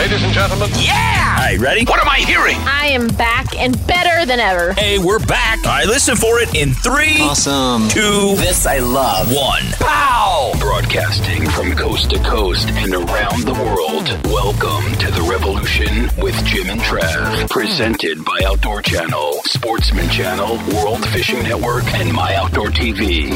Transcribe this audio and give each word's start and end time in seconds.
Ladies 0.00 0.22
and 0.22 0.32
gentlemen. 0.32 0.70
Yeah! 0.78 1.36
All 1.38 1.44
right, 1.44 1.58
ready? 1.58 1.84
What 1.84 2.00
am 2.00 2.08
I 2.08 2.20
hearing? 2.20 2.56
I 2.60 2.86
am 2.86 3.06
back 3.06 3.54
and 3.58 3.76
better 3.86 4.24
than 4.24 4.40
ever. 4.40 4.72
Hey, 4.72 4.98
we're 4.98 5.18
back. 5.18 5.58
All 5.58 5.72
right, 5.72 5.86
listen 5.86 6.16
for 6.16 6.40
it 6.40 6.54
in 6.54 6.72
three. 6.72 7.20
Awesome. 7.20 7.86
Two. 7.90 8.34
This 8.36 8.64
I 8.64 8.78
love. 8.78 9.30
One. 9.30 9.62
Pow! 9.72 10.52
Broadcasting 10.58 11.46
from 11.50 11.76
coast 11.76 12.08
to 12.12 12.18
coast 12.20 12.70
and 12.70 12.94
around 12.94 13.42
the 13.42 13.52
world. 13.52 14.08
Welcome 14.24 14.90
to 15.00 15.10
the 15.10 15.20
revolution 15.30 16.08
with 16.16 16.34
Jim 16.46 16.70
and 16.70 16.80
Trav. 16.80 17.50
Presented 17.50 18.24
by 18.24 18.40
Outdoor 18.46 18.80
Channel, 18.80 19.34
Sportsman 19.44 20.08
Channel, 20.08 20.56
World 20.76 21.06
Fishing 21.10 21.42
Network, 21.42 21.84
and 21.92 22.10
My 22.10 22.36
Outdoor 22.36 22.68
TV. 22.68 23.28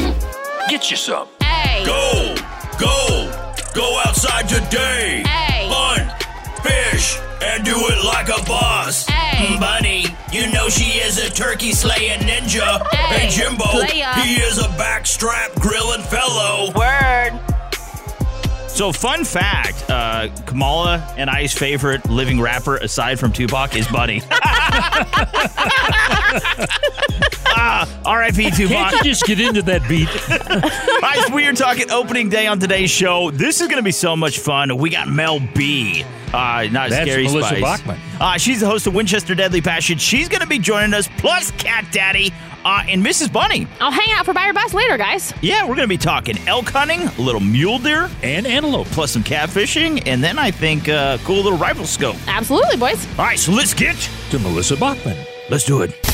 Get 0.67 0.89
you 0.89 0.97
some. 0.97 1.27
Hey. 1.43 1.85
Go! 1.85 2.35
Go! 2.79 3.53
Go 3.75 4.01
outside 4.03 4.49
today! 4.49 5.21
Hey. 5.27 5.44
Fish! 6.95 7.19
And 7.41 7.65
do 7.65 7.73
it 7.75 8.05
like 8.05 8.29
a 8.29 8.41
boss! 8.45 9.05
Hey. 9.05 9.47
Mm, 9.47 9.59
Bunny, 9.59 10.05
you 10.31 10.49
know 10.53 10.69
she 10.69 10.97
is 10.99 11.17
a 11.17 11.29
turkey 11.29 11.73
slaying 11.73 12.21
ninja! 12.21 12.87
Hey, 12.93 13.29
Jimbo, 13.29 13.65
playa. 13.65 14.13
he 14.21 14.35
is 14.35 14.59
a 14.59 14.69
backstrap 14.79 15.59
grilling 15.59 16.03
fellow! 16.03 16.71
Word. 16.71 17.54
So, 18.75 18.91
fun 18.91 19.23
fact 19.23 19.89
uh, 19.89 20.27
Kamala 20.45 20.97
and 21.17 21.29
I's 21.29 21.53
favorite 21.53 22.09
living 22.09 22.41
rapper, 22.41 22.75
aside 22.75 23.17
from 23.17 23.31
Tupac, 23.31 23.73
is 23.73 23.87
Buddy. 23.87 24.21
ah, 27.55 27.89
R.I.P. 28.03 28.51
Tupac. 28.51 28.67
Can't 28.67 29.05
you 29.05 29.11
just 29.11 29.23
get 29.23 29.39
into 29.39 29.61
that 29.61 29.87
beat? 29.87 30.09
Guys, 30.99 31.31
we 31.31 31.47
are 31.47 31.53
talking 31.53 31.89
opening 31.89 32.27
day 32.27 32.47
on 32.47 32.59
today's 32.59 32.91
show. 32.91 33.31
This 33.31 33.61
is 33.61 33.67
going 33.67 33.77
to 33.77 33.83
be 33.83 33.93
so 33.93 34.17
much 34.17 34.39
fun. 34.39 34.75
We 34.75 34.89
got 34.89 35.07
Mel 35.07 35.39
B. 35.39 36.03
Uh, 36.33 36.67
not 36.69 36.89
That's 36.89 37.09
Scary 37.09 37.23
Melissa 37.23 37.47
Spice. 37.47 37.61
Bachman. 37.61 37.99
Uh, 38.19 38.37
she's 38.37 38.59
the 38.59 38.67
host 38.67 38.87
of 38.87 38.93
Winchester 38.93 39.35
Deadly 39.35 39.61
Passion. 39.61 39.97
She's 39.97 40.27
going 40.27 40.41
to 40.41 40.47
be 40.47 40.59
joining 40.59 40.93
us, 40.93 41.07
plus 41.17 41.51
Cat 41.51 41.85
Daddy 41.93 42.33
uh, 42.65 42.83
and 42.89 43.05
Mrs. 43.05 43.31
Bunny. 43.31 43.67
I'll 43.79 43.91
hang 43.91 44.09
out 44.13 44.25
for 44.25 44.33
Buyer 44.33 44.51
Bus 44.51 44.73
later, 44.73 44.97
guys. 44.97 45.33
Yeah, 45.41 45.61
we're 45.61 45.75
going 45.75 45.87
to 45.87 45.87
be 45.87 45.97
talking 45.97 46.37
elk 46.47 46.69
hunting, 46.69 47.03
a 47.03 47.21
little 47.21 47.39
mule 47.39 47.79
deer, 47.79 48.09
and 48.23 48.45
antelope. 48.45 48.87
plus 48.87 49.11
some 49.11 49.23
catfishing, 49.23 50.03
and 50.05 50.23
then 50.23 50.37
I 50.37 50.51
think 50.51 50.89
uh, 50.89 51.17
cool 51.19 51.37
little 51.41 51.57
rifle 51.57 51.85
scope. 51.85 52.17
Absolutely, 52.27 52.77
boys. 52.77 53.07
All 53.17 53.25
right, 53.25 53.39
so 53.39 53.51
let's 53.53 53.73
get. 53.73 53.95
To 54.31 54.39
Melissa 54.39 54.75
Bachman. 54.75 55.15
Let's 55.51 55.65
do 55.65 55.83
it. 55.83 56.04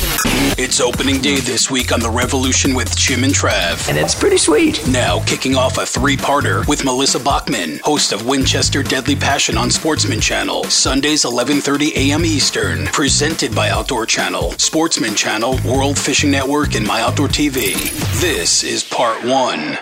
It's 0.64 0.80
opening 0.80 1.20
day 1.20 1.40
this 1.40 1.72
week 1.72 1.92
on 1.92 2.02
the 2.02 2.10
revolution 2.12 2.76
with 2.76 2.96
Jim 2.96 3.24
and 3.24 3.34
Trav. 3.34 3.90
And 3.90 3.98
it's 3.98 4.14
pretty 4.14 4.38
sweet. 4.38 4.88
Now, 4.88 5.20
kicking 5.26 5.56
off 5.56 5.80
a 5.80 5.88
three 5.88 6.16
parter 6.16 6.68
with 6.68 6.86
Melissa 6.86 7.20
Bachman, 7.20 7.80
host 7.84 8.12
of 8.14 8.28
Winchester 8.28 8.84
Deadly 8.84 9.16
Passion 9.16 9.58
on 9.58 9.72
Sportsman 9.72 10.22
Channel, 10.22 10.66
Sundays 10.66 11.26
11:30 11.26 11.96
a.m. 11.96 12.24
Eastern, 12.24 12.86
presented 12.86 13.56
by 13.56 13.72
Outdoor 13.72 14.06
Channel, 14.06 14.52
Sportsman 14.60 15.16
Channel, 15.16 15.58
World 15.66 15.98
Fishing 15.98 16.30
Network, 16.30 16.76
and 16.76 16.86
My 16.86 17.02
Outdoor 17.02 17.28
TV. 17.28 17.74
This 18.22 18.64
is 18.64 18.84
part 18.84 19.26
one. 19.26 19.80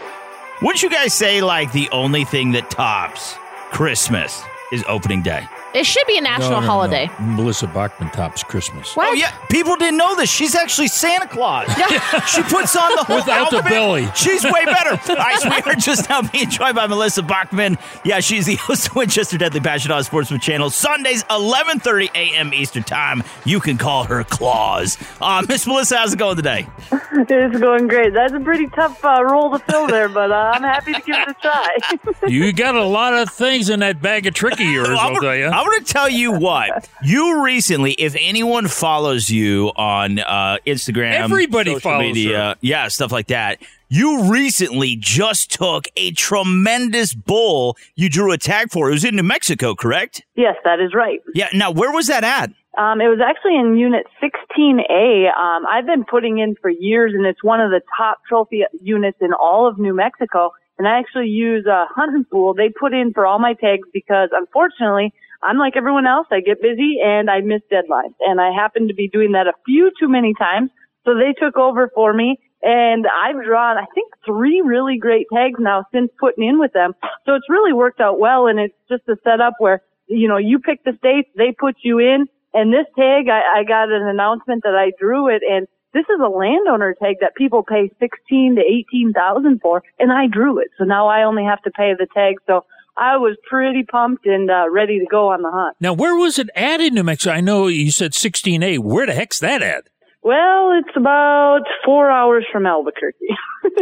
Wouldn't 0.61 0.81
you 0.81 0.90
guys 0.90 1.13
say, 1.13 1.41
like, 1.41 1.73
the 1.73 1.90
only 1.91 2.23
thing 2.23 2.53
that 2.53 2.72
tops 2.72 3.35
Christmas 3.72 4.41
is 4.72 4.85
opening 4.88 5.23
day? 5.23 5.46
It 5.74 5.85
should 5.85 6.06
be 6.07 6.18
a 6.18 6.22
national 6.22 6.50
No, 6.52 6.56
no, 6.57 6.62
no. 6.62 6.68
holiday. 6.68 7.09
Melissa 7.19 7.68
Bachman 7.68 8.09
tops 8.12 8.44
Christmas. 8.44 8.96
What? 8.96 9.09
Oh, 9.09 9.13
yeah. 9.13 9.31
People 9.50 9.75
didn't 9.75 9.97
know 9.97 10.16
this. 10.16 10.30
She's 10.30 10.56
actually 10.56 10.88
Santa 10.88 11.28
Claus. 11.28 11.68
Yeah. 11.78 12.25
she 12.25 12.41
puts 12.44 12.75
on 12.75 12.91
the 12.96 13.03
whole 13.03 13.18
Without 13.18 13.52
the 13.52 13.57
outfit. 13.57 13.72
belly. 13.72 14.08
She's 14.16 14.44
way 14.44 14.66
better. 14.66 14.91
All 15.12 15.16
right, 15.16 15.40
so 15.40 15.50
we 15.50 15.72
are 15.72 15.75
just 15.75 16.09
now 16.09 16.22
being 16.24 16.50
joined 16.50 16.75
by 16.75 16.88
Melissa 16.88 17.22
Bachman. 17.22 17.78
Yeah, 18.03 18.19
she's 18.19 18.46
the 18.47 18.56
host 18.56 18.88
of 18.90 18.96
Winchester 18.96 19.38
Deadly 19.38 19.59
Passion 19.59 19.91
on 19.91 20.03
Sportsman 20.03 20.40
Channel. 20.40 20.69
Sundays, 20.72 21.24
11.30 21.25 22.09
a.m. 22.16 22.53
Eastern 22.53 22.84
Time. 22.84 23.24
You 23.46 23.59
can 23.59 23.78
call 23.78 24.06
her 24.06 24.24
Claus. 24.24 24.97
Uh, 25.22 25.46
Miss 25.47 25.68
Melissa, 25.68 25.97
how's 25.97 26.13
it 26.13 26.19
going 26.19 26.35
today? 26.35 26.68
It's 26.91 27.59
going 27.59 27.88
great. 27.88 28.13
That's 28.13 28.34
a 28.34 28.40
pretty 28.40 28.68
tough 28.68 29.03
uh, 29.06 29.24
role 29.24 29.52
to 29.52 29.59
fill 29.66 29.88
there, 29.88 30.09
but 30.09 30.31
uh, 30.31 30.52
I'm 30.56 30.63
happy 30.63 30.94
to 30.94 31.02
give 31.02 31.16
it 31.16 31.29
a 31.29 31.34
try. 31.41 32.28
You 32.28 32.52
got 32.53 32.75
a 32.75 32.84
lot 32.84 33.13
of 33.13 33.29
things 33.29 33.69
in 33.69 33.79
that 33.81 34.02
bag 34.02 34.25
of 34.25 34.34
trick 34.34 34.53
of 34.53 34.59
yours, 34.66 34.90
I'll 34.90 35.16
tell 35.16 35.35
you. 35.35 35.46
I'm 35.59 35.66
going 35.66 35.84
to 35.84 35.92
tell 35.92 36.08
you 36.08 36.31
what. 36.31 36.88
You 37.03 37.44
recently, 37.44 37.92
if 37.92 38.16
anyone 38.18 38.70
follows 38.70 39.30
you 39.30 39.74
on 39.75 40.20
uh, 40.20 40.58
Instagram, 40.66 41.12
Everybody 41.12 41.72
social 41.72 41.80
follows 41.81 42.03
media, 42.03 42.38
her. 42.38 42.56
yeah, 42.62 42.88
stuff 42.88 43.12
like 43.12 43.28
that. 43.28 43.62
You 43.90 44.31
recently 44.31 44.96
just 44.97 45.52
took 45.52 45.88
a 45.97 46.12
tremendous 46.12 47.14
bull 47.14 47.75
you 47.96 48.09
drew 48.09 48.31
a 48.31 48.38
tag 48.38 48.72
for. 48.72 48.88
It 48.90 48.94
was 48.94 49.03
in 49.03 49.18
New 49.18 49.24
Mexico, 49.24 49.75
correct? 49.75 50.24
yes, 50.36 50.56
that 50.64 50.80
is 50.80 50.94
right. 50.94 51.20
Yeah. 51.34 51.50
Now, 51.53 51.72
where 51.72 51.91
was 51.91 52.08
that 52.08 52.24
at? 52.24 52.52
Um, 52.78 53.02
it 53.02 53.08
was 53.09 53.20
actually 53.20 53.58
in 53.58 53.78
Unit 53.78 54.06
16A. 54.24 55.38
Um, 55.38 55.66
I've 55.68 55.86
been 55.86 56.06
putting 56.06 56.38
in 56.40 56.56
for 56.62 56.70
years, 56.70 57.14
and 57.14 57.26
it's 57.26 57.44
one 57.44 57.59
of 57.59 57.70
the 57.72 57.81
top 57.97 58.20
trophy 58.30 58.64
units 58.81 59.18
in 59.20 59.34
all 59.34 59.68
of 59.68 59.78
New 59.78 59.94
Mexico. 59.94 60.52
And 60.78 60.88
I 60.88 60.97
actually 61.00 61.28
use 61.28 61.66
a 61.66 61.88
hunting 61.94 62.24
pool. 62.31 62.53
They 62.53 62.70
put 62.70 62.94
in 62.94 63.12
for 63.12 63.26
all 63.26 63.40
my 63.40 63.53
tags 63.53 63.90
because, 63.91 64.30
unfortunately, 64.31 65.12
I'm 65.41 65.57
like 65.57 65.77
everyone 65.77 66.05
else. 66.05 66.27
I 66.31 66.41
get 66.41 66.61
busy 66.61 66.97
and 67.03 67.29
I 67.29 67.41
miss 67.41 67.61
deadlines, 67.72 68.16
and 68.19 68.41
I 68.41 68.51
happen 68.51 68.88
to 68.88 68.94
be 68.94 69.07
doing 69.07 69.31
that 69.33 69.47
a 69.47 69.53
few 69.66 69.91
too 70.00 70.09
many 70.09 70.33
times. 70.33 70.69
So 71.05 71.16
they 71.16 71.33
took 71.33 71.57
over 71.57 71.89
for 71.95 72.13
me, 72.13 72.38
and 72.61 73.05
I've 73.07 73.44
drawn, 73.44 73.78
I 73.78 73.85
think, 73.95 74.13
three 74.25 74.61
really 74.61 74.97
great 74.97 75.28
tags 75.33 75.59
now 75.59 75.85
since 75.94 76.11
putting 76.19 76.47
in 76.47 76.59
with 76.59 76.73
them. 76.73 76.94
So 77.25 77.35
it's 77.35 77.49
really 77.49 77.73
worked 77.73 78.01
out 78.01 78.19
well, 78.19 78.47
and 78.47 78.59
it's 78.59 78.75
just 78.89 79.03
a 79.07 79.16
setup 79.23 79.53
where 79.59 79.81
you 80.07 80.28
know 80.28 80.38
you 80.38 80.59
pick 80.59 80.83
the 80.83 80.94
states, 80.97 81.29
they 81.38 81.55
put 81.57 81.75
you 81.81 81.99
in, 81.99 82.28
and 82.53 82.73
this 82.73 82.85
tag, 82.97 83.29
I, 83.29 83.59
I 83.59 83.63
got 83.63 83.91
an 83.91 84.07
announcement 84.07 84.63
that 84.63 84.75
I 84.75 84.91
drew 84.99 85.29
it, 85.29 85.41
and 85.49 85.67
this 85.94 86.03
is 86.03 86.19
a 86.23 86.28
landowner 86.28 86.95
tag 87.01 87.16
that 87.22 87.35
people 87.35 87.63
pay 87.63 87.89
sixteen 87.99 88.55
to 88.55 88.61
eighteen 88.61 89.13
thousand 89.13 89.61
for, 89.61 89.83
and 89.97 90.11
I 90.11 90.28
drew 90.28 90.59
it. 90.59 90.67
So 90.78 90.83
now 90.83 91.07
I 91.07 91.23
only 91.23 91.45
have 91.45 91.61
to 91.63 91.72
pay 91.72 91.94
the 91.97 92.07
tag. 92.13 92.35
So 92.45 92.66
I 92.99 93.15
was 93.15 93.37
pretty 93.49 93.83
pumped 93.83 94.25
and 94.25 94.51
uh, 94.51 94.69
ready 94.69 94.99
to 94.99 95.05
go 95.09 95.29
on 95.29 95.41
the 95.41 95.49
hunt. 95.51 95.77
Now, 95.79 95.93
where 95.93 96.15
was 96.15 96.37
it 96.37 96.49
at 96.55 96.81
in 96.81 96.93
New 96.95 97.03
Mexico? 97.03 97.33
I 97.33 97.39
know 97.39 97.67
you 97.67 97.91
said 97.91 98.11
16A. 98.11 98.79
Where 98.79 99.05
the 99.05 99.13
heck's 99.13 99.39
that 99.39 99.61
at? 99.61 99.87
Well, 100.21 100.77
it's 100.77 100.95
about 100.97 101.61
four 101.85 102.11
hours 102.11 102.45
from 102.51 102.65
Albuquerque. 102.65 103.17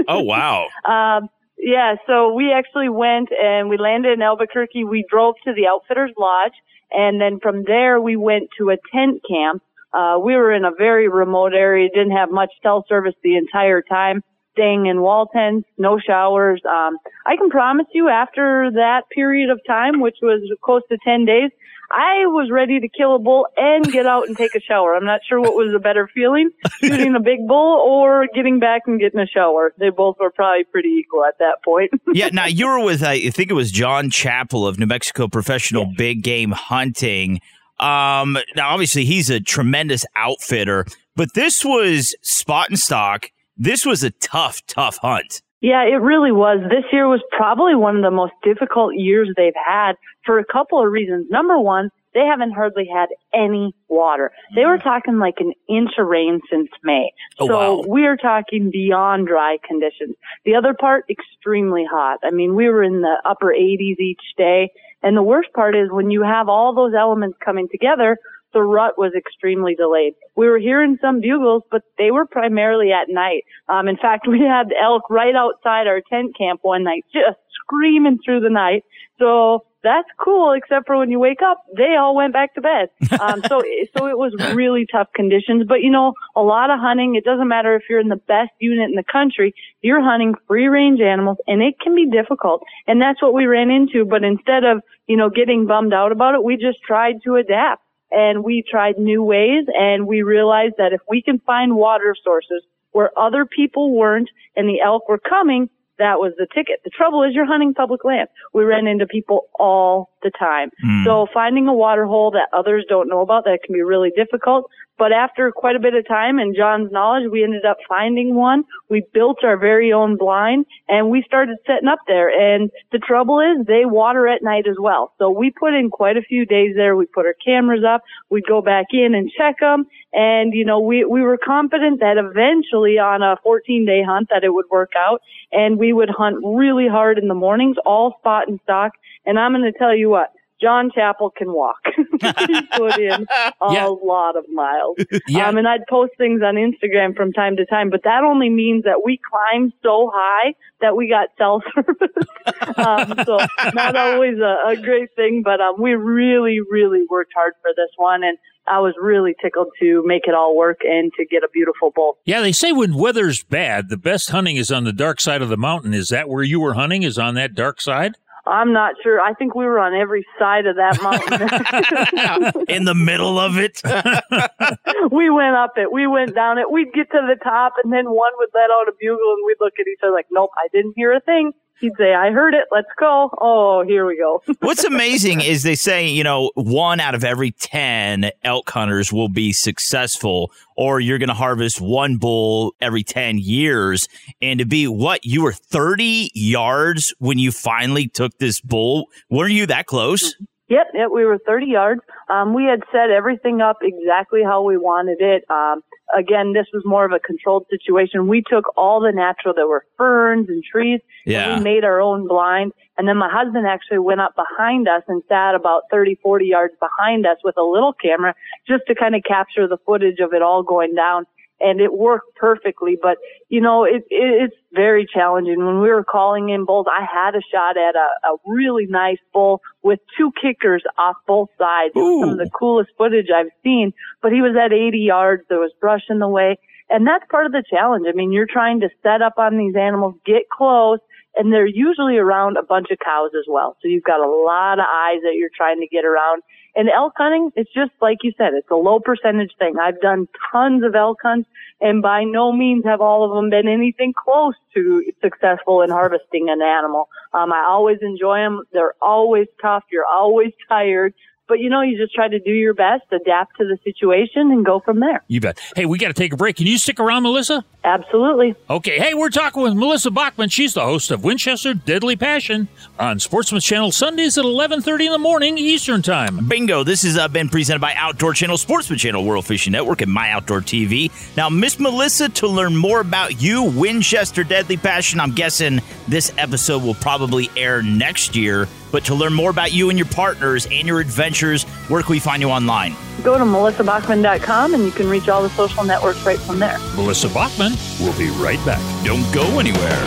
Oh, 0.07 0.21
wow. 0.21 0.67
Um, 0.87 1.29
yeah, 1.57 1.95
so 2.05 2.33
we 2.33 2.51
actually 2.51 2.89
went 2.89 3.29
and 3.31 3.67
we 3.67 3.77
landed 3.77 4.13
in 4.13 4.21
Albuquerque. 4.21 4.83
We 4.83 5.05
drove 5.09 5.35
to 5.45 5.53
the 5.53 5.67
Outfitters 5.67 6.11
Lodge, 6.17 6.53
and 6.91 7.19
then 7.19 7.39
from 7.41 7.63
there 7.63 7.99
we 7.99 8.15
went 8.15 8.49
to 8.59 8.69
a 8.69 8.77
tent 8.93 9.21
camp. 9.27 9.63
Uh, 9.93 10.19
we 10.23 10.35
were 10.35 10.53
in 10.53 10.65
a 10.65 10.71
very 10.77 11.07
remote 11.07 11.53
area, 11.53 11.89
didn't 11.93 12.15
have 12.15 12.29
much 12.29 12.51
cell 12.61 12.85
service 12.87 13.15
the 13.23 13.37
entire 13.37 13.81
time, 13.81 14.23
staying 14.57 14.87
in 14.87 15.01
wall 15.01 15.27
tents, 15.27 15.67
no 15.77 15.99
showers. 15.99 16.61
Um, 16.65 16.97
I 17.25 17.37
can 17.37 17.49
promise 17.49 17.85
you 17.93 18.09
after 18.09 18.71
that 18.73 19.03
period 19.13 19.49
of 19.49 19.59
time, 19.67 20.01
which 20.01 20.17
was 20.21 20.41
close 20.63 20.81
to 20.89 20.97
10 21.05 21.25
days, 21.25 21.51
I 21.89 22.25
was 22.25 22.49
ready 22.51 22.79
to 22.81 22.89
kill 22.89 23.15
a 23.15 23.19
bull 23.19 23.47
and 23.55 23.89
get 23.91 24.05
out 24.05 24.27
and 24.27 24.35
take 24.35 24.55
a 24.55 24.59
shower. 24.59 24.93
I'm 24.93 25.05
not 25.05 25.21
sure 25.27 25.39
what 25.39 25.55
was 25.55 25.73
a 25.73 25.79
better 25.79 26.09
feeling, 26.13 26.49
shooting 26.81 27.15
a 27.15 27.19
big 27.19 27.47
bull 27.47 27.81
or 27.85 28.27
getting 28.35 28.59
back 28.59 28.83
and 28.87 28.99
getting 28.99 29.19
a 29.19 29.27
shower. 29.27 29.73
They 29.79 29.89
both 29.89 30.17
were 30.19 30.31
probably 30.31 30.65
pretty 30.65 30.89
equal 30.89 31.23
at 31.23 31.35
that 31.39 31.63
point. 31.63 31.91
yeah, 32.13 32.29
now 32.33 32.45
you 32.45 32.67
were 32.67 32.83
with, 32.83 33.03
I 33.03 33.29
think 33.29 33.49
it 33.49 33.53
was 33.53 33.71
John 33.71 34.09
Chappell 34.09 34.67
of 34.67 34.79
New 34.79 34.85
Mexico 34.85 35.27
Professional 35.27 35.85
Big 35.97 36.23
Game 36.23 36.51
Hunting. 36.51 37.39
Um, 37.79 38.37
now, 38.55 38.69
obviously, 38.69 39.05
he's 39.05 39.29
a 39.29 39.39
tremendous 39.39 40.03
outfitter, 40.15 40.85
but 41.15 41.33
this 41.35 41.63
was 41.63 42.15
spot 42.21 42.69
and 42.69 42.79
stock. 42.79 43.29
This 43.57 43.85
was 43.85 44.03
a 44.03 44.11
tough, 44.11 44.65
tough 44.67 44.97
hunt. 44.97 45.41
Yeah, 45.59 45.83
it 45.83 46.01
really 46.01 46.31
was. 46.31 46.59
This 46.69 46.83
year 46.91 47.07
was 47.07 47.21
probably 47.35 47.73
one 47.75 47.95
of 47.95 48.03
the 48.03 48.11
most 48.11 48.33
difficult 48.43 48.93
years 48.95 49.29
they've 49.35 49.53
had 49.55 49.93
for 50.23 50.37
a 50.37 50.45
couple 50.45 50.83
of 50.83 50.91
reasons. 50.91 51.25
Number 51.31 51.59
one, 51.59 51.89
they 52.13 52.25
haven't 52.25 52.51
hardly 52.51 52.87
had 52.91 53.09
any 53.33 53.73
water. 53.87 54.31
They 54.55 54.65
were 54.65 54.77
mm. 54.77 54.83
talking 54.83 55.17
like 55.17 55.35
an 55.39 55.53
inch 55.67 55.91
of 55.97 56.07
rain 56.07 56.41
since 56.49 56.69
May. 56.83 57.11
Oh, 57.39 57.47
so 57.47 57.53
wow. 57.53 57.83
we're 57.87 58.17
talking 58.17 58.69
beyond 58.71 59.27
dry 59.27 59.57
conditions. 59.67 60.15
The 60.45 60.55
other 60.55 60.75
part, 60.75 61.05
extremely 61.09 61.85
hot. 61.89 62.19
I 62.23 62.29
mean, 62.29 62.55
we 62.55 62.69
were 62.69 62.83
in 62.83 63.01
the 63.01 63.17
upper 63.25 63.47
80s 63.47 63.99
each 63.99 64.21
day. 64.37 64.71
And 65.01 65.15
the 65.15 65.23
worst 65.23 65.53
part 65.53 65.75
is 65.75 65.91
when 65.91 66.11
you 66.11 66.23
have 66.23 66.49
all 66.49 66.73
those 66.73 66.93
elements 66.97 67.37
coming 67.43 67.67
together, 67.71 68.17
the 68.53 68.61
rut 68.61 68.97
was 68.97 69.13
extremely 69.17 69.75
delayed. 69.75 70.13
We 70.35 70.47
were 70.47 70.59
hearing 70.59 70.97
some 71.01 71.21
bugles, 71.21 71.63
but 71.69 71.83
they 71.97 72.11
were 72.11 72.25
primarily 72.25 72.91
at 72.91 73.09
night. 73.09 73.43
Um, 73.67 73.87
in 73.87 73.97
fact, 73.97 74.27
we 74.29 74.41
had 74.41 74.73
elk 74.81 75.09
right 75.09 75.35
outside 75.35 75.87
our 75.87 76.01
tent 76.01 76.37
camp 76.37 76.61
one 76.63 76.83
night, 76.83 77.05
just 77.13 77.37
screaming 77.63 78.19
through 78.23 78.41
the 78.41 78.49
night. 78.49 78.83
So 79.19 79.65
that's 79.83 80.07
cool, 80.19 80.53
except 80.53 80.85
for 80.85 80.97
when 80.97 81.11
you 81.11 81.19
wake 81.19 81.41
up, 81.41 81.63
they 81.75 81.95
all 81.99 82.15
went 82.15 82.33
back 82.33 82.53
to 82.55 82.61
bed. 82.61 82.89
Um, 83.19 83.41
so, 83.49 83.63
so 83.97 84.07
it 84.07 84.17
was 84.17 84.31
really 84.53 84.85
tough 84.89 85.07
conditions. 85.13 85.65
But 85.67 85.81
you 85.81 85.89
know, 85.89 86.13
a 86.35 86.41
lot 86.41 86.69
of 86.69 86.79
hunting, 86.79 87.15
it 87.15 87.25
doesn't 87.25 87.47
matter 87.47 87.75
if 87.75 87.83
you're 87.89 87.99
in 87.99 88.09
the 88.09 88.15
best 88.27 88.51
unit 88.59 88.89
in 88.89 88.95
the 88.95 89.03
country, 89.11 89.55
you're 89.81 90.03
hunting 90.03 90.35
free 90.47 90.67
range 90.67 91.01
animals 91.01 91.37
and 91.47 91.61
it 91.61 91.79
can 91.81 91.95
be 91.95 92.05
difficult. 92.05 92.63
And 92.85 93.01
that's 93.01 93.21
what 93.21 93.33
we 93.33 93.47
ran 93.47 93.71
into. 93.71 94.05
But 94.05 94.23
instead 94.23 94.63
of, 94.63 94.81
you 95.07 95.17
know, 95.17 95.29
getting 95.31 95.65
bummed 95.65 95.93
out 95.93 96.11
about 96.11 96.35
it, 96.35 96.43
we 96.43 96.57
just 96.57 96.77
tried 96.85 97.23
to 97.23 97.35
adapt 97.35 97.81
and 98.11 98.43
we 98.43 98.63
tried 98.69 98.97
new 98.97 99.23
ways 99.23 99.65
and 99.67 100.07
we 100.07 100.21
realized 100.21 100.75
that 100.77 100.93
if 100.93 101.01
we 101.09 101.21
can 101.21 101.39
find 101.39 101.75
water 101.75 102.15
sources 102.23 102.63
where 102.91 103.11
other 103.17 103.45
people 103.45 103.91
weren't 103.91 104.29
and 104.55 104.67
the 104.67 104.81
elk 104.81 105.07
were 105.09 105.19
coming, 105.19 105.69
that 105.99 106.19
was 106.19 106.33
the 106.37 106.47
ticket. 106.53 106.79
The 106.83 106.91
trouble 106.91 107.23
is 107.23 107.33
you're 107.33 107.45
hunting 107.45 107.73
public 107.73 108.03
land. 108.05 108.29
We 108.53 108.63
ran 108.63 108.87
into 108.87 109.07
people 109.07 109.47
all 109.59 110.11
the 110.21 110.31
time. 110.37 110.69
Hmm. 110.81 111.03
So 111.03 111.27
finding 111.33 111.67
a 111.67 111.73
water 111.73 112.05
hole 112.05 112.31
that 112.31 112.49
others 112.57 112.85
don't 112.87 113.09
know 113.09 113.21
about, 113.21 113.45
that 113.45 113.59
can 113.65 113.73
be 113.73 113.81
really 113.81 114.11
difficult. 114.15 114.69
But 114.97 115.11
after 115.11 115.51
quite 115.51 115.75
a 115.75 115.79
bit 115.79 115.93
of 115.93 116.07
time 116.07 116.39
and 116.39 116.55
John's 116.55 116.91
knowledge, 116.91 117.29
we 117.31 117.43
ended 117.43 117.65
up 117.65 117.77
finding 117.87 118.35
one. 118.35 118.63
We 118.89 119.05
built 119.13 119.43
our 119.43 119.57
very 119.57 119.93
own 119.93 120.17
blind 120.17 120.65
and 120.89 121.11
we 121.11 121.23
started 121.25 121.57
setting 121.67 121.87
up 121.87 121.99
there. 122.07 122.29
And 122.29 122.71
the 122.91 122.97
trouble 122.97 123.39
is 123.39 123.65
they 123.65 123.85
water 123.85 124.27
at 124.27 124.41
night 124.41 124.65
as 124.67 124.77
well. 124.79 125.13
So 125.19 125.29
we 125.29 125.51
put 125.51 125.73
in 125.73 125.89
quite 125.91 126.17
a 126.17 126.21
few 126.21 126.45
days 126.45 126.75
there. 126.75 126.95
We 126.95 127.05
put 127.05 127.25
our 127.25 127.35
cameras 127.45 127.83
up. 127.87 128.01
We'd 128.29 128.47
go 128.47 128.61
back 128.61 128.87
in 128.91 129.13
and 129.13 129.29
check 129.37 129.59
them. 129.59 129.85
And, 130.13 130.53
you 130.53 130.65
know, 130.65 130.79
we, 130.79 131.05
we 131.05 131.21
were 131.21 131.37
confident 131.37 131.99
that 131.99 132.17
eventually 132.17 132.97
on 132.97 133.21
a 133.21 133.35
14 133.43 133.85
day 133.85 134.01
hunt 134.03 134.29
that 134.31 134.43
it 134.43 134.53
would 134.53 134.69
work 134.71 134.91
out. 134.97 135.21
And 135.51 135.77
we 135.77 135.93
would 135.93 136.09
hunt 136.09 136.37
really 136.43 136.87
hard 136.87 137.19
in 137.19 137.27
the 137.27 137.35
mornings, 137.35 137.77
all 137.85 138.15
spot 138.19 138.47
and 138.47 138.59
stock. 138.63 138.93
And 139.25 139.37
I'm 139.37 139.53
going 139.53 139.71
to 139.71 139.77
tell 139.77 139.95
you 139.95 140.09
what, 140.09 140.31
John 140.59 140.89
Chappell 140.93 141.29
can 141.29 141.51
walk. 141.53 141.81
he 142.47 142.61
put 142.77 142.99
in 142.99 143.25
a 143.61 143.73
Yeah. 143.73 143.87
lot 143.87 144.35
of 144.37 144.45
miles. 144.49 144.97
Yeah. 145.27 145.47
Um, 145.49 145.57
and 145.57 145.67
I'd 145.67 145.85
post 145.89 146.13
things 146.17 146.41
on 146.41 146.55
Instagram 146.55 147.15
from 147.15 147.31
time 147.33 147.55
to 147.57 147.65
time, 147.65 147.89
but 147.89 148.03
that 148.03 148.23
only 148.23 148.49
means 148.49 148.83
that 148.83 149.01
we 149.05 149.19
climbed 149.29 149.73
so 149.83 150.11
high 150.13 150.53
that 150.81 150.95
we 150.95 151.09
got 151.09 151.29
cell 151.37 151.61
service. 151.75 152.77
um, 152.77 153.13
so 153.25 153.37
not 153.73 153.95
always 153.95 154.37
a, 154.39 154.69
a 154.69 154.75
great 154.77 155.09
thing, 155.15 155.41
but 155.43 155.59
um, 155.61 155.75
we 155.81 155.93
really, 155.95 156.59
really 156.71 157.01
worked 157.09 157.31
hard 157.35 157.53
for 157.61 157.71
this 157.75 157.89
one, 157.97 158.23
and 158.23 158.37
I 158.67 158.79
was 158.79 158.93
really 159.01 159.33
tickled 159.41 159.67
to 159.79 160.03
make 160.05 160.23
it 160.27 160.33
all 160.35 160.55
work 160.57 160.79
and 160.83 161.11
to 161.17 161.25
get 161.25 161.43
a 161.43 161.47
beautiful 161.53 161.91
bull. 161.95 162.17
Yeah, 162.25 162.41
they 162.41 162.51
say 162.51 162.71
when 162.73 162.95
weather's 162.95 163.41
bad, 163.43 163.89
the 163.89 163.97
best 163.97 164.29
hunting 164.29 164.57
is 164.57 164.71
on 164.71 164.83
the 164.83 164.91
dark 164.93 165.21
side 165.21 165.41
of 165.41 165.49
the 165.49 165.57
mountain. 165.57 165.93
Is 165.93 166.09
that 166.09 166.27
where 166.29 166.43
you 166.43 166.59
were 166.59 166.73
hunting? 166.73 167.03
Is 167.03 167.17
on 167.17 167.35
that 167.35 167.55
dark 167.55 167.79
side? 167.79 168.15
I'm 168.47 168.73
not 168.73 168.95
sure. 169.03 169.19
I 169.21 169.33
think 169.33 169.55
we 169.55 169.65
were 169.65 169.79
on 169.79 169.93
every 169.93 170.25
side 170.39 170.65
of 170.65 170.75
that 170.77 171.01
mountain. 171.01 172.65
in 172.67 172.85
the 172.85 172.95
middle 172.95 173.39
of 173.39 173.57
it. 173.57 173.81
we 175.11 175.29
went 175.29 175.55
up 175.55 175.73
it. 175.77 175.91
We 175.91 176.07
went 176.07 176.35
down 176.35 176.57
it. 176.57 176.71
We'd 176.71 176.93
get 176.93 177.11
to 177.11 177.21
the 177.27 177.37
top, 177.43 177.73
and 177.83 177.91
then 177.91 178.05
one 178.05 178.31
would 178.37 178.49
let 178.53 178.69
out 178.71 178.87
a 178.87 178.93
bugle, 178.99 179.33
and 179.37 179.45
we'd 179.45 179.57
look 179.59 179.73
at 179.79 179.87
each 179.87 179.99
other 180.03 180.13
like, 180.13 180.27
"Nope, 180.31 180.51
I 180.57 180.67
didn't 180.73 180.93
hear 180.95 181.13
a 181.13 181.19
thing." 181.19 181.51
He'd 181.79 181.93
say, 181.97 182.13
"I 182.13 182.31
heard 182.31 182.53
it. 182.53 182.65
Let's 182.71 182.87
go." 182.97 183.29
Oh, 183.39 183.83
here 183.85 184.05
we 184.05 184.17
go. 184.17 184.41
What's 184.59 184.83
amazing 184.83 185.41
is 185.41 185.63
they 185.63 185.75
say, 185.75 186.07
you 186.07 186.23
know, 186.23 186.51
one 186.55 186.99
out 186.99 187.15
of 187.15 187.23
every 187.23 187.51
10 187.51 188.31
elk 188.43 188.69
hunters 188.69 189.13
will 189.13 189.29
be 189.29 189.53
successful, 189.53 190.51
or 190.75 190.99
you're 190.99 191.17
going 191.17 191.29
to 191.29 191.35
harvest 191.35 191.79
one 191.79 192.17
bull 192.17 192.73
every 192.81 193.03
10 193.03 193.37
years. 193.37 194.07
And 194.41 194.59
to 194.59 194.65
be 194.65 194.87
what? 194.87 195.25
You 195.25 195.43
were 195.43 195.53
30 195.53 196.31
yards 196.33 197.13
when 197.19 197.37
you 197.37 197.51
finally 197.51 198.07
took 198.07 198.37
this 198.37 198.61
bull. 198.61 199.07
weren't 199.29 199.53
you 199.53 199.65
that 199.67 199.85
close? 199.85 200.35
Yep, 200.69 200.87
yep, 200.93 201.09
we 201.13 201.23
were 201.23 201.37
30 201.37 201.65
yards. 201.67 202.01
Um, 202.29 202.53
we 202.53 202.65
had 202.65 202.81
set 202.91 203.09
everything 203.09 203.61
up 203.61 203.77
exactly 203.81 204.41
how 204.43 204.63
we 204.63 204.77
wanted 204.77 205.21
it. 205.21 205.45
Um, 205.49 205.81
again, 206.15 206.51
this 206.51 206.65
was 206.73 206.83
more 206.85 207.05
of 207.05 207.13
a 207.13 207.19
controlled 207.19 207.65
situation. 207.69 208.27
We 208.27 208.43
took 208.47 208.65
all 208.75 208.99
the 208.99 209.13
natural, 209.13 209.53
there 209.53 209.67
were 209.67 209.85
ferns 209.97 210.49
and 210.49 210.63
trees. 210.63 210.99
Yeah. 211.25 211.53
And 211.53 211.59
we 211.59 211.63
made 211.63 211.85
our 211.85 212.01
own 212.01 212.27
blind. 212.27 212.73
And 212.97 213.07
then 213.07 213.17
my 213.17 213.29
husband 213.31 213.65
actually 213.65 213.99
went 213.99 214.19
up 214.19 214.35
behind 214.35 214.87
us 214.87 215.03
and 215.07 215.23
sat 215.29 215.55
about 215.55 215.83
30, 215.89 216.19
40 216.21 216.45
yards 216.45 216.73
behind 216.79 217.25
us 217.25 217.37
with 217.43 217.55
a 217.57 217.63
little 217.63 217.93
camera 217.93 218.33
just 218.67 218.83
to 218.87 218.95
kind 218.95 219.15
of 219.15 219.23
capture 219.23 219.67
the 219.67 219.77
footage 219.85 220.19
of 220.19 220.33
it 220.33 220.41
all 220.41 220.63
going 220.63 220.95
down. 220.95 221.25
And 221.59 221.81
it 221.81 221.93
worked 221.93 222.35
perfectly, 222.35 222.97
but 223.01 223.17
you 223.49 223.61
know, 223.61 223.83
it, 223.83 224.03
it 224.09 224.51
it's 224.51 224.55
very 224.73 225.07
challenging. 225.11 225.65
When 225.65 225.79
we 225.81 225.89
were 225.89 226.03
calling 226.03 226.49
in 226.49 226.65
bulls, 226.65 226.85
I 226.87 227.03
had 227.03 227.35
a 227.35 227.41
shot 227.51 227.77
at 227.77 227.95
a, 227.95 228.33
a 228.33 228.37
really 228.45 228.85
nice 228.85 229.17
bull 229.33 229.61
with 229.81 229.99
two 230.17 230.31
kickers 230.39 230.83
off 230.97 231.15
both 231.25 231.49
sides. 231.57 231.93
It 231.95 231.99
was 231.99 232.21
some 232.21 232.29
of 232.29 232.37
the 232.37 232.49
coolest 232.49 232.91
footage 232.97 233.27
I've 233.35 233.51
seen, 233.63 233.93
but 234.21 234.31
he 234.31 234.41
was 234.41 234.55
at 234.55 234.71
80 234.71 234.99
yards. 234.99 235.43
There 235.49 235.59
was 235.59 235.71
brush 235.79 236.03
in 236.09 236.19
the 236.19 236.27
way. 236.27 236.57
And 236.89 237.05
that's 237.05 237.25
part 237.29 237.45
of 237.45 237.51
the 237.51 237.63
challenge. 237.69 238.05
I 238.07 238.13
mean, 238.13 238.31
you're 238.31 238.47
trying 238.47 238.79
to 238.79 238.89
set 239.03 239.21
up 239.21 239.33
on 239.37 239.57
these 239.57 239.75
animals, 239.75 240.15
get 240.25 240.49
close, 240.49 240.99
and 241.37 241.53
they're 241.53 241.67
usually 241.67 242.17
around 242.17 242.57
a 242.57 242.63
bunch 242.63 242.87
of 242.91 242.97
cows 242.99 243.31
as 243.37 243.45
well. 243.47 243.77
So 243.81 243.87
you've 243.87 244.03
got 244.03 244.19
a 244.19 244.29
lot 244.29 244.79
of 244.79 244.85
eyes 244.85 245.21
that 245.23 245.35
you're 245.35 245.53
trying 245.55 245.79
to 245.81 245.87
get 245.87 246.05
around. 246.05 246.43
And 246.75 246.89
elk 246.89 247.13
hunting, 247.17 247.51
it's 247.55 247.73
just 247.73 247.91
like 248.01 248.17
you 248.23 248.33
said, 248.37 248.53
it's 248.53 248.69
a 248.69 248.75
low 248.75 248.99
percentage 248.99 249.51
thing. 249.57 249.75
I've 249.81 249.99
done 249.99 250.27
tons 250.51 250.83
of 250.83 250.93
elk 250.95 251.17
hunts 251.23 251.49
and 251.81 252.01
by 252.01 252.23
no 252.23 252.51
means 252.51 252.83
have 252.85 253.01
all 253.01 253.23
of 253.23 253.35
them 253.35 253.49
been 253.49 253.67
anything 253.67 254.13
close 254.13 254.55
to 254.75 255.03
successful 255.21 255.81
in 255.81 255.89
harvesting 255.89 256.49
an 256.49 256.61
animal. 256.61 257.09
Um, 257.33 257.51
I 257.51 257.65
always 257.67 257.97
enjoy 258.01 258.37
them. 258.37 258.63
They're 258.73 258.93
always 259.01 259.47
tough. 259.61 259.83
You're 259.91 260.05
always 260.05 260.53
tired. 260.69 261.13
But 261.47 261.59
you 261.59 261.69
know, 261.69 261.81
you 261.81 261.97
just 261.97 262.13
try 262.13 262.27
to 262.27 262.39
do 262.39 262.51
your 262.51 262.73
best, 262.73 263.03
adapt 263.11 263.57
to 263.57 263.65
the 263.65 263.77
situation, 263.83 264.51
and 264.51 264.65
go 264.65 264.79
from 264.79 264.99
there. 264.99 265.23
You 265.27 265.39
bet. 265.41 265.59
Hey, 265.75 265.85
we 265.85 265.97
got 265.97 266.07
to 266.07 266.13
take 266.13 266.33
a 266.33 266.37
break. 266.37 266.57
Can 266.57 266.67
you 266.67 266.77
stick 266.77 266.99
around, 266.99 267.23
Melissa? 267.23 267.63
Absolutely. 267.83 268.53
Okay. 268.69 268.99
Hey, 268.99 269.13
we're 269.13 269.29
talking 269.29 269.63
with 269.63 269.73
Melissa 269.73 270.11
Bachman. 270.11 270.49
She's 270.49 270.73
the 270.73 270.83
host 270.83 271.09
of 271.09 271.23
Winchester 271.23 271.73
Deadly 271.73 272.17
Passion 272.17 272.67
on 272.99 273.19
Sportsman's 273.19 273.63
Channel 273.63 273.93
Sundays 273.93 274.37
at 274.37 274.43
11:30 274.43 275.05
in 275.05 275.11
the 275.13 275.17
morning 275.17 275.57
Eastern 275.57 276.01
Time. 276.01 276.47
Bingo. 276.47 276.83
This 276.83 277.03
has 277.03 277.17
uh, 277.17 277.29
been 277.29 277.47
presented 277.47 277.79
by 277.79 277.93
Outdoor 277.95 278.33
Channel, 278.33 278.57
Sportsman 278.57 278.99
Channel, 278.99 279.23
World 279.23 279.45
Fishing 279.45 279.71
Network, 279.71 280.01
and 280.01 280.11
My 280.11 280.31
Outdoor 280.31 280.59
TV. 280.59 281.11
Now, 281.37 281.49
Miss 281.49 281.79
Melissa, 281.79 282.27
to 282.29 282.47
learn 282.47 282.75
more 282.75 282.99
about 282.99 283.41
you, 283.41 283.63
Winchester 283.63 284.43
Deadly 284.43 284.75
Passion, 284.75 285.21
I'm 285.21 285.31
guessing 285.31 285.81
this 286.09 286.33
episode 286.37 286.83
will 286.83 286.95
probably 286.95 287.49
air 287.55 287.81
next 287.81 288.35
year. 288.35 288.67
But 288.91 289.05
to 289.05 289.15
learn 289.15 289.33
more 289.33 289.49
about 289.49 289.73
you 289.73 289.89
and 289.89 289.99
your 289.99 290.07
partners 290.07 290.65
and 290.71 290.87
your 290.87 291.01
adventures, 291.37 291.63
where 291.89 292.01
can 292.01 292.11
we 292.11 292.19
find 292.19 292.41
you 292.41 292.49
online? 292.49 292.95
Go 293.23 293.37
to 293.37 293.43
melissabachman.com 293.43 294.73
and 294.73 294.83
you 294.83 294.91
can 294.91 295.07
reach 295.07 295.29
all 295.29 295.41
the 295.41 295.49
social 295.49 295.83
networks 295.83 296.25
right 296.25 296.39
from 296.39 296.59
there. 296.59 296.77
Melissa 296.95 297.29
Bachman 297.29 297.73
will 297.99 298.17
be 298.17 298.29
right 298.41 298.63
back. 298.65 298.81
Don't 299.05 299.31
go 299.33 299.59
anywhere. 299.59 300.05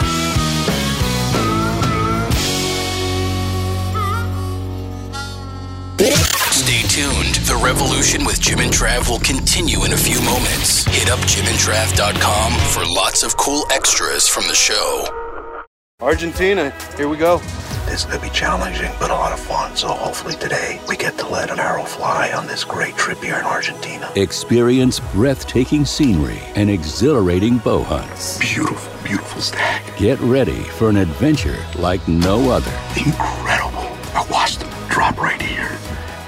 Stay 6.50 6.82
tuned. 6.88 7.34
The 7.46 7.60
revolution 7.62 8.24
with 8.24 8.40
Jim 8.40 8.60
and 8.60 8.72
Trav 8.72 9.08
will 9.08 9.20
continue 9.20 9.84
in 9.84 9.92
a 9.92 9.96
few 9.96 10.20
moments. 10.22 10.84
Hit 10.86 11.10
up 11.10 11.20
jimandtrav.com 11.20 12.52
for 12.72 12.84
lots 12.94 13.22
of 13.22 13.36
cool 13.36 13.64
extras 13.70 14.28
from 14.28 14.44
the 14.46 14.54
show. 14.54 15.06
Argentina, 16.00 16.72
here 16.96 17.08
we 17.08 17.16
go. 17.18 17.40
This 17.90 18.04
could 18.04 18.22
be 18.22 18.30
challenging, 18.30 18.92
but 19.00 19.10
a 19.10 19.14
lot 19.14 19.32
of 19.32 19.40
fun. 19.40 19.74
So 19.74 19.88
hopefully 19.88 20.36
today 20.36 20.80
we 20.86 20.96
get 20.96 21.18
to 21.18 21.26
let 21.26 21.50
an 21.50 21.58
arrow 21.58 21.82
fly 21.82 22.30
on 22.30 22.46
this 22.46 22.62
great 22.62 22.96
trip 22.96 23.18
here 23.18 23.34
in 23.34 23.44
Argentina. 23.44 24.08
Experience 24.14 25.00
breathtaking 25.12 25.84
scenery 25.84 26.38
and 26.54 26.70
exhilarating 26.70 27.58
bow 27.58 27.82
hunts. 27.82 28.38
Beautiful, 28.38 29.02
beautiful 29.02 29.42
stag. 29.42 29.82
Get 29.96 30.20
ready 30.20 30.62
for 30.78 30.88
an 30.88 30.98
adventure 30.98 31.58
like 31.80 32.06
no 32.06 32.52
other. 32.52 32.70
Incredible. 32.96 33.59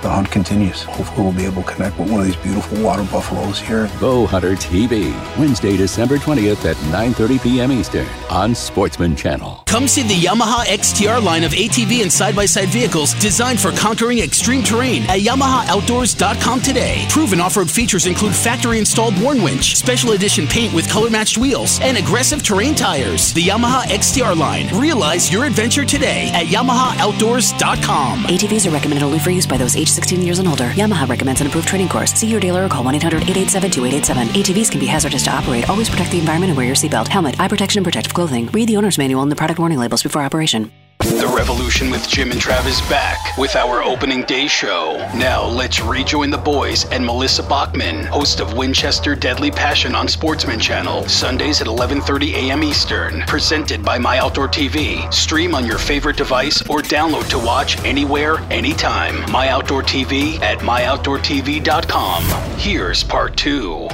The 0.02 0.10
hunt 0.10 0.30
continues. 0.30 0.82
Hopefully, 0.82 1.22
we'll 1.26 1.36
be 1.36 1.44
able 1.44 1.62
to 1.62 1.72
connect 1.72 1.98
with 1.98 2.10
one 2.10 2.20
of 2.20 2.26
these 2.26 2.36
beautiful 2.36 2.82
water 2.82 3.04
buffaloes 3.04 3.58
here. 3.58 3.88
Bow 4.00 4.26
Hunter 4.26 4.52
TV, 4.52 5.12
Wednesday, 5.38 5.76
December 5.76 6.18
20th 6.18 6.64
at 6.64 6.76
9:30 6.92 7.42
p.m. 7.42 7.72
Eastern 7.72 8.06
on 8.28 8.54
Sportsman 8.54 9.14
Channel. 9.14 9.62
Come 9.66 9.88
see 9.88 10.02
the 10.02 10.14
Yamaha 10.14 10.64
XTR 10.64 11.22
line 11.22 11.44
of 11.44 11.52
ATV 11.52 12.02
and 12.02 12.12
side 12.12 12.36
by 12.36 12.44
side 12.44 12.68
vehicles 12.68 13.14
designed 13.14 13.60
for 13.60 13.70
conquering 13.72 14.18
extreme 14.18 14.62
terrain 14.62 15.02
at 15.04 15.20
YamahaOutdoors.com 15.20 16.60
today. 16.60 17.06
Proven 17.08 17.40
off 17.40 17.56
road 17.56 17.70
features 17.70 18.06
include 18.06 18.34
factory 18.34 18.78
installed 18.78 19.18
Warn 19.22 19.40
Winch, 19.42 19.76
special 19.76 20.12
edition 20.12 20.46
paint 20.46 20.74
with 20.74 20.90
color 20.90 21.08
matched 21.10 21.38
wheels, 21.38 21.80
and 21.80 21.96
aggressive 21.96 22.42
terrain 22.42 22.74
tires. 22.74 23.32
The 23.32 23.42
Yamaha 23.42 23.82
XTR 23.84 24.36
line. 24.36 24.68
Realize 24.78 25.32
your 25.32 25.44
adventure 25.44 25.84
today 25.84 26.30
at 26.34 26.46
YamahaOutdoors.com. 26.46 28.24
ATVs 28.24 28.66
are 28.66 28.74
recommended 28.74 29.04
only 29.04 29.20
for 29.20 29.30
use 29.30 29.46
by 29.46 29.56
those 29.56 29.76
age 29.76 29.91
16 29.92 30.20
years 30.22 30.38
and 30.40 30.48
older. 30.48 30.70
Yamaha 30.70 31.08
recommends 31.08 31.40
an 31.40 31.46
approved 31.46 31.68
training 31.68 31.88
course. 31.88 32.12
See 32.14 32.26
your 32.26 32.40
dealer 32.40 32.64
or 32.64 32.68
call 32.68 32.82
1 32.82 32.96
800 32.96 33.22
887 33.22 33.70
2887. 33.70 34.28
ATVs 34.42 34.70
can 34.70 34.80
be 34.80 34.86
hazardous 34.86 35.22
to 35.24 35.30
operate. 35.30 35.68
Always 35.70 35.88
protect 35.88 36.10
the 36.10 36.18
environment 36.18 36.50
and 36.50 36.56
wear 36.56 36.66
your 36.66 36.76
seatbelt, 36.76 37.08
helmet, 37.08 37.38
eye 37.38 37.48
protection, 37.48 37.78
and 37.78 37.86
protective 37.86 38.12
clothing. 38.12 38.46
Read 38.48 38.68
the 38.68 38.76
owner's 38.76 38.98
manual 38.98 39.22
and 39.22 39.30
the 39.30 39.36
product 39.36 39.60
warning 39.60 39.78
labels 39.78 40.02
before 40.02 40.22
operation. 40.22 40.72
The 41.02 41.26
Revolution 41.26 41.90
with 41.90 42.08
Jim 42.08 42.30
and 42.30 42.40
Trav 42.40 42.64
is 42.64 42.80
back 42.82 43.36
with 43.36 43.56
our 43.56 43.82
opening 43.82 44.22
day 44.22 44.46
show. 44.46 44.98
Now 45.16 45.44
let's 45.44 45.80
rejoin 45.80 46.30
the 46.30 46.38
boys 46.38 46.84
and 46.92 47.04
Melissa 47.04 47.42
Bachman, 47.42 48.04
host 48.04 48.38
of 48.38 48.54
Winchester 48.54 49.16
Deadly 49.16 49.50
Passion 49.50 49.96
on 49.96 50.06
Sportsman 50.06 50.60
Channel, 50.60 51.08
Sundays 51.08 51.60
at 51.60 51.66
11:30 51.66 52.34
a.m. 52.34 52.62
Eastern. 52.62 53.22
Presented 53.22 53.84
by 53.84 53.98
My 53.98 54.18
Outdoor 54.18 54.46
TV. 54.46 55.12
Stream 55.12 55.56
on 55.56 55.66
your 55.66 55.78
favorite 55.78 56.16
device 56.16 56.62
or 56.68 56.78
download 56.78 57.28
to 57.30 57.38
watch 57.38 57.84
anywhere, 57.84 58.38
anytime. 58.52 59.28
My 59.32 59.48
Outdoor 59.48 59.82
TV 59.82 60.38
at 60.40 60.58
myoutdoortv.com. 60.58 62.22
Here's 62.58 63.02
part 63.02 63.36
two. 63.36 63.88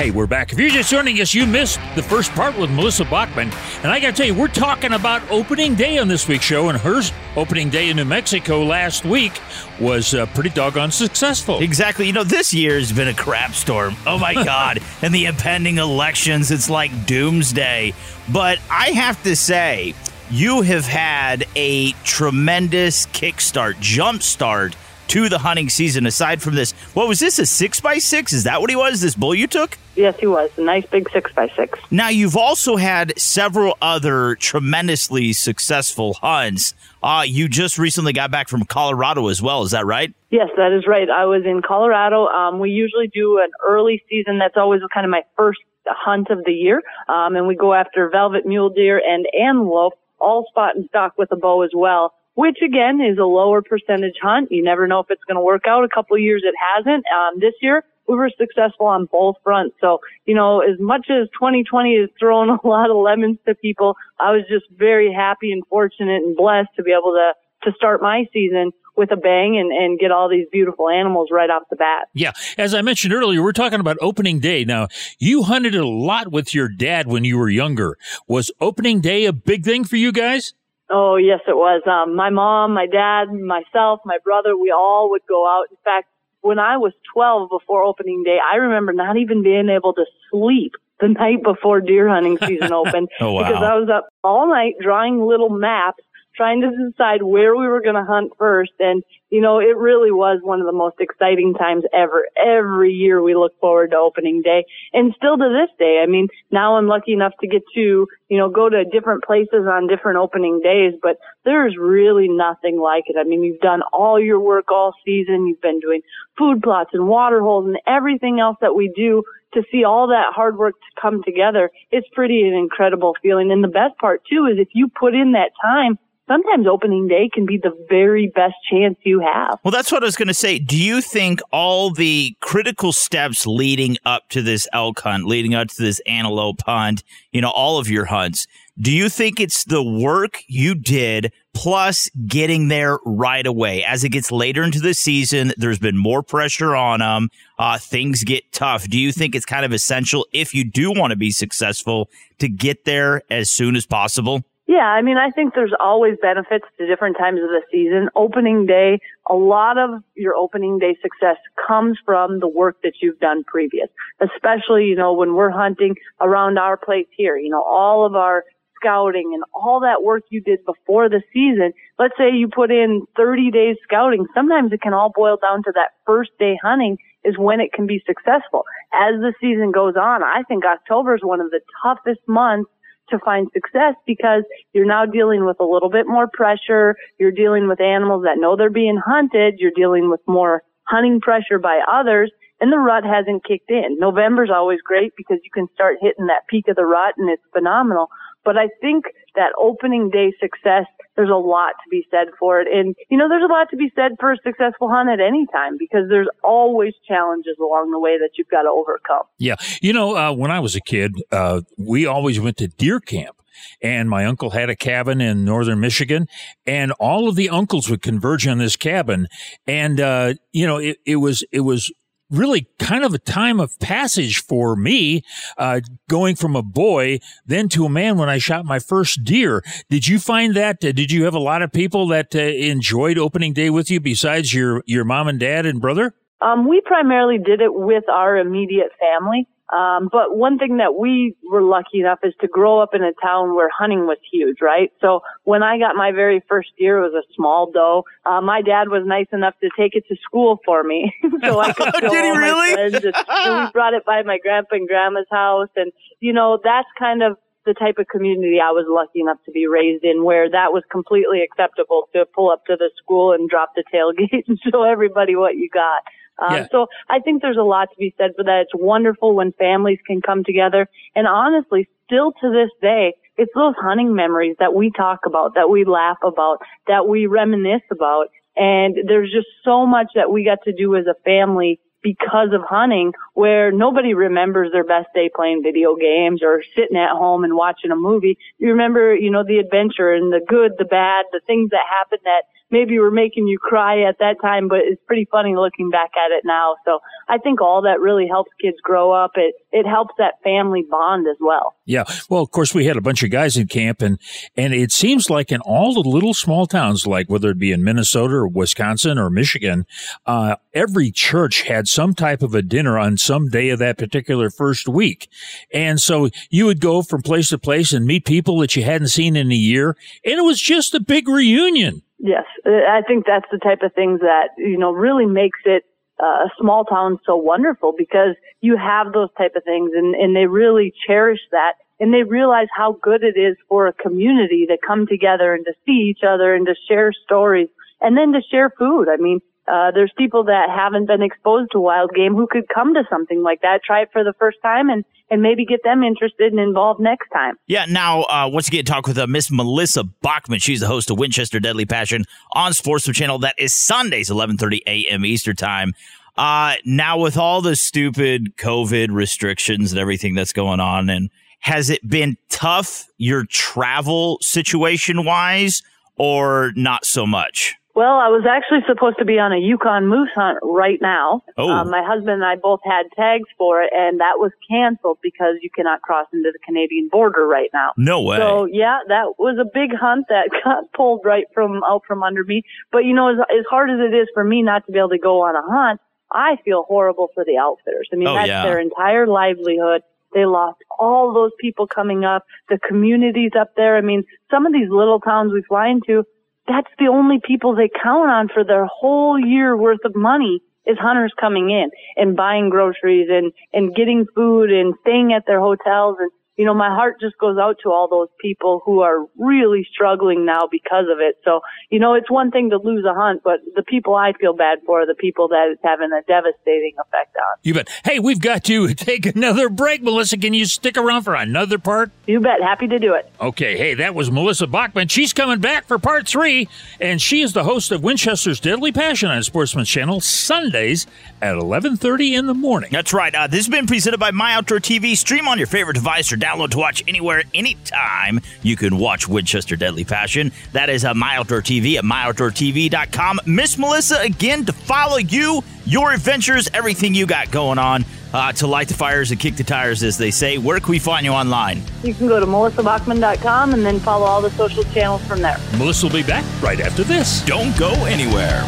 Hey, 0.00 0.10
we're 0.10 0.26
back. 0.26 0.50
If 0.50 0.58
you're 0.58 0.70
just 0.70 0.90
joining 0.90 1.20
us, 1.20 1.34
you 1.34 1.44
missed 1.44 1.78
the 1.94 2.02
first 2.02 2.32
part 2.32 2.56
with 2.56 2.70
Melissa 2.70 3.04
Bachman. 3.04 3.52
And 3.82 3.92
I 3.92 4.00
got 4.00 4.06
to 4.06 4.12
tell 4.14 4.24
you, 4.24 4.32
we're 4.32 4.48
talking 4.48 4.94
about 4.94 5.20
opening 5.30 5.74
day 5.74 5.98
on 5.98 6.08
this 6.08 6.26
week's 6.26 6.46
show, 6.46 6.70
and 6.70 6.78
her 6.78 7.02
opening 7.36 7.68
day 7.68 7.90
in 7.90 7.98
New 7.98 8.06
Mexico 8.06 8.64
last 8.64 9.04
week 9.04 9.38
was 9.78 10.14
uh, 10.14 10.24
pretty 10.32 10.48
doggone 10.48 10.90
successful. 10.90 11.60
Exactly. 11.60 12.06
You 12.06 12.14
know, 12.14 12.24
this 12.24 12.54
year's 12.54 12.90
been 12.92 13.08
a 13.08 13.14
crap 13.14 13.52
storm. 13.52 13.94
Oh 14.06 14.18
my 14.18 14.32
God. 14.44 14.78
and 15.02 15.14
the 15.14 15.26
impending 15.26 15.76
elections, 15.76 16.50
it's 16.50 16.70
like 16.70 17.04
doomsday. 17.04 17.92
But 18.32 18.58
I 18.70 18.92
have 18.92 19.22
to 19.24 19.36
say, 19.36 19.94
you 20.30 20.62
have 20.62 20.86
had 20.86 21.44
a 21.56 21.92
tremendous 22.04 23.04
kickstart, 23.08 23.74
jumpstart 23.74 24.74
to 25.10 25.28
the 25.28 25.38
hunting 25.38 25.68
season. 25.68 26.06
Aside 26.06 26.40
from 26.40 26.54
this, 26.54 26.70
what 26.94 27.08
was 27.08 27.18
this? 27.18 27.40
A 27.40 27.46
six 27.46 27.80
by 27.80 27.98
six? 27.98 28.32
Is 28.32 28.44
that 28.44 28.60
what 28.60 28.70
he 28.70 28.76
was? 28.76 29.00
This 29.00 29.16
bull 29.16 29.34
you 29.34 29.48
took? 29.48 29.76
Yes, 29.96 30.14
he 30.20 30.28
was. 30.28 30.50
A 30.56 30.60
nice 30.60 30.86
big 30.86 31.10
six 31.10 31.32
by 31.32 31.48
six. 31.56 31.80
Now, 31.90 32.08
you've 32.08 32.36
also 32.36 32.76
had 32.76 33.18
several 33.18 33.76
other 33.82 34.36
tremendously 34.36 35.32
successful 35.32 36.14
hunts. 36.14 36.74
Uh, 37.02 37.24
you 37.26 37.48
just 37.48 37.76
recently 37.76 38.12
got 38.12 38.30
back 38.30 38.48
from 38.48 38.64
Colorado 38.64 39.26
as 39.26 39.42
well. 39.42 39.64
Is 39.64 39.72
that 39.72 39.84
right? 39.84 40.14
Yes, 40.30 40.48
that 40.56 40.72
is 40.72 40.86
right. 40.86 41.10
I 41.10 41.24
was 41.24 41.42
in 41.44 41.60
Colorado. 41.60 42.26
Um, 42.26 42.60
we 42.60 42.70
usually 42.70 43.08
do 43.08 43.38
an 43.38 43.50
early 43.66 44.04
season. 44.08 44.38
That's 44.38 44.56
always 44.56 44.80
kind 44.94 45.04
of 45.04 45.10
my 45.10 45.22
first 45.36 45.58
hunt 45.88 46.28
of 46.30 46.44
the 46.44 46.52
year. 46.52 46.82
Um, 47.08 47.34
and 47.34 47.48
we 47.48 47.56
go 47.56 47.74
after 47.74 48.08
velvet 48.10 48.46
mule 48.46 48.70
deer 48.70 49.02
and 49.04 49.26
antelope, 49.38 49.94
all 50.20 50.46
spot 50.50 50.76
and 50.76 50.86
stock 50.88 51.14
with 51.18 51.32
a 51.32 51.36
bow 51.36 51.62
as 51.62 51.70
well 51.74 52.14
which 52.34 52.58
again 52.64 53.00
is 53.00 53.18
a 53.18 53.24
lower 53.24 53.62
percentage 53.62 54.16
hunt. 54.22 54.48
You 54.50 54.62
never 54.62 54.86
know 54.86 55.00
if 55.00 55.06
it's 55.10 55.24
going 55.24 55.36
to 55.36 55.42
work 55.42 55.64
out. 55.68 55.84
A 55.84 55.88
couple 55.88 56.16
of 56.16 56.22
years 56.22 56.42
it 56.44 56.54
hasn't. 56.58 57.04
Um, 57.06 57.40
this 57.40 57.54
year 57.60 57.84
we 58.10 58.16
were 58.16 58.30
successful 58.36 58.86
on 58.86 59.06
both 59.06 59.36
fronts. 59.44 59.76
So, 59.80 60.00
you 60.26 60.34
know, 60.34 60.60
as 60.60 60.78
much 60.80 61.06
as 61.10 61.28
2020 61.38 62.00
has 62.00 62.10
thrown 62.18 62.50
a 62.64 62.66
lot 62.66 62.90
of 62.90 62.96
lemons 62.96 63.38
to 63.46 63.54
people, 63.54 63.96
I 64.18 64.32
was 64.32 64.42
just 64.50 64.66
very 64.76 65.12
happy 65.12 65.52
and 65.52 65.62
fortunate 65.68 66.22
and 66.22 66.36
blessed 66.36 66.70
to 66.76 66.82
be 66.82 66.92
able 66.92 67.14
to, 67.14 67.70
to 67.70 67.76
start 67.76 68.02
my 68.02 68.24
season 68.32 68.72
with 68.96 69.12
a 69.12 69.16
bang 69.16 69.56
and, 69.56 69.72
and 69.72 69.98
get 69.98 70.10
all 70.10 70.28
these 70.28 70.46
beautiful 70.50 70.88
animals 70.88 71.28
right 71.30 71.48
off 71.48 71.62
the 71.70 71.76
bat. 71.76 72.08
Yeah. 72.12 72.32
As 72.58 72.74
I 72.74 72.82
mentioned 72.82 73.14
earlier, 73.14 73.42
we're 73.42 73.52
talking 73.52 73.80
about 73.80 73.96
opening 74.00 74.40
day. 74.40 74.64
Now, 74.64 74.88
you 75.18 75.44
hunted 75.44 75.74
a 75.74 75.86
lot 75.86 76.32
with 76.32 76.54
your 76.54 76.68
dad 76.68 77.06
when 77.06 77.24
you 77.24 77.38
were 77.38 77.48
younger. 77.48 77.96
Was 78.26 78.50
opening 78.60 79.00
day 79.00 79.24
a 79.24 79.32
big 79.32 79.64
thing 79.64 79.84
for 79.84 79.96
you 79.96 80.12
guys? 80.12 80.52
Oh, 80.90 81.16
yes, 81.16 81.40
it 81.46 81.56
was. 81.56 81.82
Um, 81.86 82.16
my 82.16 82.30
mom, 82.30 82.74
my 82.74 82.86
dad, 82.86 83.32
myself, 83.32 84.00
my 84.04 84.18
brother, 84.24 84.56
we 84.56 84.72
all 84.72 85.10
would 85.10 85.22
go 85.28 85.46
out. 85.46 85.66
In 85.70 85.76
fact, 85.84 86.08
when 86.40 86.58
I 86.58 86.76
was 86.78 86.92
12 87.14 87.48
before 87.50 87.82
opening 87.82 88.22
day, 88.24 88.38
I 88.40 88.56
remember 88.56 88.92
not 88.92 89.16
even 89.16 89.42
being 89.42 89.68
able 89.68 89.92
to 89.94 90.04
sleep 90.30 90.72
the 91.00 91.08
night 91.20 91.42
before 91.42 91.80
deer 91.80 92.08
hunting 92.08 92.38
season 92.38 92.72
opened 92.72 93.08
oh, 93.20 93.32
wow. 93.32 93.48
because 93.48 93.62
I 93.62 93.74
was 93.76 93.88
up 93.88 94.08
all 94.24 94.48
night 94.48 94.74
drawing 94.80 95.24
little 95.24 95.50
maps 95.50 96.02
trying 96.36 96.60
to 96.62 96.90
decide 96.90 97.22
where 97.22 97.56
we 97.56 97.66
were 97.66 97.80
going 97.80 97.94
to 97.94 98.04
hunt 98.04 98.32
first. 98.38 98.72
And, 98.78 99.02
you 99.30 99.40
know, 99.40 99.58
it 99.58 99.76
really 99.76 100.10
was 100.10 100.40
one 100.42 100.60
of 100.60 100.66
the 100.66 100.72
most 100.72 100.96
exciting 101.00 101.54
times 101.54 101.84
ever. 101.92 102.26
Every 102.36 102.92
year 102.92 103.22
we 103.22 103.34
look 103.34 103.58
forward 103.60 103.90
to 103.90 103.96
opening 103.96 104.42
day 104.42 104.64
and 104.92 105.14
still 105.16 105.36
to 105.36 105.48
this 105.48 105.76
day. 105.78 106.00
I 106.02 106.06
mean, 106.06 106.28
now 106.50 106.76
I'm 106.76 106.86
lucky 106.86 107.12
enough 107.12 107.32
to 107.40 107.46
get 107.46 107.62
to, 107.74 108.06
you 108.28 108.38
know, 108.38 108.48
go 108.48 108.68
to 108.68 108.84
different 108.84 109.24
places 109.24 109.66
on 109.70 109.86
different 109.86 110.18
opening 110.18 110.60
days, 110.62 110.94
but 111.02 111.18
there's 111.44 111.76
really 111.78 112.28
nothing 112.28 112.80
like 112.80 113.04
it. 113.06 113.16
I 113.18 113.24
mean, 113.24 113.42
you've 113.42 113.60
done 113.60 113.82
all 113.92 114.20
your 114.20 114.40
work 114.40 114.70
all 114.70 114.94
season. 115.04 115.46
You've 115.46 115.60
been 115.60 115.80
doing 115.80 116.02
food 116.38 116.62
plots 116.62 116.90
and 116.92 117.08
water 117.08 117.40
holes 117.40 117.66
and 117.66 117.78
everything 117.86 118.40
else 118.40 118.56
that 118.60 118.74
we 118.74 118.92
do 118.94 119.22
to 119.54 119.62
see 119.72 119.84
all 119.84 120.08
that 120.08 120.32
hard 120.34 120.56
work 120.56 120.74
to 120.74 121.00
come 121.00 121.22
together, 121.22 121.70
it's 121.90 122.06
pretty 122.12 122.42
an 122.46 122.54
incredible 122.54 123.16
feeling. 123.22 123.50
And 123.50 123.64
the 123.64 123.68
best 123.68 123.98
part 123.98 124.22
too 124.30 124.46
is 124.46 124.58
if 124.58 124.68
you 124.72 124.88
put 124.88 125.14
in 125.14 125.32
that 125.32 125.50
time, 125.60 125.98
sometimes 126.30 126.66
opening 126.66 127.08
day 127.08 127.28
can 127.32 127.44
be 127.44 127.58
the 127.58 127.76
very 127.88 128.28
best 128.28 128.54
chance 128.70 128.96
you 129.02 129.20
have. 129.20 129.58
Well, 129.64 129.72
that's 129.72 129.90
what 129.90 130.02
I 130.02 130.06
was 130.06 130.16
going 130.16 130.28
to 130.28 130.34
say. 130.34 130.58
Do 130.58 130.80
you 130.80 131.00
think 131.00 131.40
all 131.52 131.92
the 131.92 132.36
critical 132.40 132.92
steps 132.92 133.46
leading 133.46 133.96
up 134.04 134.28
to 134.30 134.42
this 134.42 134.68
elk 134.72 135.00
hunt, 135.00 135.24
leading 135.24 135.54
up 135.54 135.68
to 135.68 135.82
this 135.82 136.00
antelope 136.06 136.62
hunt, 136.62 137.02
you 137.32 137.40
know, 137.40 137.50
all 137.50 137.78
of 137.78 137.88
your 137.88 138.04
hunts, 138.04 138.46
do 138.80 138.92
you 138.92 139.08
think 139.08 139.40
it's 139.40 139.64
the 139.64 139.82
work 139.82 140.42
you 140.46 140.74
did 140.74 141.32
plus 141.52 142.08
getting 142.26 142.68
there 142.68 142.98
right 143.04 143.44
away? 143.44 143.84
As 143.84 144.04
it 144.04 144.10
gets 144.10 144.32
later 144.32 144.62
into 144.62 144.80
the 144.80 144.94
season, 144.94 145.52
there's 145.56 145.78
been 145.78 145.98
more 145.98 146.22
pressure 146.22 146.74
on 146.74 147.00
them. 147.00 147.28
Uh, 147.58 147.76
things 147.76 148.24
get 148.24 148.50
tough. 148.52 148.88
Do 148.88 148.98
you 148.98 149.12
think 149.12 149.34
it's 149.34 149.44
kind 149.44 149.66
of 149.66 149.72
essential 149.72 150.26
if 150.32 150.54
you 150.54 150.64
do 150.64 150.92
want 150.92 151.10
to 151.10 151.16
be 151.16 151.30
successful 151.30 152.08
to 152.38 152.48
get 152.48 152.84
there 152.84 153.22
as 153.30 153.50
soon 153.50 153.76
as 153.76 153.84
possible? 153.84 154.44
Yeah, 154.70 154.86
I 154.86 155.02
mean, 155.02 155.16
I 155.16 155.30
think 155.30 155.54
there's 155.56 155.74
always 155.80 156.14
benefits 156.22 156.64
to 156.78 156.86
different 156.86 157.16
times 157.18 157.40
of 157.42 157.48
the 157.48 157.60
season. 157.72 158.08
Opening 158.14 158.66
day, 158.66 159.00
a 159.28 159.34
lot 159.34 159.78
of 159.78 160.04
your 160.14 160.36
opening 160.36 160.78
day 160.78 160.96
success 161.02 161.38
comes 161.66 161.98
from 162.06 162.38
the 162.38 162.46
work 162.46 162.76
that 162.84 162.92
you've 163.02 163.18
done 163.18 163.42
previous, 163.42 163.88
especially, 164.20 164.84
you 164.84 164.94
know, 164.94 165.12
when 165.12 165.34
we're 165.34 165.50
hunting 165.50 165.96
around 166.20 166.56
our 166.56 166.76
place 166.76 167.08
here, 167.16 167.36
you 167.36 167.50
know, 167.50 167.64
all 167.64 168.06
of 168.06 168.14
our 168.14 168.44
scouting 168.76 169.32
and 169.34 169.42
all 169.52 169.80
that 169.80 170.04
work 170.04 170.22
you 170.30 170.40
did 170.40 170.64
before 170.64 171.08
the 171.08 171.20
season. 171.32 171.72
Let's 171.98 172.14
say 172.16 172.30
you 172.32 172.46
put 172.46 172.70
in 172.70 173.06
30 173.16 173.50
days 173.50 173.76
scouting. 173.82 174.28
Sometimes 174.36 174.72
it 174.72 174.82
can 174.82 174.94
all 174.94 175.10
boil 175.12 175.36
down 175.36 175.64
to 175.64 175.72
that 175.74 175.94
first 176.06 176.30
day 176.38 176.56
hunting 176.62 176.96
is 177.24 177.36
when 177.36 177.58
it 177.58 177.72
can 177.72 177.88
be 177.88 178.04
successful. 178.06 178.64
As 178.94 179.18
the 179.18 179.34
season 179.40 179.72
goes 179.72 179.96
on, 179.96 180.22
I 180.22 180.44
think 180.46 180.64
October 180.64 181.16
is 181.16 181.22
one 181.24 181.40
of 181.40 181.50
the 181.50 181.60
toughest 181.82 182.20
months 182.28 182.70
to 183.10 183.18
find 183.18 183.48
success 183.52 183.94
because 184.06 184.42
you're 184.72 184.86
now 184.86 185.04
dealing 185.06 185.44
with 185.44 185.60
a 185.60 185.64
little 185.64 185.90
bit 185.90 186.06
more 186.06 186.28
pressure. 186.32 186.96
You're 187.18 187.32
dealing 187.32 187.68
with 187.68 187.80
animals 187.80 188.24
that 188.24 188.38
know 188.38 188.56
they're 188.56 188.70
being 188.70 189.00
hunted. 189.04 189.54
You're 189.58 189.72
dealing 189.74 190.10
with 190.10 190.20
more 190.26 190.62
hunting 190.84 191.20
pressure 191.20 191.58
by 191.58 191.80
others 191.90 192.32
and 192.60 192.70
the 192.70 192.78
rut 192.78 193.04
hasn't 193.04 193.44
kicked 193.44 193.70
in. 193.70 193.98
November's 193.98 194.50
always 194.52 194.80
great 194.84 195.12
because 195.16 195.38
you 195.42 195.50
can 195.52 195.66
start 195.74 195.96
hitting 196.00 196.26
that 196.26 196.46
peak 196.48 196.68
of 196.68 196.76
the 196.76 196.84
rut 196.84 197.14
and 197.16 197.30
it's 197.30 197.42
phenomenal. 197.52 198.08
But 198.44 198.56
I 198.56 198.68
think 198.80 199.04
that 199.34 199.52
opening 199.58 200.10
day 200.10 200.32
success, 200.40 200.86
there's 201.16 201.30
a 201.30 201.34
lot 201.34 201.74
to 201.84 201.90
be 201.90 202.06
said 202.10 202.28
for 202.38 202.60
it. 202.60 202.68
And, 202.72 202.94
you 203.10 203.18
know, 203.18 203.28
there's 203.28 203.42
a 203.42 203.52
lot 203.52 203.68
to 203.70 203.76
be 203.76 203.92
said 203.94 204.12
for 204.18 204.32
a 204.32 204.36
successful 204.44 204.88
hunt 204.88 205.10
at 205.10 205.20
any 205.20 205.46
time 205.52 205.76
because 205.78 206.08
there's 206.08 206.28
always 206.42 206.94
challenges 207.06 207.56
along 207.60 207.90
the 207.90 207.98
way 207.98 208.18
that 208.18 208.30
you've 208.36 208.48
got 208.48 208.62
to 208.62 208.70
overcome. 208.70 209.24
Yeah. 209.38 209.56
You 209.82 209.92
know, 209.92 210.16
uh, 210.16 210.32
when 210.32 210.50
I 210.50 210.60
was 210.60 210.76
a 210.76 210.80
kid, 210.80 211.12
uh, 211.32 211.62
we 211.76 212.06
always 212.06 212.40
went 212.40 212.56
to 212.58 212.68
deer 212.68 213.00
camp 213.00 213.36
and 213.82 214.08
my 214.08 214.24
uncle 214.24 214.50
had 214.50 214.70
a 214.70 214.76
cabin 214.76 215.20
in 215.20 215.44
northern 215.44 215.80
Michigan, 215.80 216.26
and 216.66 216.92
all 216.92 217.28
of 217.28 217.36
the 217.36 217.50
uncles 217.50 217.88
would 217.90 218.02
converge 218.02 218.46
on 218.46 218.58
this 218.58 218.76
cabin, 218.76 219.26
and 219.66 220.00
uh, 220.00 220.34
you 220.52 220.66
know 220.66 220.78
it, 220.78 220.98
it 221.04 221.16
was 221.16 221.44
it 221.52 221.60
was 221.60 221.92
really 222.30 222.68
kind 222.78 223.04
of 223.04 223.14
a 223.14 223.18
time 223.18 223.60
of 223.60 223.78
passage 223.78 224.42
for 224.42 224.76
me, 224.76 225.22
uh, 225.58 225.80
going 226.08 226.36
from 226.36 226.56
a 226.56 226.62
boy 226.62 227.18
then 227.46 227.68
to 227.70 227.84
a 227.84 227.90
man 227.90 228.16
when 228.16 228.28
I 228.28 228.38
shot 228.38 228.64
my 228.64 228.78
first 228.78 229.24
deer. 229.24 229.62
Did 229.88 230.08
you 230.08 230.18
find 230.18 230.54
that? 230.54 230.84
Uh, 230.84 230.92
did 230.92 231.10
you 231.10 231.24
have 231.24 231.34
a 231.34 231.40
lot 231.40 231.62
of 231.62 231.72
people 231.72 232.06
that 232.08 232.34
uh, 232.34 232.38
enjoyed 232.38 233.18
opening 233.18 233.52
day 233.52 233.70
with 233.70 233.90
you 233.90 234.00
besides 234.00 234.54
your, 234.54 234.82
your 234.86 235.04
mom 235.04 235.28
and 235.28 235.40
dad 235.40 235.66
and 235.66 235.80
brother? 235.80 236.14
Um, 236.40 236.66
we 236.66 236.80
primarily 236.80 237.38
did 237.38 237.60
it 237.60 237.74
with 237.74 238.08
our 238.08 238.36
immediate 238.36 238.92
family. 238.98 239.46
Um, 239.72 240.08
but 240.10 240.36
one 240.36 240.58
thing 240.58 240.78
that 240.78 240.98
we 240.98 241.36
were 241.48 241.62
lucky 241.62 242.00
enough 242.00 242.18
is 242.24 242.34
to 242.40 242.48
grow 242.48 242.80
up 242.80 242.94
in 242.94 243.02
a 243.02 243.12
town 243.22 243.54
where 243.54 243.68
hunting 243.70 244.06
was 244.06 244.18
huge, 244.30 244.58
right? 244.60 244.92
So 245.00 245.20
when 245.44 245.62
I 245.62 245.78
got 245.78 245.94
my 245.94 246.10
very 246.12 246.42
first 246.48 246.70
deer, 246.78 246.98
it 246.98 247.12
was 247.12 247.14
a 247.14 247.34
small 247.34 247.70
doe. 247.70 248.04
Uh, 248.26 248.40
my 248.40 248.62
dad 248.62 248.88
was 248.88 249.04
nice 249.06 249.28
enough 249.32 249.54
to 249.62 249.70
take 249.78 249.94
it 249.94 250.04
to 250.08 250.16
school 250.22 250.58
for 250.64 250.82
me, 250.82 251.14
so 251.44 251.60
I 251.60 251.72
could 251.72 251.94
show 252.00 252.08
Did 252.08 252.24
he 252.24 252.30
really? 252.30 252.70
my 252.70 252.90
friends. 252.90 253.04
And, 253.04 253.14
we 253.66 253.70
brought 253.72 253.94
it 253.94 254.04
by 254.04 254.22
my 254.22 254.38
grandpa 254.38 254.76
and 254.76 254.88
grandma's 254.88 255.26
house, 255.30 255.70
and 255.76 255.92
you 256.20 256.32
know 256.32 256.58
that's 256.62 256.88
kind 256.98 257.22
of 257.22 257.36
the 257.66 257.74
type 257.74 257.96
of 257.98 258.08
community 258.08 258.58
I 258.58 258.72
was 258.72 258.86
lucky 258.88 259.20
enough 259.20 259.38
to 259.44 259.52
be 259.52 259.66
raised 259.66 260.02
in, 260.04 260.24
where 260.24 260.50
that 260.50 260.72
was 260.72 260.82
completely 260.90 261.42
acceptable 261.42 262.08
to 262.14 262.24
pull 262.34 262.50
up 262.50 262.64
to 262.66 262.76
the 262.76 262.90
school 262.96 263.32
and 263.32 263.48
drop 263.48 263.74
the 263.76 263.84
tailgate 263.92 264.48
and 264.48 264.58
show 264.72 264.82
everybody 264.82 265.36
what 265.36 265.56
you 265.56 265.68
got. 265.72 266.02
Um, 266.40 266.54
Yeah. 266.54 266.66
So 266.70 266.86
I 267.08 267.20
think 267.20 267.42
there's 267.42 267.56
a 267.56 267.62
lot 267.62 267.90
to 267.90 267.96
be 267.96 268.14
said 268.18 268.32
for 268.36 268.44
that. 268.44 268.62
It's 268.62 268.74
wonderful 268.74 269.34
when 269.34 269.52
families 269.52 269.98
can 270.06 270.20
come 270.22 270.44
together. 270.44 270.88
And 271.14 271.26
honestly, 271.26 271.88
still 272.06 272.32
to 272.40 272.50
this 272.50 272.70
day, 272.80 273.14
it's 273.36 273.52
those 273.54 273.74
hunting 273.78 274.14
memories 274.14 274.56
that 274.58 274.74
we 274.74 274.90
talk 274.90 275.20
about, 275.26 275.54
that 275.54 275.70
we 275.70 275.84
laugh 275.84 276.18
about, 276.22 276.58
that 276.86 277.08
we 277.08 277.26
reminisce 277.26 277.82
about. 277.90 278.28
And 278.56 278.96
there's 279.06 279.30
just 279.32 279.48
so 279.64 279.86
much 279.86 280.08
that 280.14 280.30
we 280.30 280.44
got 280.44 280.58
to 280.64 280.72
do 280.72 280.96
as 280.96 281.06
a 281.06 281.14
family 281.24 281.80
because 282.02 282.48
of 282.52 282.62
hunting 282.62 283.12
where 283.34 283.70
nobody 283.70 284.14
remembers 284.14 284.72
their 284.72 284.84
best 284.84 285.08
day 285.14 285.30
playing 285.34 285.62
video 285.62 285.94
games 285.96 286.42
or 286.42 286.62
sitting 286.74 286.96
at 286.96 287.10
home 287.10 287.44
and 287.44 287.54
watching 287.54 287.90
a 287.90 287.96
movie. 287.96 288.38
You 288.58 288.70
remember, 288.70 289.14
you 289.14 289.30
know, 289.30 289.44
the 289.44 289.58
adventure 289.58 290.12
and 290.12 290.32
the 290.32 290.40
good, 290.46 290.72
the 290.78 290.84
bad, 290.84 291.26
the 291.32 291.40
things 291.46 291.70
that 291.70 291.80
happened 291.88 292.22
that 292.24 292.44
maybe 292.70 292.98
were 292.98 293.10
making 293.10 293.46
you 293.46 293.58
cry 293.58 294.02
at 294.08 294.18
that 294.18 294.36
time, 294.42 294.68
but 294.68 294.78
it's 294.84 295.02
pretty 295.06 295.26
funny 295.30 295.54
looking 295.56 295.90
back 295.90 296.10
at 296.16 296.30
it 296.30 296.44
now. 296.44 296.76
So 296.84 297.00
I 297.28 297.38
think 297.38 297.60
all 297.60 297.82
that 297.82 298.00
really 298.00 298.26
helps 298.28 298.50
kids 298.60 298.76
grow 298.82 299.12
up. 299.12 299.32
It, 299.34 299.54
it 299.72 299.86
helps 299.86 300.14
that 300.18 300.34
family 300.42 300.84
bond 300.88 301.26
as 301.28 301.36
well. 301.40 301.74
Yeah. 301.84 302.04
Well, 302.28 302.42
of 302.42 302.50
course, 302.50 302.74
we 302.74 302.86
had 302.86 302.96
a 302.96 303.00
bunch 303.00 303.22
of 303.22 303.30
guys 303.30 303.56
in 303.56 303.66
camp, 303.66 304.02
and 304.02 304.18
and 304.56 304.72
it 304.72 304.92
seems 304.92 305.30
like 305.30 305.50
in 305.50 305.60
all 305.60 305.94
the 305.94 306.08
little 306.08 306.34
small 306.34 306.66
towns, 306.66 307.06
like 307.06 307.28
whether 307.28 307.50
it 307.50 307.58
be 307.58 307.72
in 307.72 307.82
Minnesota 307.82 308.34
or 308.34 308.48
Wisconsin 308.48 309.18
or 309.18 309.30
Michigan, 309.30 309.86
uh, 310.26 310.56
every 310.72 311.10
church 311.10 311.62
had 311.62 311.88
some 311.88 312.14
type 312.14 312.42
of 312.42 312.54
a 312.54 312.62
dinner 312.62 312.98
on 312.98 313.16
some 313.16 313.48
day 313.48 313.70
of 313.70 313.78
that 313.80 313.98
particular 313.98 314.50
first 314.50 314.88
week, 314.88 315.28
and 315.72 316.00
so 316.00 316.28
you 316.50 316.66
would 316.66 316.80
go 316.80 317.02
from 317.02 317.22
place 317.22 317.48
to 317.48 317.58
place 317.58 317.92
and 317.92 318.06
meet 318.06 318.24
people 318.24 318.58
that 318.58 318.76
you 318.76 318.84
hadn't 318.84 319.08
seen 319.08 319.34
in 319.36 319.50
a 319.50 319.56
year, 319.56 319.96
and 320.24 320.34
it 320.34 320.44
was 320.44 320.60
just 320.60 320.94
a 320.94 321.00
big 321.00 321.28
reunion. 321.28 322.02
Yes, 322.22 322.44
Uh, 322.66 322.82
I 322.86 323.02
think 323.06 323.24
that's 323.26 323.50
the 323.50 323.58
type 323.58 323.82
of 323.82 323.94
things 323.94 324.20
that 324.20 324.50
you 324.58 324.76
know 324.76 324.92
really 324.92 325.24
makes 325.26 325.58
it 325.64 325.84
uh, 326.22 326.44
a 326.46 326.50
small 326.60 326.84
town 326.84 327.18
so 327.24 327.34
wonderful 327.34 327.94
because 327.96 328.36
you 328.60 328.76
have 328.76 329.12
those 329.12 329.30
type 329.38 329.56
of 329.56 329.64
things 329.64 329.92
and 329.94 330.14
and 330.14 330.36
they 330.36 330.46
really 330.46 330.92
cherish 331.06 331.40
that 331.50 331.74
and 331.98 332.12
they 332.12 332.22
realize 332.22 332.68
how 332.76 332.92
good 333.02 333.22
it 333.24 333.38
is 333.38 333.56
for 333.68 333.86
a 333.86 333.92
community 333.94 334.66
to 334.66 334.76
come 334.86 335.06
together 335.06 335.54
and 335.54 335.64
to 335.64 335.72
see 335.86 336.10
each 336.10 336.22
other 336.22 336.54
and 336.54 336.66
to 336.66 336.74
share 336.88 337.10
stories 337.24 337.68
and 338.02 338.16
then 338.18 338.32
to 338.32 338.42
share 338.50 338.68
food. 338.70 339.08
I 339.08 339.16
mean, 339.16 339.40
uh, 339.68 339.90
there's 339.92 340.12
people 340.16 340.44
that 340.44 340.68
haven't 340.68 341.06
been 341.06 341.22
exposed 341.22 341.72
to 341.72 341.80
wild 341.80 342.10
game 342.14 342.34
who 342.34 342.46
could 342.50 342.64
come 342.72 342.94
to 342.94 343.04
something 343.10 343.42
like 343.42 343.60
that, 343.62 343.80
try 343.84 344.02
it 344.02 344.08
for 344.12 344.24
the 344.24 344.32
first 344.38 344.58
time, 344.62 344.88
and 344.88 345.04
and 345.30 345.42
maybe 345.42 345.64
get 345.64 345.80
them 345.84 346.02
interested 346.02 346.52
and 346.52 346.60
involved 346.60 346.98
next 346.98 347.28
time. 347.32 347.54
Yeah, 347.68 347.84
now, 347.88 348.22
uh, 348.22 348.50
once 348.52 348.66
again, 348.66 348.84
talk 348.84 349.06
with 349.06 349.16
uh, 349.16 349.28
Miss 349.28 349.48
Melissa 349.48 350.02
Bachman. 350.02 350.58
She's 350.58 350.80
the 350.80 350.88
host 350.88 351.08
of 351.08 351.18
Winchester 351.20 351.60
Deadly 351.60 351.86
Passion 351.86 352.24
on 352.52 352.72
Sportsman 352.72 353.14
Channel. 353.14 353.38
That 353.38 353.54
is 353.56 353.72
Sundays, 353.72 354.28
11.30 354.28 354.80
a.m. 354.88 355.24
Eastern 355.24 355.54
Time. 355.54 355.92
Uh, 356.36 356.74
now, 356.84 357.18
with 357.18 357.36
all 357.36 357.62
the 357.62 357.76
stupid 357.76 358.56
COVID 358.56 359.10
restrictions 359.12 359.92
and 359.92 360.00
everything 360.00 360.34
that's 360.34 360.52
going 360.52 360.80
on, 360.80 361.08
and 361.08 361.30
has 361.60 361.90
it 361.90 362.08
been 362.08 362.36
tough, 362.48 363.06
your 363.18 363.44
travel 363.44 364.38
situation-wise, 364.40 365.82
or 366.16 366.72
not 366.74 367.04
so 367.04 367.24
much? 367.24 367.76
Well, 368.00 368.16
I 368.16 368.32
was 368.32 368.48
actually 368.48 368.80
supposed 368.88 369.18
to 369.18 369.26
be 369.26 369.38
on 369.38 369.52
a 369.52 369.58
Yukon 369.58 370.06
moose 370.06 370.30
hunt 370.34 370.56
right 370.62 370.98
now. 371.02 371.42
Oh. 371.58 371.68
Um, 371.68 371.90
my 371.90 372.02
husband 372.02 372.40
and 372.40 372.44
I 372.46 372.56
both 372.56 372.80
had 372.82 373.12
tags 373.14 373.44
for 373.58 373.82
it, 373.82 373.92
and 373.92 374.20
that 374.20 374.40
was 374.40 374.52
canceled 374.70 375.18
because 375.22 375.56
you 375.60 375.68
cannot 375.68 376.00
cross 376.00 376.26
into 376.32 376.48
the 376.50 376.58
Canadian 376.64 377.10
border 377.12 377.46
right 377.46 377.68
now. 377.74 377.90
No 377.98 378.22
way. 378.22 378.38
So 378.38 378.64
yeah, 378.64 379.00
that 379.08 379.36
was 379.38 379.58
a 379.60 379.68
big 379.68 379.90
hunt 379.92 380.28
that 380.30 380.48
got 380.64 380.90
pulled 380.96 381.26
right 381.26 381.44
from 381.52 381.84
out 381.84 382.04
from 382.08 382.22
under 382.22 382.42
me. 382.42 382.62
But 382.90 383.04
you 383.04 383.12
know, 383.12 383.28
as, 383.32 383.36
as 383.52 383.66
hard 383.68 383.90
as 383.90 383.98
it 384.00 384.16
is 384.16 384.28
for 384.32 384.44
me 384.44 384.62
not 384.62 384.86
to 384.86 384.92
be 384.92 384.98
able 384.98 385.10
to 385.10 385.18
go 385.18 385.42
on 385.42 385.54
a 385.54 385.60
hunt, 385.60 386.00
I 386.32 386.56
feel 386.64 386.84
horrible 386.88 387.28
for 387.34 387.44
the 387.44 387.58
outfitters. 387.58 388.08
I 388.14 388.16
mean, 388.16 388.28
Oh, 388.28 388.34
that's 388.34 388.48
yeah. 388.48 388.62
their 388.64 388.80
entire 388.80 389.26
livelihood. 389.26 390.00
They 390.32 390.46
lost 390.46 390.78
all 390.98 391.34
those 391.34 391.52
people 391.60 391.86
coming 391.86 392.24
up, 392.24 392.46
the 392.70 392.78
communities 392.78 393.50
up 393.60 393.74
there. 393.76 393.98
I 393.98 394.00
mean, 394.00 394.24
some 394.50 394.64
of 394.64 394.72
these 394.72 394.88
little 394.88 395.20
towns 395.20 395.52
we 395.52 395.60
fly 395.68 395.88
into, 395.88 396.24
that's 396.70 396.90
the 396.98 397.08
only 397.08 397.40
people 397.44 397.74
they 397.74 397.90
count 398.02 398.30
on 398.30 398.48
for 398.48 398.64
their 398.64 398.86
whole 398.86 399.38
year 399.38 399.76
worth 399.76 400.04
of 400.04 400.14
money 400.14 400.62
is 400.86 400.96
hunters 400.98 401.32
coming 401.38 401.70
in 401.70 401.90
and 402.16 402.36
buying 402.36 402.70
groceries 402.70 403.28
and, 403.30 403.52
and 403.72 403.94
getting 403.94 404.26
food 404.34 404.70
and 404.70 404.94
staying 405.02 405.32
at 405.32 405.44
their 405.46 405.60
hotels. 405.60 406.16
And, 406.20 406.30
you 406.60 406.66
know, 406.66 406.74
my 406.74 406.94
heart 406.94 407.18
just 407.18 407.38
goes 407.38 407.56
out 407.56 407.78
to 407.84 407.88
all 407.88 408.06
those 408.06 408.28
people 408.38 408.82
who 408.84 409.00
are 409.00 409.24
really 409.38 409.88
struggling 409.90 410.44
now 410.44 410.68
because 410.70 411.06
of 411.10 411.18
it. 411.18 411.36
So, 411.42 411.60
you 411.88 411.98
know, 411.98 412.12
it's 412.12 412.30
one 412.30 412.50
thing 412.50 412.68
to 412.68 412.76
lose 412.76 413.02
a 413.06 413.14
hunt, 413.14 413.40
but 413.42 413.60
the 413.74 413.82
people 413.82 414.14
I 414.14 414.34
feel 414.38 414.52
bad 414.52 414.80
for 414.84 415.00
are 415.00 415.06
the 415.06 415.14
people 415.14 415.48
that 415.48 415.70
it's 415.72 415.80
having 415.82 416.10
a 416.12 416.20
devastating 416.28 416.92
effect 417.00 417.34
on. 417.36 417.56
You 417.62 417.72
bet. 417.72 417.88
Hey, 418.04 418.18
we've 418.18 418.42
got 418.42 418.62
to 418.64 418.88
take 418.94 419.24
another 419.24 419.70
break, 419.70 420.02
Melissa. 420.02 420.36
Can 420.36 420.52
you 420.52 420.66
stick 420.66 420.98
around 420.98 421.22
for 421.22 421.34
another 421.34 421.78
part? 421.78 422.10
You 422.26 422.40
bet. 422.40 422.60
Happy 422.60 422.86
to 422.88 422.98
do 422.98 423.14
it. 423.14 423.32
Okay, 423.40 423.78
hey, 423.78 423.94
that 423.94 424.14
was 424.14 424.30
Melissa 424.30 424.66
Bachman. 424.66 425.08
She's 425.08 425.32
coming 425.32 425.60
back 425.60 425.86
for 425.86 425.98
part 425.98 426.28
three, 426.28 426.68
and 427.00 427.22
she 427.22 427.40
is 427.40 427.54
the 427.54 427.64
host 427.64 427.90
of 427.90 428.02
Winchester's 428.02 428.60
Deadly 428.60 428.92
Passion 428.92 429.30
on 429.30 429.42
Sportsman's 429.44 429.88
Channel 429.88 430.20
Sundays 430.20 431.06
at 431.40 431.54
11.30 431.54 432.38
in 432.38 432.44
the 432.44 432.52
morning. 432.52 432.90
That's 432.92 433.14
right. 433.14 433.34
Uh, 433.34 433.46
this 433.46 433.60
has 433.60 433.68
been 433.68 433.86
presented 433.86 434.18
by 434.18 434.30
My 434.30 434.52
Outdoor 434.52 434.80
TV. 434.80 435.16
Stream 435.16 435.48
on 435.48 435.56
your 435.56 435.66
favorite 435.66 435.94
device 435.94 436.30
or 436.30 436.36
download 436.36 436.49
to 436.58 436.78
watch 436.78 437.02
anywhere, 437.08 437.42
anytime. 437.54 438.40
You 438.62 438.76
can 438.76 438.98
watch 438.98 439.28
Winchester 439.28 439.76
Deadly 439.76 440.04
Passion. 440.04 440.52
That 440.72 440.90
is 440.90 441.04
uh, 441.04 441.14
My 441.14 441.36
Outdoor 441.36 441.60
TV 441.62 441.96
at 441.96 442.04
myoutdoortv.com. 442.04 443.40
Miss 443.46 443.78
Melissa, 443.78 444.20
again, 444.20 444.64
to 444.66 444.72
follow 444.72 445.16
you, 445.16 445.62
your 445.84 446.12
adventures, 446.12 446.68
everything 446.74 447.14
you 447.14 447.26
got 447.26 447.50
going 447.50 447.78
on, 447.78 448.04
uh, 448.32 448.52
to 448.52 448.66
light 448.66 448.88
the 448.88 448.94
fires 448.94 449.30
and 449.30 449.40
kick 449.40 449.56
the 449.56 449.64
tires, 449.64 450.02
as 450.02 450.18
they 450.18 450.30
say. 450.30 450.58
Where 450.58 450.78
can 450.80 450.90
we 450.90 450.98
find 450.98 451.24
you 451.24 451.32
online? 451.32 451.82
You 452.02 452.14
can 452.14 452.28
go 452.28 452.38
to 452.38 452.46
melissabachman.com 452.46 453.74
and 453.74 453.84
then 453.84 453.98
follow 454.00 454.26
all 454.26 454.40
the 454.40 454.50
social 454.50 454.84
channels 454.84 455.24
from 455.26 455.40
there. 455.40 455.56
Melissa 455.78 456.06
will 456.06 456.14
be 456.14 456.22
back 456.22 456.44
right 456.62 456.80
after 456.80 457.04
this. 457.04 457.44
Don't 457.44 457.76
go 457.78 457.90
anywhere. 458.06 458.64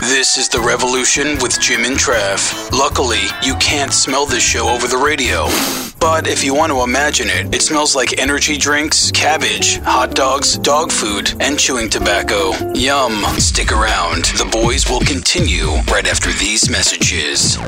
This 0.00 0.36
is 0.36 0.48
The 0.48 0.60
Revolution 0.60 1.38
with 1.38 1.60
Jim 1.60 1.84
and 1.84 1.96
Trav. 1.96 2.70
Luckily, 2.70 3.22
you 3.42 3.54
can't 3.56 3.92
smell 3.92 4.26
this 4.26 4.42
show 4.42 4.68
over 4.68 4.86
the 4.86 4.96
radio. 4.96 5.46
But 5.98 6.26
if 6.26 6.44
you 6.44 6.54
want 6.54 6.70
to 6.72 6.82
imagine 6.82 7.28
it, 7.28 7.54
it 7.54 7.62
smells 7.62 7.96
like 7.96 8.18
energy 8.18 8.56
drinks, 8.56 9.10
cabbage, 9.10 9.78
hot 9.78 10.14
dogs, 10.14 10.58
dog 10.58 10.92
food, 10.92 11.34
and 11.40 11.58
chewing 11.58 11.88
tobacco. 11.88 12.52
Yum. 12.74 13.24
Stick 13.38 13.72
around. 13.72 14.26
The 14.36 14.48
boys 14.50 14.88
will 14.88 15.00
continue 15.00 15.68
right 15.90 16.06
after 16.06 16.30
these 16.32 16.70
messages. 16.70 17.58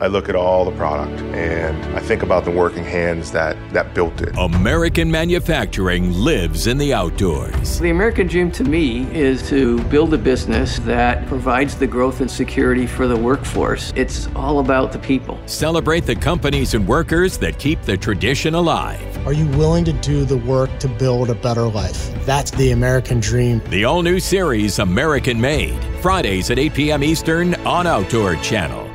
I 0.00 0.08
look 0.08 0.28
at 0.28 0.34
all 0.34 0.64
the 0.64 0.76
product 0.76 1.20
and 1.36 1.76
I 1.96 2.00
think 2.00 2.24
about 2.24 2.44
the 2.44 2.50
working 2.50 2.82
hands 2.82 3.30
that, 3.30 3.56
that 3.72 3.94
built 3.94 4.20
it. 4.22 4.36
American 4.36 5.08
manufacturing 5.08 6.12
lives 6.12 6.66
in 6.66 6.78
the 6.78 6.92
outdoors. 6.92 7.78
The 7.78 7.90
American 7.90 8.26
dream 8.26 8.50
to 8.52 8.64
me 8.64 9.04
is 9.14 9.48
to 9.50 9.80
build 9.84 10.12
a 10.12 10.18
business 10.18 10.80
that 10.80 11.24
provides 11.28 11.76
the 11.76 11.86
growth 11.86 12.20
and 12.20 12.28
security 12.28 12.88
for 12.88 13.06
the 13.06 13.16
workforce. 13.16 13.92
It's 13.94 14.26
all 14.34 14.58
about 14.58 14.90
the 14.90 14.98
people. 14.98 15.38
Celebrate 15.46 16.06
the 16.06 16.16
companies 16.16 16.74
and 16.74 16.88
workers 16.88 17.38
that 17.38 17.60
keep 17.60 17.80
the 17.82 17.96
tradition 17.96 18.54
alive. 18.54 19.00
Are 19.28 19.32
you 19.32 19.46
willing 19.56 19.84
to 19.84 19.92
do 19.92 20.24
the 20.24 20.38
work 20.38 20.76
to 20.80 20.88
build 20.88 21.30
a 21.30 21.36
better 21.36 21.68
life? 21.68 22.10
That's 22.26 22.50
the 22.50 22.72
American 22.72 23.20
dream. 23.20 23.62
The 23.68 23.84
all 23.84 24.02
new 24.02 24.18
series, 24.18 24.80
American 24.80 25.40
Made, 25.40 25.78
Fridays 26.02 26.50
at 26.50 26.58
8 26.58 26.74
p.m. 26.74 27.04
Eastern 27.04 27.54
on 27.66 27.86
Outdoor 27.86 28.34
Channel. 28.36 28.93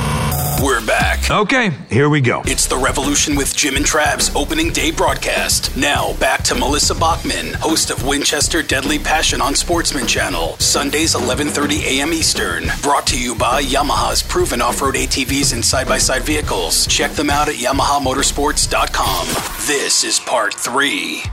We're 0.63 0.87
back. 0.87 1.29
Okay, 1.29 1.71
here 1.91 2.09
we 2.09 2.21
go. 2.21 2.43
It's 2.45 2.69
the 2.69 2.77
Revolution 2.77 3.35
with 3.35 3.57
Jim 3.57 3.75
and 3.75 3.85
Trav's 3.85 4.31
opening 4.37 4.71
day 4.73 4.93
broadcast. 4.93 5.77
Now, 5.77 6.13
back 6.19 6.45
to 6.45 6.55
Melissa 6.55 6.95
Bachman, 6.95 7.55
host 7.55 7.91
of 7.91 8.07
Winchester 8.07 8.63
Deadly 8.63 9.01
Passion 9.01 9.41
on 9.41 9.57
Sportsman 9.57 10.07
Channel, 10.07 10.57
Sundays 10.59 11.17
11:30 11.17 11.83
a.m. 11.83 12.13
Eastern. 12.13 12.71
Brought 12.81 13.09
to 13.09 13.19
you 13.21 13.35
by 13.35 13.61
Yamaha's 13.61 14.23
proven 14.23 14.63
off-road 14.63 14.95
ATVs 14.95 15.53
and 15.53 15.65
side-by-side 15.65 16.23
vehicles. 16.23 16.87
Check 16.87 17.11
them 17.13 17.29
out 17.29 17.49
at 17.49 17.57
yamahamotorsports.com. 17.57 19.27
This 19.67 20.05
is 20.05 20.21
part 20.21 20.55
3. 20.55 21.25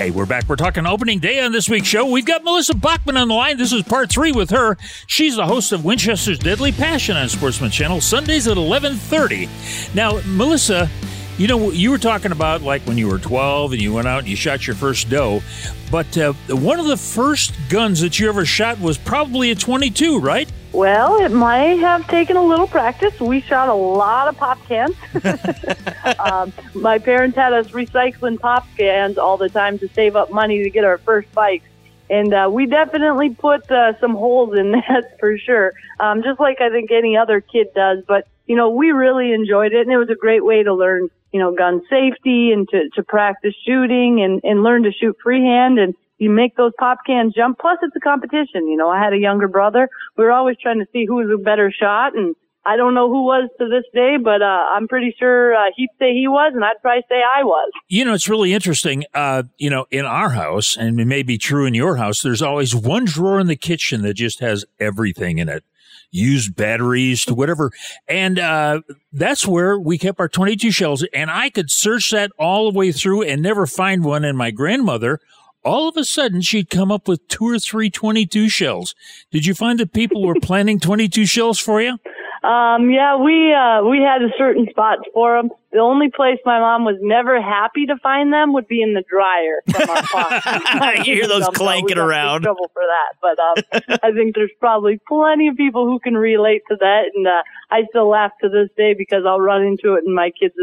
Hey, 0.00 0.10
we're 0.10 0.24
back. 0.24 0.48
We're 0.48 0.56
talking 0.56 0.86
opening 0.86 1.18
day 1.18 1.42
on 1.42 1.52
this 1.52 1.68
week's 1.68 1.86
show. 1.86 2.06
We've 2.06 2.24
got 2.24 2.42
Melissa 2.42 2.74
Bachman 2.74 3.18
on 3.18 3.28
the 3.28 3.34
line. 3.34 3.58
This 3.58 3.70
is 3.70 3.82
part 3.82 4.10
three 4.10 4.32
with 4.32 4.48
her. 4.48 4.78
She's 5.06 5.36
the 5.36 5.44
host 5.44 5.72
of 5.72 5.84
Winchester's 5.84 6.38
Deadly 6.38 6.72
Passion 6.72 7.18
on 7.18 7.28
Sportsman 7.28 7.70
Channel, 7.70 8.00
Sundays 8.00 8.46
at 8.48 8.56
1130. 8.56 9.46
Now, 9.92 10.22
Melissa, 10.24 10.88
you 11.36 11.48
know, 11.48 11.70
you 11.70 11.90
were 11.90 11.98
talking 11.98 12.32
about 12.32 12.62
like 12.62 12.80
when 12.84 12.96
you 12.96 13.08
were 13.08 13.18
12 13.18 13.72
and 13.72 13.82
you 13.82 13.92
went 13.92 14.08
out 14.08 14.20
and 14.20 14.28
you 14.28 14.36
shot 14.36 14.66
your 14.66 14.74
first 14.74 15.10
doe, 15.10 15.42
but 15.90 16.16
uh, 16.16 16.32
one 16.48 16.80
of 16.80 16.86
the 16.86 16.96
first 16.96 17.52
guns 17.68 18.00
that 18.00 18.18
you 18.18 18.26
ever 18.30 18.46
shot 18.46 18.80
was 18.80 18.96
probably 18.96 19.50
a 19.50 19.54
22, 19.54 20.18
right? 20.18 20.50
Well, 20.72 21.16
it 21.20 21.32
might 21.32 21.80
have 21.80 22.06
taken 22.06 22.36
a 22.36 22.42
little 22.42 22.68
practice. 22.68 23.18
We 23.18 23.40
shot 23.40 23.68
a 23.68 23.74
lot 23.74 24.28
of 24.28 24.36
pop 24.36 24.64
cans. 24.66 24.94
um, 26.20 26.52
my 26.74 26.98
parents 26.98 27.36
had 27.36 27.52
us 27.52 27.68
recycling 27.68 28.38
pop 28.38 28.66
cans 28.76 29.18
all 29.18 29.36
the 29.36 29.48
time 29.48 29.78
to 29.80 29.88
save 29.88 30.14
up 30.14 30.30
money 30.30 30.62
to 30.62 30.70
get 30.70 30.84
our 30.84 30.98
first 30.98 31.30
bikes. 31.32 31.66
And 32.08 32.34
uh, 32.34 32.48
we 32.52 32.66
definitely 32.66 33.30
put 33.30 33.70
uh, 33.70 33.98
some 34.00 34.14
holes 34.14 34.58
in 34.58 34.70
that 34.88 35.16
for 35.18 35.38
sure, 35.38 35.72
um, 35.98 36.22
just 36.22 36.40
like 36.40 36.60
I 36.60 36.70
think 36.70 36.90
any 36.90 37.16
other 37.16 37.40
kid 37.40 37.68
does. 37.74 38.04
But, 38.06 38.26
you 38.46 38.56
know, 38.56 38.70
we 38.70 38.90
really 38.90 39.32
enjoyed 39.32 39.72
it, 39.72 39.82
and 39.82 39.92
it 39.92 39.96
was 39.96 40.10
a 40.10 40.16
great 40.16 40.44
way 40.44 40.62
to 40.62 40.74
learn, 40.74 41.08
you 41.32 41.38
know, 41.38 41.54
gun 41.54 41.82
safety 41.88 42.50
and 42.52 42.68
to, 42.68 42.90
to 42.96 43.02
practice 43.04 43.54
shooting 43.64 44.22
and, 44.22 44.40
and 44.42 44.62
learn 44.62 44.82
to 44.84 44.92
shoot 44.92 45.16
freehand. 45.22 45.78
And 45.78 45.94
you 46.20 46.30
make 46.30 46.54
those 46.56 46.72
pop 46.78 46.98
cans 47.06 47.34
jump. 47.34 47.58
Plus, 47.58 47.78
it's 47.82 47.96
a 47.96 48.00
competition. 48.00 48.68
You 48.68 48.76
know, 48.76 48.88
I 48.88 49.02
had 49.02 49.12
a 49.12 49.18
younger 49.18 49.48
brother. 49.48 49.88
We 50.16 50.24
were 50.24 50.32
always 50.32 50.56
trying 50.62 50.78
to 50.78 50.86
see 50.92 51.06
who 51.06 51.16
was 51.16 51.30
a 51.34 51.42
better 51.42 51.72
shot, 51.72 52.14
and 52.14 52.36
I 52.64 52.76
don't 52.76 52.94
know 52.94 53.08
who 53.08 53.24
was 53.24 53.48
to 53.58 53.68
this 53.68 53.84
day, 53.94 54.16
but 54.22 54.42
uh, 54.42 54.44
I'm 54.44 54.86
pretty 54.86 55.16
sure 55.18 55.54
uh, 55.54 55.70
he'd 55.74 55.88
say 55.98 56.12
he 56.12 56.28
was, 56.28 56.52
and 56.54 56.62
I'd 56.62 56.80
probably 56.82 57.04
say 57.08 57.16
I 57.16 57.42
was. 57.42 57.72
You 57.88 58.04
know, 58.04 58.12
it's 58.12 58.28
really 58.28 58.52
interesting. 58.52 59.04
Uh, 59.14 59.44
you 59.56 59.70
know, 59.70 59.86
in 59.90 60.04
our 60.04 60.28
house, 60.30 60.76
and 60.76 61.00
it 61.00 61.06
may 61.06 61.22
be 61.22 61.38
true 61.38 61.64
in 61.64 61.72
your 61.72 61.96
house, 61.96 62.20
there's 62.20 62.42
always 62.42 62.74
one 62.74 63.06
drawer 63.06 63.40
in 63.40 63.46
the 63.46 63.56
kitchen 63.56 64.02
that 64.02 64.14
just 64.14 64.40
has 64.40 64.66
everything 64.78 65.38
in 65.38 65.48
it. 65.48 65.64
Used 66.10 66.54
batteries 66.54 67.24
to 67.26 67.34
whatever. 67.34 67.70
And, 68.06 68.38
uh, 68.38 68.82
that's 69.12 69.46
where 69.46 69.78
we 69.78 69.96
kept 69.96 70.20
our 70.20 70.28
22 70.28 70.70
shells. 70.70 71.06
And 71.14 71.30
I 71.30 71.50
could 71.50 71.70
search 71.70 72.10
that 72.10 72.30
all 72.38 72.70
the 72.70 72.76
way 72.76 72.92
through 72.92 73.22
and 73.22 73.40
never 73.40 73.66
find 73.66 74.04
one. 74.04 74.24
And 74.24 74.36
my 74.36 74.50
grandmother 74.50 75.20
all 75.64 75.88
of 75.88 75.96
a 75.96 76.04
sudden 76.04 76.40
she'd 76.40 76.70
come 76.70 76.90
up 76.90 77.08
with 77.08 77.26
two 77.28 77.48
or 77.48 77.58
three 77.58 77.90
22 77.90 78.48
shells. 78.48 78.94
Did 79.30 79.46
you 79.46 79.54
find 79.54 79.78
that 79.78 79.92
people 79.92 80.22
were 80.22 80.34
planning 80.42 80.80
22 80.80 81.26
shells 81.26 81.58
for 81.58 81.80
you? 81.80 81.98
Um, 82.42 82.88
yeah, 82.88 83.16
we 83.18 83.52
uh, 83.52 83.84
we 83.84 83.98
had 83.98 84.22
a 84.22 84.30
certain 84.38 84.66
spots 84.70 85.02
for 85.12 85.36
them. 85.36 85.50
The 85.72 85.78
only 85.78 86.10
place 86.10 86.38
my 86.46 86.58
mom 86.58 86.84
was 86.86 86.96
never 87.02 87.40
happy 87.40 87.84
to 87.84 87.96
find 87.98 88.32
them 88.32 88.54
would 88.54 88.66
be 88.66 88.80
in 88.80 88.94
the 88.94 89.04
dryer 89.08 89.60
from 89.70 89.90
our 89.90 90.02
faucet. 90.06 91.06
you 91.06 91.16
hear 91.16 91.28
those 91.28 91.44
Somehow 91.44 91.58
clanking 91.58 91.98
we 91.98 92.02
around. 92.02 92.42
Trouble 92.42 92.70
for 92.72 92.82
that, 92.82 93.18
but 93.20 93.38
um, 93.38 93.98
I 94.02 94.12
think 94.12 94.34
there's 94.34 94.50
probably 94.58 94.98
plenty 95.06 95.48
of 95.48 95.56
people 95.56 95.84
who 95.84 95.98
can 95.98 96.14
relate 96.14 96.62
to 96.70 96.76
that, 96.80 97.10
and 97.14 97.26
uh, 97.26 97.42
I 97.70 97.82
still 97.90 98.08
laugh 98.08 98.32
to 98.40 98.48
this 98.48 98.70
day 98.74 98.94
because 98.94 99.24
I'll 99.26 99.38
run 99.38 99.62
into 99.62 99.94
it 99.94 100.04
in 100.06 100.14
my 100.14 100.30
kids' 100.30 100.54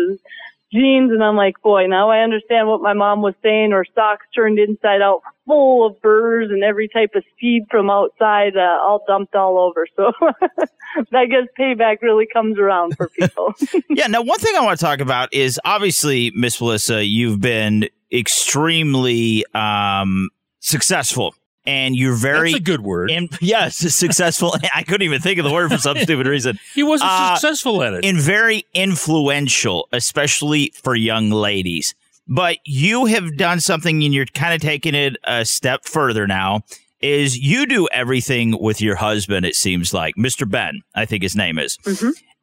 jeans, 0.72 1.12
and 1.12 1.24
I'm 1.24 1.36
like, 1.36 1.62
boy, 1.62 1.88
now 1.88 2.10
I 2.10 2.20
understand 2.20 2.68
what 2.68 2.82
my 2.82 2.94
mom 2.94 3.22
was 3.22 3.34
saying. 3.42 3.74
Or 3.74 3.86
socks 3.96 4.26
turned 4.36 4.60
inside 4.60 5.02
out, 5.02 5.22
full 5.46 5.86
of 5.86 6.02
burrs 6.02 6.50
and 6.52 6.64
every 6.64 6.88
type 6.88 7.12
of 7.16 7.24
seed 7.40 7.64
from 7.72 7.90
outside, 7.90 8.58
uh, 8.58 8.80
all 8.82 9.04
dumped 9.08 9.36
all 9.36 9.58
over. 9.58 9.88
So 9.96 10.12
I 11.14 11.26
guess 11.26 11.48
payback 11.58 12.02
really 12.02 12.28
comes 12.32 12.58
around 12.58 12.96
for 12.98 13.10
people. 13.20 13.54
yeah. 13.90 14.08
Now, 14.08 14.22
one 14.22 14.40
thing 14.40 14.56
I 14.56 14.62
want 14.62 14.80
to 14.80 14.86
talk 14.86 15.00
about 15.00 15.34
is 15.34 15.60
obviously, 15.66 16.32
Miss 16.36 16.60
Melissa, 16.60 17.06
you've 17.06 17.42
been 17.42 17.90
extremely 18.12 19.46
um, 19.54 20.30
successful. 20.60 21.36
And 21.68 21.96
you're 21.98 22.16
very 22.16 22.54
That's 22.54 22.62
a 22.62 22.64
good 22.64 22.82
word. 22.82 23.12
And 23.12 23.30
yes, 23.42 23.76
successful. 23.76 24.56
I 24.74 24.82
couldn't 24.84 25.04
even 25.04 25.22
think 25.22 25.38
of 25.38 25.46
the 25.46 25.52
word 25.54 25.70
for 25.70 25.78
some 25.78 25.98
stupid 25.98 26.26
reason. 26.26 26.58
He 26.74 26.82
wasn't 26.82 27.12
Uh, 27.12 27.36
successful 27.36 27.84
at 27.84 27.94
it. 27.94 28.06
And 28.06 28.18
very 28.18 28.66
influential, 28.74 29.88
especially 29.92 30.72
for 30.82 30.96
young 30.96 31.30
ladies. 31.30 31.94
But 32.28 32.58
you 32.66 33.06
have 33.06 33.38
done 33.38 33.60
something 33.60 34.04
and 34.04 34.14
you're 34.14 34.26
kind 34.28 34.54
of 34.54 34.62
taking 34.62 34.96
it 34.96 35.18
a 35.26 35.46
step 35.46 35.86
further 35.86 36.26
now. 36.28 36.62
Is 37.00 37.38
you 37.38 37.68
do 37.68 37.88
everything 37.94 38.58
with 38.60 38.82
your 38.82 38.96
husband, 38.96 39.46
it 39.46 39.56
seems 39.56 39.94
like. 39.94 40.16
Mr. 40.16 40.50
Ben, 40.50 40.82
I 40.96 41.06
think 41.06 41.22
his 41.22 41.36
name 41.36 41.60
is. 41.60 41.78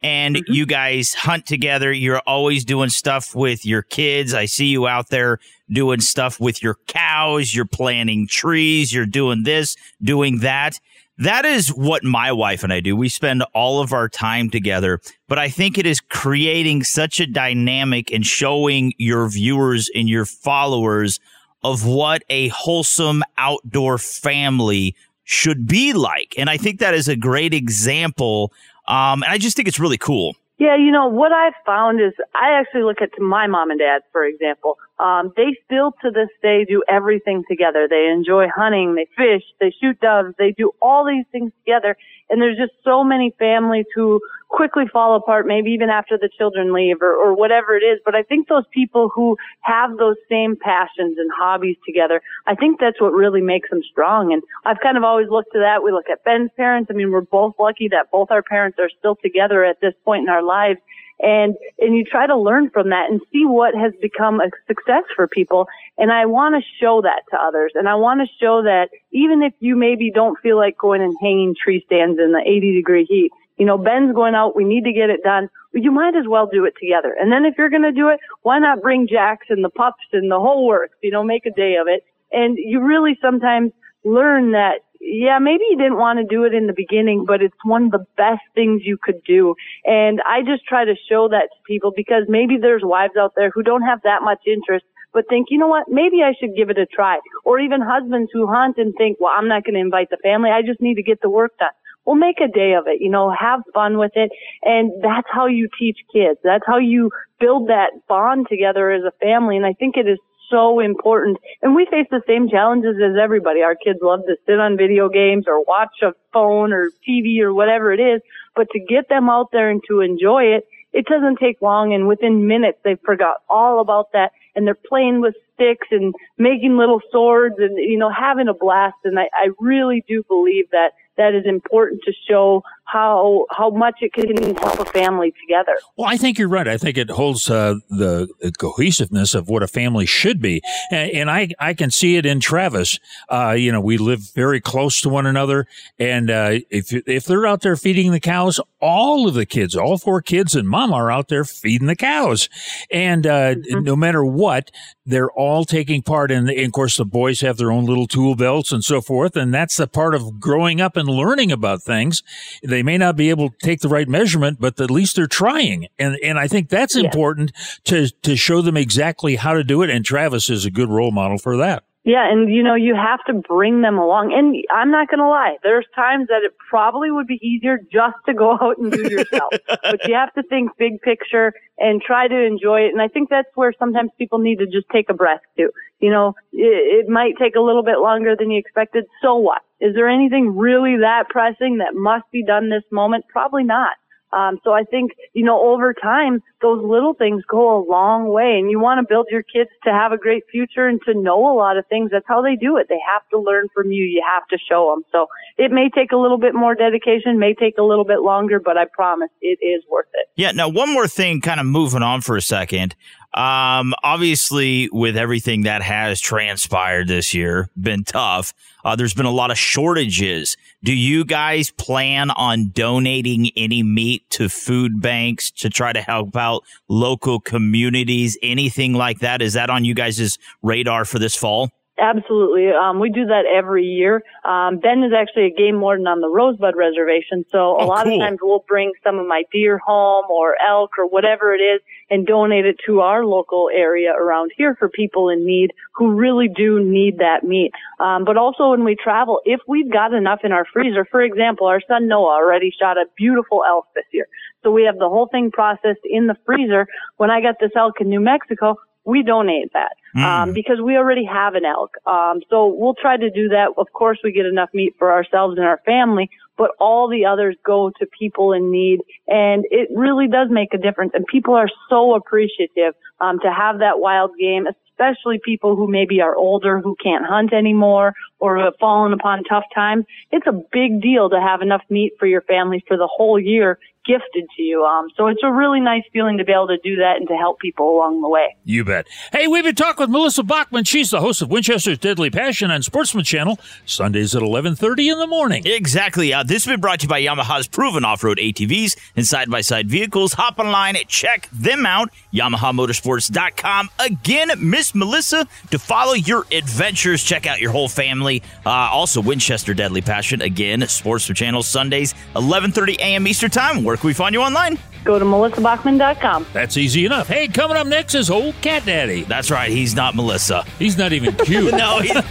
And 0.04 0.36
mm-hmm. 0.36 0.52
you 0.52 0.66
guys 0.66 1.14
hunt 1.14 1.46
together. 1.46 1.90
You're 1.90 2.22
always 2.26 2.64
doing 2.64 2.90
stuff 2.90 3.34
with 3.34 3.64
your 3.64 3.82
kids. 3.82 4.34
I 4.34 4.44
see 4.44 4.66
you 4.66 4.86
out 4.86 5.08
there 5.08 5.38
doing 5.70 6.00
stuff 6.00 6.38
with 6.38 6.62
your 6.62 6.76
cows. 6.86 7.54
You're 7.54 7.64
planting 7.64 8.28
trees. 8.28 8.92
You're 8.92 9.06
doing 9.06 9.44
this, 9.44 9.76
doing 10.02 10.40
that. 10.40 10.78
That 11.16 11.46
is 11.46 11.68
what 11.68 12.04
my 12.04 12.32
wife 12.32 12.64
and 12.64 12.72
I 12.72 12.80
do. 12.80 12.94
We 12.96 13.08
spend 13.08 13.44
all 13.54 13.80
of 13.80 13.92
our 13.92 14.08
time 14.08 14.50
together, 14.50 15.00
but 15.26 15.38
I 15.38 15.48
think 15.48 15.78
it 15.78 15.86
is 15.86 16.00
creating 16.00 16.84
such 16.84 17.18
a 17.18 17.26
dynamic 17.26 18.12
and 18.12 18.26
showing 18.26 18.92
your 18.98 19.28
viewers 19.28 19.88
and 19.94 20.08
your 20.08 20.26
followers 20.26 21.18
of 21.62 21.86
what 21.86 22.24
a 22.28 22.48
wholesome 22.48 23.22
outdoor 23.38 23.96
family 23.96 24.94
should 25.22 25.66
be 25.66 25.92
like. 25.92 26.34
And 26.36 26.50
I 26.50 26.58
think 26.58 26.80
that 26.80 26.94
is 26.94 27.08
a 27.08 27.16
great 27.16 27.54
example. 27.54 28.52
Um, 28.86 29.22
and 29.22 29.32
I 29.32 29.38
just 29.38 29.56
think 29.56 29.68
it's 29.68 29.80
really 29.80 29.98
cool. 29.98 30.36
Yeah, 30.56 30.76
you 30.76 30.92
know, 30.92 31.08
what 31.08 31.32
I've 31.32 31.54
found 31.66 32.00
is 32.00 32.12
I 32.34 32.52
actually 32.52 32.84
look 32.84 33.02
at 33.02 33.10
my 33.20 33.48
mom 33.48 33.70
and 33.70 33.80
dad, 33.80 34.02
for 34.12 34.24
example. 34.24 34.78
Um, 35.00 35.32
they 35.36 35.56
still 35.64 35.92
to 36.02 36.12
this 36.12 36.28
day 36.42 36.64
do 36.64 36.84
everything 36.88 37.42
together. 37.48 37.88
They 37.90 38.06
enjoy 38.06 38.46
hunting, 38.54 38.94
they 38.94 39.08
fish, 39.16 39.42
they 39.58 39.74
shoot 39.80 39.98
doves, 39.98 40.34
they 40.38 40.52
do 40.56 40.70
all 40.80 41.04
these 41.04 41.24
things 41.32 41.50
together. 41.64 41.96
And 42.30 42.40
there's 42.40 42.56
just 42.56 42.72
so 42.82 43.04
many 43.04 43.34
families 43.38 43.86
who 43.94 44.20
quickly 44.48 44.84
fall 44.92 45.16
apart, 45.16 45.46
maybe 45.46 45.70
even 45.70 45.90
after 45.90 46.16
the 46.16 46.28
children 46.38 46.72
leave 46.72 47.02
or, 47.02 47.12
or 47.12 47.34
whatever 47.34 47.76
it 47.76 47.82
is. 47.82 47.98
But 48.04 48.14
I 48.14 48.22
think 48.22 48.48
those 48.48 48.64
people 48.72 49.10
who 49.12 49.36
have 49.60 49.96
those 49.96 50.16
same 50.28 50.56
passions 50.56 51.18
and 51.18 51.30
hobbies 51.36 51.76
together, 51.84 52.22
I 52.46 52.54
think 52.54 52.78
that's 52.78 53.00
what 53.00 53.12
really 53.12 53.40
makes 53.40 53.68
them 53.70 53.82
strong. 53.90 54.32
And 54.32 54.42
I've 54.64 54.80
kind 54.80 54.96
of 54.96 55.02
always 55.02 55.28
looked 55.28 55.52
to 55.54 55.58
that. 55.58 55.82
We 55.82 55.90
look 55.92 56.08
at 56.10 56.24
Ben's 56.24 56.50
parents. 56.56 56.90
I 56.90 56.94
mean, 56.94 57.10
we're 57.10 57.20
both 57.20 57.54
lucky 57.58 57.88
that 57.88 58.10
both 58.12 58.30
our 58.30 58.42
parents 58.42 58.78
are 58.78 58.90
still 58.98 59.16
together 59.16 59.64
at 59.64 59.80
this 59.80 59.94
point 60.04 60.22
in 60.22 60.28
our 60.28 60.42
lives. 60.42 60.78
And, 61.20 61.54
and 61.78 61.94
you 61.94 62.04
try 62.04 62.26
to 62.26 62.36
learn 62.36 62.70
from 62.70 62.90
that 62.90 63.10
and 63.10 63.20
see 63.32 63.44
what 63.44 63.74
has 63.74 63.92
become 64.00 64.40
a 64.40 64.50
success 64.66 65.04
for 65.14 65.26
people. 65.26 65.68
And 65.96 66.10
I 66.10 66.26
want 66.26 66.56
to 66.56 66.62
show 66.80 67.02
that 67.02 67.22
to 67.30 67.36
others. 67.40 67.72
And 67.74 67.88
I 67.88 67.94
want 67.94 68.20
to 68.20 68.26
show 68.40 68.62
that 68.62 68.88
even 69.12 69.42
if 69.42 69.52
you 69.60 69.76
maybe 69.76 70.10
don't 70.12 70.38
feel 70.40 70.56
like 70.56 70.76
going 70.76 71.02
and 71.02 71.14
hanging 71.20 71.54
tree 71.54 71.82
stands 71.86 72.18
in 72.18 72.32
the 72.32 72.42
80 72.44 72.74
degree 72.74 73.04
heat, 73.04 73.30
you 73.56 73.66
know, 73.66 73.78
Ben's 73.78 74.14
going 74.14 74.34
out. 74.34 74.56
We 74.56 74.64
need 74.64 74.84
to 74.84 74.92
get 74.92 75.10
it 75.10 75.22
done. 75.22 75.48
You 75.72 75.92
might 75.92 76.16
as 76.16 76.26
well 76.28 76.48
do 76.50 76.64
it 76.64 76.74
together. 76.80 77.14
And 77.18 77.30
then 77.30 77.44
if 77.44 77.54
you're 77.56 77.70
going 77.70 77.82
to 77.82 77.92
do 77.92 78.08
it, 78.08 78.18
why 78.42 78.58
not 78.58 78.82
bring 78.82 79.06
Jacks 79.06 79.46
and 79.48 79.62
the 79.62 79.70
pups 79.70 80.02
and 80.12 80.30
the 80.30 80.40
whole 80.40 80.66
works? 80.66 80.96
You 81.02 81.12
know, 81.12 81.22
make 81.22 81.46
a 81.46 81.52
day 81.52 81.76
of 81.80 81.86
it. 81.86 82.02
And 82.32 82.58
you 82.58 82.80
really 82.80 83.16
sometimes 83.22 83.70
learn 84.04 84.52
that, 84.52 84.80
yeah, 85.00 85.38
maybe 85.38 85.62
you 85.70 85.76
didn't 85.76 85.98
want 85.98 86.18
to 86.18 86.24
do 86.24 86.44
it 86.44 86.54
in 86.54 86.66
the 86.66 86.72
beginning, 86.72 87.26
but 87.26 87.42
it's 87.42 87.54
one 87.62 87.84
of 87.84 87.90
the 87.92 88.06
best 88.16 88.42
things 88.56 88.82
you 88.84 88.98
could 89.00 89.22
do. 89.24 89.54
And 89.84 90.20
I 90.26 90.42
just 90.42 90.64
try 90.66 90.84
to 90.84 90.94
show 91.08 91.28
that 91.28 91.48
to 91.54 91.62
people 91.66 91.92
because 91.94 92.24
maybe 92.28 92.56
there's 92.60 92.82
wives 92.82 93.14
out 93.16 93.34
there 93.36 93.50
who 93.54 93.62
don't 93.62 93.82
have 93.82 94.00
that 94.02 94.22
much 94.22 94.40
interest 94.46 94.84
but 95.14 95.28
think, 95.28 95.46
you 95.48 95.58
know 95.58 95.68
what, 95.68 95.86
maybe 95.88 96.22
I 96.22 96.34
should 96.38 96.56
give 96.56 96.68
it 96.68 96.76
a 96.76 96.86
try. 96.86 97.20
Or 97.44 97.60
even 97.60 97.80
husbands 97.80 98.30
who 98.32 98.48
hunt 98.48 98.76
and 98.78 98.92
think, 98.98 99.18
well, 99.20 99.32
I'm 99.34 99.48
not 99.48 99.64
going 99.64 99.74
to 99.74 99.80
invite 99.80 100.10
the 100.10 100.18
family. 100.18 100.50
I 100.50 100.62
just 100.62 100.80
need 100.82 100.96
to 100.96 101.02
get 101.02 101.22
the 101.22 101.30
work 101.30 101.56
done. 101.58 101.70
Well, 102.04 102.16
make 102.16 102.40
a 102.40 102.48
day 102.48 102.74
of 102.74 102.86
it, 102.86 103.00
you 103.00 103.08
know, 103.08 103.30
have 103.30 103.60
fun 103.72 103.96
with 103.96 104.12
it. 104.14 104.30
And 104.62 104.90
that's 105.02 105.28
how 105.30 105.46
you 105.46 105.68
teach 105.78 105.98
kids. 106.12 106.38
That's 106.42 106.64
how 106.66 106.78
you 106.78 107.10
build 107.40 107.68
that 107.68 107.92
bond 108.08 108.48
together 108.50 108.90
as 108.90 109.04
a 109.04 109.12
family. 109.24 109.56
And 109.56 109.64
I 109.64 109.72
think 109.72 109.96
it 109.96 110.06
is 110.06 110.18
so 110.50 110.80
important. 110.80 111.38
And 111.62 111.74
we 111.74 111.86
face 111.86 112.06
the 112.10 112.20
same 112.26 112.48
challenges 112.48 112.96
as 112.96 113.16
everybody. 113.20 113.62
Our 113.62 113.76
kids 113.76 114.00
love 114.02 114.20
to 114.26 114.36
sit 114.44 114.60
on 114.60 114.76
video 114.76 115.08
games 115.08 115.44
or 115.46 115.64
watch 115.64 116.02
a 116.02 116.12
phone 116.32 116.72
or 116.72 116.90
TV 117.08 117.40
or 117.40 117.54
whatever 117.54 117.92
it 117.92 118.00
is. 118.00 118.20
But 118.54 118.68
to 118.72 118.80
get 118.80 119.08
them 119.08 119.30
out 119.30 119.50
there 119.52 119.70
and 119.70 119.80
to 119.88 120.00
enjoy 120.00 120.44
it, 120.56 120.66
it 120.92 121.06
doesn't 121.06 121.38
take 121.38 121.62
long. 121.62 121.94
And 121.94 122.06
within 122.06 122.46
minutes, 122.46 122.78
they've 122.84 123.00
forgot 123.04 123.36
all 123.48 123.80
about 123.80 124.12
that 124.12 124.32
and 124.54 124.66
they're 124.66 124.74
playing 124.74 125.20
with 125.20 125.34
sticks 125.54 125.88
and 125.90 126.14
making 126.38 126.76
little 126.76 127.00
swords 127.10 127.56
and, 127.58 127.78
you 127.78 127.98
know, 127.98 128.10
having 128.10 128.48
a 128.48 128.54
blast. 128.54 128.96
And 129.04 129.18
I, 129.18 129.28
I 129.32 129.48
really 129.58 130.04
do 130.06 130.22
believe 130.28 130.70
that 130.70 130.90
that 131.16 131.34
is 131.34 131.44
important 131.46 132.00
to 132.04 132.12
show 132.28 132.62
how 132.86 133.46
how 133.50 133.70
much 133.70 133.96
it 134.00 134.12
can 134.12 134.54
help 134.56 134.78
a 134.78 134.84
family 134.84 135.32
together. 135.40 135.76
Well, 135.96 136.08
I 136.08 136.16
think 136.16 136.38
you're 136.38 136.48
right. 136.48 136.68
I 136.68 136.76
think 136.76 136.98
it 136.98 137.10
holds 137.10 137.50
uh, 137.50 137.76
the, 137.88 138.28
the 138.40 138.52
cohesiveness 138.52 139.34
of 139.34 139.48
what 139.48 139.62
a 139.62 139.66
family 139.66 140.06
should 140.06 140.40
be, 140.40 140.60
and, 140.90 141.10
and 141.10 141.30
I 141.30 141.48
I 141.58 141.74
can 141.74 141.90
see 141.90 142.16
it 142.16 142.26
in 142.26 142.40
Travis. 142.40 142.98
Uh, 143.28 143.54
you 143.56 143.72
know, 143.72 143.80
we 143.80 143.96
live 143.96 144.20
very 144.34 144.60
close 144.60 145.00
to 145.02 145.08
one 145.08 145.26
another, 145.26 145.66
and 145.98 146.30
uh, 146.30 146.58
if 146.70 146.92
if 146.92 147.24
they're 147.24 147.46
out 147.46 147.62
there 147.62 147.76
feeding 147.76 148.12
the 148.12 148.20
cows, 148.20 148.60
all 148.80 149.26
of 149.26 149.34
the 149.34 149.46
kids, 149.46 149.74
all 149.74 149.96
four 149.96 150.20
kids 150.20 150.54
and 150.54 150.68
mom 150.68 150.92
are 150.92 151.10
out 151.10 151.28
there 151.28 151.44
feeding 151.44 151.86
the 151.86 151.96
cows, 151.96 152.48
and 152.90 153.26
uh, 153.26 153.54
mm-hmm. 153.54 153.82
no 153.82 153.96
matter 153.96 154.24
what, 154.24 154.70
they're 155.06 155.30
all 155.30 155.43
taking 155.64 156.02
part 156.02 156.30
in. 156.30 156.48
And 156.48 156.58
of 156.58 156.72
course, 156.72 156.96
the 156.96 157.04
boys 157.04 157.40
have 157.40 157.56
their 157.56 157.70
own 157.70 157.84
little 157.84 158.06
tool 158.06 158.34
belts 158.34 158.72
and 158.72 158.82
so 158.82 159.00
forth, 159.00 159.36
and 159.36 159.52
that's 159.52 159.78
a 159.78 159.86
part 159.86 160.14
of 160.14 160.40
growing 160.40 160.80
up 160.80 160.96
and 160.96 161.08
learning 161.08 161.52
about 161.52 161.82
things. 161.82 162.22
They 162.62 162.82
may 162.82 162.98
not 162.98 163.16
be 163.16 163.30
able 163.30 163.50
to 163.50 163.56
take 163.62 163.80
the 163.80 163.88
right 163.88 164.08
measurement, 164.08 164.58
but 164.60 164.80
at 164.80 164.90
least 164.90 165.16
they're 165.16 165.26
trying. 165.26 165.86
And, 165.98 166.16
and 166.22 166.38
I 166.38 166.48
think 166.48 166.68
that's 166.68 166.96
yeah. 166.96 167.04
important 167.04 167.52
to, 167.84 168.08
to 168.22 168.36
show 168.36 168.62
them 168.62 168.76
exactly 168.76 169.36
how 169.36 169.52
to 169.52 169.64
do 169.64 169.82
it. 169.82 169.90
And 169.90 170.04
Travis 170.04 170.50
is 170.50 170.64
a 170.64 170.70
good 170.70 170.88
role 170.88 171.10
model 171.10 171.38
for 171.38 171.56
that. 171.58 171.84
Yeah, 172.04 172.30
and 172.30 172.52
you 172.52 172.62
know, 172.62 172.74
you 172.74 172.94
have 172.94 173.24
to 173.24 173.32
bring 173.32 173.80
them 173.80 173.96
along. 173.96 174.34
And 174.34 174.62
I'm 174.70 174.90
not 174.90 175.08
going 175.08 175.20
to 175.20 175.28
lie, 175.28 175.56
there's 175.62 175.86
times 175.94 176.28
that 176.28 176.42
it 176.44 176.52
probably 176.68 177.10
would 177.10 177.26
be 177.26 177.40
easier 177.42 177.78
just 177.78 178.16
to 178.26 178.34
go 178.34 178.52
out 178.60 178.76
and 178.76 178.92
do 178.92 179.02
yourself. 179.10 179.54
but 179.66 180.06
you 180.06 180.14
have 180.14 180.32
to 180.34 180.42
think 180.42 180.76
big 180.78 181.00
picture 181.00 181.54
and 181.78 182.02
try 182.02 182.28
to 182.28 182.44
enjoy 182.44 182.80
it. 182.82 182.92
And 182.92 183.00
I 183.00 183.08
think 183.08 183.30
that's 183.30 183.48
where 183.54 183.72
sometimes 183.78 184.10
people 184.18 184.38
need 184.38 184.58
to 184.58 184.66
just 184.66 184.86
take 184.92 185.08
a 185.08 185.14
breath 185.14 185.40
too. 185.56 185.70
You 185.98 186.10
know, 186.10 186.34
it, 186.52 187.06
it 187.06 187.08
might 187.08 187.38
take 187.40 187.56
a 187.56 187.60
little 187.60 187.82
bit 187.82 187.98
longer 187.98 188.36
than 188.38 188.50
you 188.50 188.58
expected. 188.58 189.06
So 189.22 189.36
what? 189.36 189.62
Is 189.80 189.94
there 189.94 190.08
anything 190.08 190.56
really 190.56 190.98
that 190.98 191.30
pressing 191.30 191.78
that 191.78 191.94
must 191.94 192.30
be 192.30 192.44
done 192.44 192.68
this 192.68 192.84
moment? 192.92 193.24
Probably 193.28 193.64
not. 193.64 193.92
Um, 194.34 194.58
so 194.64 194.72
I 194.72 194.82
think, 194.82 195.12
you 195.32 195.44
know, 195.44 195.60
over 195.62 195.94
time, 195.94 196.42
those 196.60 196.82
little 196.82 197.14
things 197.14 197.42
go 197.48 197.78
a 197.78 197.80
long 197.88 198.28
way 198.28 198.58
and 198.58 198.70
you 198.70 198.80
want 198.80 198.98
to 198.98 199.06
build 199.08 199.28
your 199.30 199.42
kids 199.42 199.70
to 199.84 199.92
have 199.92 200.12
a 200.12 200.18
great 200.18 200.44
future 200.50 200.88
and 200.88 201.00
to 201.06 201.14
know 201.14 201.52
a 201.52 201.54
lot 201.54 201.76
of 201.76 201.86
things. 201.86 202.10
That's 202.10 202.24
how 202.26 202.42
they 202.42 202.56
do 202.56 202.76
it. 202.76 202.86
They 202.88 202.98
have 203.06 203.22
to 203.30 203.38
learn 203.38 203.68
from 203.74 203.92
you. 203.92 204.04
You 204.04 204.24
have 204.34 204.46
to 204.48 204.58
show 204.68 204.92
them. 204.94 205.04
So 205.12 205.26
it 205.56 205.70
may 205.70 205.88
take 205.88 206.10
a 206.10 206.16
little 206.16 206.38
bit 206.38 206.54
more 206.54 206.74
dedication, 206.74 207.38
may 207.38 207.54
take 207.54 207.78
a 207.78 207.82
little 207.82 208.04
bit 208.04 208.22
longer, 208.22 208.58
but 208.58 208.76
I 208.76 208.86
promise 208.86 209.30
it 209.40 209.58
is 209.64 209.84
worth 209.88 210.08
it. 210.14 210.28
Yeah. 210.36 210.52
Now, 210.52 210.68
one 210.68 210.92
more 210.92 211.06
thing, 211.06 211.40
kind 211.40 211.60
of 211.60 211.66
moving 211.66 212.02
on 212.02 212.20
for 212.20 212.36
a 212.36 212.42
second. 212.42 212.96
Um, 213.34 213.94
obviously, 214.04 214.88
with 214.92 215.16
everything 215.16 215.62
that 215.62 215.82
has 215.82 216.20
transpired 216.20 217.08
this 217.08 217.34
year, 217.34 217.68
been 217.80 218.04
tough. 218.04 218.54
Uh, 218.84 218.94
there's 218.94 219.14
been 219.14 219.26
a 219.26 219.32
lot 219.32 219.50
of 219.50 219.58
shortages. 219.58 220.56
Do 220.84 220.94
you 220.94 221.24
guys 221.24 221.70
plan 221.70 222.30
on 222.30 222.68
donating 222.68 223.50
any 223.56 223.82
meat 223.82 224.28
to 224.30 224.48
food 224.48 225.00
banks 225.00 225.50
to 225.52 225.68
try 225.68 225.92
to 225.92 226.00
help 226.00 226.36
out 226.36 226.62
local 226.88 227.40
communities? 227.40 228.38
Anything 228.40 228.92
like 228.92 229.18
that? 229.18 229.42
Is 229.42 229.54
that 229.54 229.68
on 229.68 229.84
you 229.84 229.94
guys' 229.94 230.38
radar 230.62 231.04
for 231.04 231.18
this 231.18 231.34
fall? 231.34 231.70
Absolutely. 231.98 232.70
Um, 232.70 232.98
we 232.98 233.08
do 233.08 233.26
that 233.26 233.44
every 233.46 233.84
year. 233.84 234.22
Um, 234.44 234.78
ben 234.78 235.04
is 235.04 235.12
actually 235.16 235.46
a 235.46 235.50
game 235.50 235.80
warden 235.80 236.06
on 236.06 236.20
the 236.20 236.28
Rosebud 236.28 236.74
Reservation, 236.76 237.44
so 237.50 237.76
a 237.76 237.84
oh, 237.84 237.86
lot 237.86 238.04
cool. 238.04 238.14
of 238.14 238.20
times 238.20 238.38
we'll 238.42 238.64
bring 238.66 238.92
some 239.04 239.18
of 239.18 239.26
my 239.26 239.44
deer 239.52 239.78
home 239.78 240.24
or 240.28 240.56
elk 240.60 240.98
or 240.98 241.06
whatever 241.06 241.54
it 241.54 241.60
is 241.60 241.80
and 242.10 242.26
donate 242.26 242.66
it 242.66 242.76
to 242.86 243.00
our 243.00 243.24
local 243.24 243.70
area 243.72 244.12
around 244.12 244.52
here 244.56 244.74
for 244.78 244.88
people 244.88 245.28
in 245.28 245.46
need 245.46 245.72
who 245.94 246.12
really 246.12 246.48
do 246.48 246.82
need 246.82 247.18
that 247.18 247.44
meat. 247.44 247.72
Um, 248.00 248.24
but 248.24 248.36
also 248.36 248.70
when 248.70 248.84
we 248.84 248.96
travel, 248.96 249.40
if 249.44 249.60
we've 249.66 249.90
got 249.90 250.12
enough 250.12 250.40
in 250.44 250.52
our 250.52 250.66
freezer, 250.72 251.04
for 251.04 251.22
example, 251.22 251.66
our 251.66 251.80
son 251.86 252.08
Noah 252.08 252.36
already 252.36 252.72
shot 252.78 252.96
a 252.96 253.06
beautiful 253.16 253.62
elk 253.66 253.86
this 253.94 254.04
year. 254.12 254.26
So 254.62 254.70
we 254.70 254.84
have 254.84 254.98
the 254.98 255.08
whole 255.08 255.28
thing 255.28 255.50
processed 255.50 256.04
in 256.04 256.26
the 256.26 256.36
freezer. 256.46 256.86
When 257.16 257.30
I 257.30 257.40
got 257.40 257.56
this 257.60 257.72
elk 257.76 258.00
in 258.00 258.08
New 258.08 258.20
Mexico, 258.20 258.76
we 259.04 259.22
donate 259.22 259.72
that 259.74 259.96
mm. 260.16 260.22
um, 260.22 260.52
because 260.52 260.80
we 260.82 260.96
already 260.96 261.24
have 261.24 261.54
an 261.54 261.64
elk. 261.64 261.94
Um, 262.06 262.40
so 262.48 262.74
we'll 262.74 262.94
try 262.94 263.16
to 263.16 263.30
do 263.30 263.48
that. 263.48 263.68
Of 263.76 263.92
course, 263.92 264.18
we 264.24 264.32
get 264.32 264.46
enough 264.46 264.70
meat 264.72 264.94
for 264.98 265.12
ourselves 265.12 265.58
and 265.58 265.66
our 265.66 265.80
family, 265.84 266.30
but 266.56 266.70
all 266.78 267.08
the 267.08 267.24
others 267.26 267.56
go 267.64 267.90
to 267.98 268.06
people 268.06 268.52
in 268.52 268.70
need, 268.70 269.00
and 269.26 269.64
it 269.70 269.88
really 269.94 270.28
does 270.28 270.48
make 270.50 270.72
a 270.74 270.78
difference. 270.78 271.12
And 271.14 271.26
people 271.26 271.54
are 271.54 271.68
so 271.88 272.14
appreciative 272.14 272.94
um, 273.20 273.40
to 273.40 273.52
have 273.52 273.78
that 273.78 273.98
wild 273.98 274.32
game, 274.38 274.66
especially 274.66 275.40
people 275.44 275.76
who 275.76 275.88
maybe 275.88 276.20
are 276.20 276.36
older 276.36 276.80
who 276.80 276.96
can't 277.02 277.24
hunt 277.24 277.52
anymore 277.52 278.14
or 278.38 278.58
have 278.58 278.74
fallen 278.78 279.12
upon 279.12 279.44
tough 279.44 279.64
times. 279.74 280.04
It's 280.30 280.46
a 280.46 280.62
big 280.72 281.00
deal 281.02 281.30
to 281.30 281.40
have 281.40 281.62
enough 281.62 281.82
meat 281.90 282.12
for 282.18 282.26
your 282.26 282.42
family 282.42 282.84
for 282.86 282.96
the 282.96 283.08
whole 283.08 283.38
year 283.38 283.78
gifted 284.04 284.48
to 284.56 284.62
you. 284.62 284.84
Um, 284.84 285.08
so 285.16 285.26
it's 285.26 285.42
a 285.42 285.50
really 285.52 285.80
nice 285.80 286.02
feeling 286.12 286.38
to 286.38 286.44
be 286.44 286.52
able 286.52 286.68
to 286.68 286.78
do 286.78 286.96
that 286.96 287.16
and 287.16 287.28
to 287.28 287.34
help 287.34 287.58
people 287.58 287.96
along 287.96 288.20
the 288.20 288.28
way. 288.28 288.56
You 288.64 288.84
bet. 288.84 289.06
Hey, 289.32 289.46
we've 289.46 289.64
been 289.64 289.74
talking 289.74 290.02
with 290.02 290.10
Melissa 290.10 290.42
Bachman. 290.42 290.84
She's 290.84 291.10
the 291.10 291.20
host 291.20 291.42
of 291.42 291.50
Winchester's 291.50 291.98
Deadly 291.98 292.30
Passion 292.30 292.70
on 292.70 292.82
Sportsman 292.82 293.24
Channel, 293.24 293.58
Sundays 293.86 294.34
at 294.34 294.42
11.30 294.42 295.12
in 295.12 295.18
the 295.18 295.26
morning. 295.26 295.62
Exactly. 295.66 296.32
Uh, 296.32 296.42
this 296.42 296.64
has 296.64 296.72
been 296.72 296.80
brought 296.80 297.00
to 297.00 297.04
you 297.04 297.08
by 297.08 297.22
Yamaha's 297.22 297.66
proven 297.66 298.04
off-road 298.04 298.38
ATVs 298.38 298.96
and 299.16 299.26
side-by-side 299.26 299.88
vehicles. 299.88 300.34
Hop 300.34 300.58
online, 300.58 300.96
check 301.08 301.48
them 301.52 301.86
out, 301.86 302.10
YamahaMotorsports.com. 302.32 303.90
Again, 303.98 304.50
Miss 304.58 304.94
Melissa, 304.94 305.46
to 305.70 305.78
follow 305.78 306.14
your 306.14 306.44
adventures, 306.52 307.22
check 307.22 307.46
out 307.46 307.60
your 307.60 307.70
whole 307.70 307.88
family. 307.88 308.42
Uh, 308.66 308.70
also, 308.70 309.20
Winchester 309.20 309.74
Deadly 309.74 310.02
Passion, 310.02 310.42
again, 310.42 310.86
Sportsman 310.88 311.36
Channel, 311.36 311.62
Sundays, 311.62 312.14
11.30 312.34 312.98
a.m. 312.98 313.26
Eastern 313.26 313.50
Time. 313.50 313.84
Where 313.94 313.98
can 314.00 314.08
we 314.08 314.12
find 314.14 314.34
you 314.34 314.42
online? 314.42 314.76
Go 315.04 315.20
to 315.20 315.24
melissabachman.com. 315.24 316.46
That's 316.52 316.76
easy 316.76 317.06
enough. 317.06 317.28
Hey, 317.28 317.46
coming 317.46 317.76
up 317.76 317.86
next 317.86 318.16
is 318.16 318.28
old 318.28 318.56
Cat 318.60 318.84
Daddy. 318.84 319.22
That's 319.22 319.52
right. 319.52 319.70
He's 319.70 319.94
not 319.94 320.16
Melissa. 320.16 320.64
He's 320.80 320.98
not 320.98 321.12
even 321.12 321.32
cute. 321.44 321.72
no. 321.72 322.00
He, 322.00 322.10
all 322.12 322.22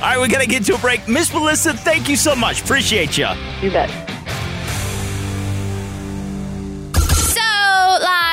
right, 0.00 0.20
we 0.20 0.26
got 0.26 0.40
to 0.40 0.48
get 0.48 0.64
to 0.64 0.74
a 0.74 0.78
break. 0.78 1.06
Miss 1.06 1.32
Melissa, 1.32 1.74
thank 1.74 2.08
you 2.08 2.16
so 2.16 2.34
much. 2.34 2.62
Appreciate 2.62 3.16
you. 3.16 3.28
You 3.62 3.70
bet. 3.70 4.11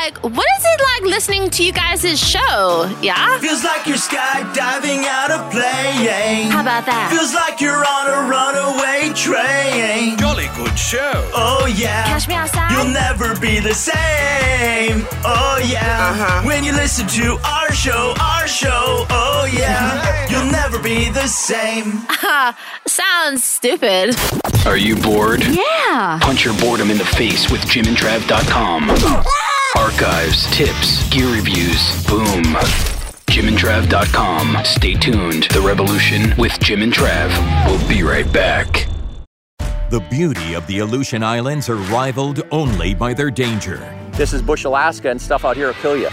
Like, 0.10 0.24
what 0.24 0.46
is 0.58 0.66
it 0.66 0.82
like 0.82 1.12
listening 1.12 1.50
to 1.52 1.64
you 1.64 1.72
guys' 1.72 2.20
show? 2.20 2.92
Yeah? 3.02 3.38
Feels 3.40 3.64
like 3.64 3.86
you're 3.86 3.98
skydiving 3.98 5.06
out 5.06 5.32
of 5.32 5.52
plane. 5.52 6.50
How 6.50 6.62
about 6.62 6.86
that? 6.86 7.12
Feels 7.12 7.34
like 7.34 7.62
you're 7.62 7.86
on 7.86 8.06
a 8.10 8.30
runaway 8.30 9.14
train. 9.14 10.18
Jolly 10.18 10.48
good 10.56 10.78
show. 10.78 11.12
Oh 11.36 11.72
yeah. 11.76 12.06
Catch 12.06 12.28
me 12.28 12.36
outside. 12.36 12.72
You'll 12.72 12.94
never 12.94 13.40
be 13.40 13.60
the 13.60 13.74
same. 13.74 15.06
Oh 15.24 15.62
yeah. 15.70 16.10
Uh-huh. 16.12 16.48
When 16.48 16.64
you 16.64 16.72
listen 16.74 17.08
to 17.08 17.38
our 17.46 17.72
show, 17.72 18.14
our 18.20 18.48
show. 18.48 19.06
Oh 19.10 19.50
yeah. 19.52 20.28
You'll 20.30 20.52
never 20.52 20.80
be 20.80 21.10
the 21.10 21.28
same. 21.28 22.02
Sounds 22.88 23.44
stupid. 23.44 24.16
Are 24.66 24.78
you 24.78 24.96
bored? 24.96 25.44
Yeah. 25.46 26.20
Punch 26.22 26.46
your 26.46 26.58
boredom 26.60 26.90
in 26.90 26.98
the 26.98 27.06
face 27.06 27.52
with 27.52 27.62
jimandtrav.com. 27.62 28.90
Archives, 29.78 30.50
tips, 30.50 31.08
gear 31.10 31.28
reviews, 31.28 32.06
boom. 32.08 32.56
jimandtrav.com. 33.28 34.66
Stay 34.66 34.96
tuned. 34.96 35.44
The 35.44 35.62
revolution 35.62 36.34
with 36.38 36.60
Jim 36.60 36.82
and 36.82 36.92
Trav. 36.92 37.30
We'll 37.68 37.88
be 37.88 38.02
right 38.02 38.32
back. 38.34 38.88
The 39.92 40.00
beauty 40.10 40.56
of 40.56 40.66
the 40.66 40.80
Aleutian 40.80 41.22
Islands 41.24 41.70
are 41.70 41.76
rivaled 41.76 42.42
only 42.52 42.96
by 42.96 43.14
their 43.14 43.30
danger. 43.30 43.96
This 44.14 44.34
is 44.34 44.42
Bush, 44.42 44.64
Alaska, 44.64 45.12
and 45.12 45.22
stuff 45.22 45.46
out 45.46 45.56
here 45.56 45.68
will 45.68 45.74
kill 45.76 45.98
you. 45.98 46.10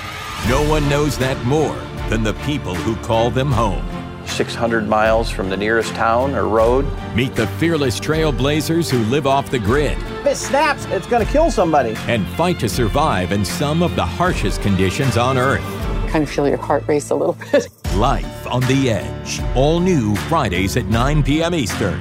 No 0.48 0.62
one 0.68 0.86
knows 0.90 1.16
that 1.18 1.42
more 1.46 1.76
than 2.10 2.22
the 2.22 2.34
people 2.44 2.74
who 2.74 2.94
call 2.96 3.30
them 3.30 3.50
home. 3.50 3.84
600 4.28 4.88
miles 4.88 5.30
from 5.30 5.48
the 5.50 5.56
nearest 5.56 5.94
town 5.94 6.34
or 6.34 6.46
road. 6.48 6.84
Meet 7.14 7.34
the 7.34 7.46
fearless 7.58 7.98
trailblazers 8.00 8.90
who 8.90 8.98
live 9.10 9.26
off 9.26 9.50
the 9.50 9.58
grid 9.58 9.96
If 9.98 10.26
it 10.26 10.36
snaps, 10.36 10.84
it's 10.86 11.06
going 11.06 11.24
to 11.24 11.30
kill 11.32 11.50
somebody. 11.50 11.94
and 12.08 12.26
fight 12.36 12.58
to 12.60 12.68
survive 12.68 13.32
in 13.32 13.44
some 13.44 13.82
of 13.82 13.94
the 13.96 14.04
harshest 14.04 14.60
conditions 14.62 15.16
on 15.16 15.38
Earth. 15.38 15.62
Kind 16.10 16.24
of 16.24 16.30
feel 16.30 16.48
your 16.48 16.58
heart 16.58 16.84
race 16.86 17.10
a 17.10 17.14
little 17.14 17.36
bit. 17.52 17.68
Life 17.94 18.46
on 18.46 18.60
the 18.62 18.90
Edge. 18.90 19.40
All 19.54 19.80
new 19.80 20.14
Fridays 20.28 20.76
at 20.76 20.86
9 20.86 21.22
p.m. 21.22 21.54
Eastern 21.54 22.00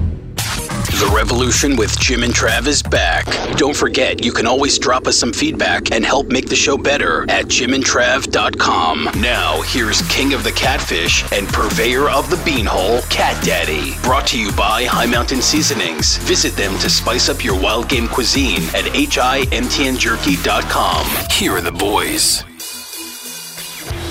The 1.01 1.07
Revolution 1.07 1.75
with 1.77 1.97
Jim 1.99 2.21
and 2.21 2.31
Trav 2.31 2.67
is 2.67 2.83
back. 2.83 3.25
Don't 3.57 3.75
forget, 3.75 4.23
you 4.23 4.31
can 4.31 4.45
always 4.45 4.77
drop 4.77 5.07
us 5.07 5.17
some 5.17 5.33
feedback 5.33 5.91
and 5.91 6.05
help 6.05 6.27
make 6.27 6.47
the 6.47 6.55
show 6.55 6.77
better 6.77 7.23
at 7.23 7.45
jimandtrav.com. 7.45 9.09
Now, 9.19 9.63
here's 9.63 10.07
King 10.09 10.35
of 10.35 10.43
the 10.43 10.51
Catfish 10.51 11.23
and 11.31 11.47
purveyor 11.47 12.07
of 12.07 12.29
the 12.29 12.35
Beanhole, 12.35 13.01
Cat 13.09 13.43
Daddy. 13.43 13.95
Brought 14.03 14.27
to 14.27 14.39
you 14.39 14.51
by 14.51 14.83
High 14.83 15.07
Mountain 15.07 15.41
Seasonings. 15.41 16.17
Visit 16.17 16.55
them 16.55 16.77
to 16.77 16.87
spice 16.87 17.29
up 17.29 17.43
your 17.43 17.59
wild 17.59 17.89
game 17.89 18.07
cuisine 18.07 18.61
at 18.75 18.85
himtnjerky.com. 18.85 21.07
Here 21.31 21.53
are 21.53 21.61
the 21.61 21.71
boys. 21.71 22.41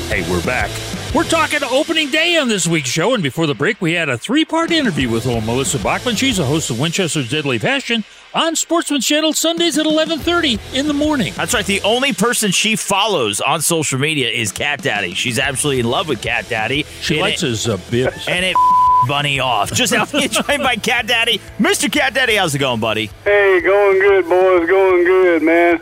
Hey, 0.08 0.28
we're 0.28 0.44
back. 0.44 0.72
We're 1.12 1.24
talking 1.24 1.58
opening 1.68 2.08
day 2.12 2.36
on 2.36 2.46
this 2.48 2.68
week's 2.68 2.88
show, 2.88 3.14
and 3.14 3.22
before 3.22 3.48
the 3.48 3.54
break, 3.54 3.80
we 3.80 3.94
had 3.94 4.08
a 4.08 4.16
three-part 4.16 4.70
interview 4.70 5.08
with 5.10 5.26
old 5.26 5.44
Melissa 5.44 5.80
Bachman. 5.80 6.14
She's 6.14 6.38
a 6.38 6.44
host 6.44 6.70
of 6.70 6.78
Winchester's 6.78 7.28
Deadly 7.28 7.58
Passion 7.58 8.04
on 8.32 8.54
Sportsman 8.54 9.00
Channel 9.00 9.32
Sundays 9.32 9.76
at 9.76 9.86
11:30 9.86 10.60
in 10.72 10.86
the 10.86 10.92
morning. 10.94 11.32
That's 11.36 11.52
right. 11.52 11.66
The 11.66 11.80
only 11.82 12.12
person 12.12 12.52
she 12.52 12.76
follows 12.76 13.40
on 13.40 13.60
social 13.60 13.98
media 13.98 14.28
is 14.28 14.52
Cat 14.52 14.82
Daddy. 14.82 15.14
She's 15.14 15.40
absolutely 15.40 15.80
in 15.80 15.86
love 15.90 16.06
with 16.06 16.22
Cat 16.22 16.48
Daddy. 16.48 16.86
She 17.00 17.14
And 17.14 17.22
likes 17.22 17.42
it- 17.42 17.48
his 17.48 17.68
uh, 17.68 17.76
bibs. 17.90 18.28
and 18.28 18.44
it 18.44 18.54
bunny 19.08 19.40
off. 19.40 19.72
Just 19.72 19.92
out 19.92 20.10
joined 20.12 20.62
by 20.62 20.76
Cat 20.76 21.08
Daddy, 21.08 21.40
Mr. 21.58 21.90
Cat 21.90 22.14
Daddy. 22.14 22.36
How's 22.36 22.54
it 22.54 22.58
going, 22.60 22.78
buddy? 22.78 23.10
Hey, 23.24 23.60
going 23.64 23.98
good, 23.98 24.28
boys. 24.28 24.68
Going 24.68 25.04
good, 25.04 25.42
man. 25.42 25.80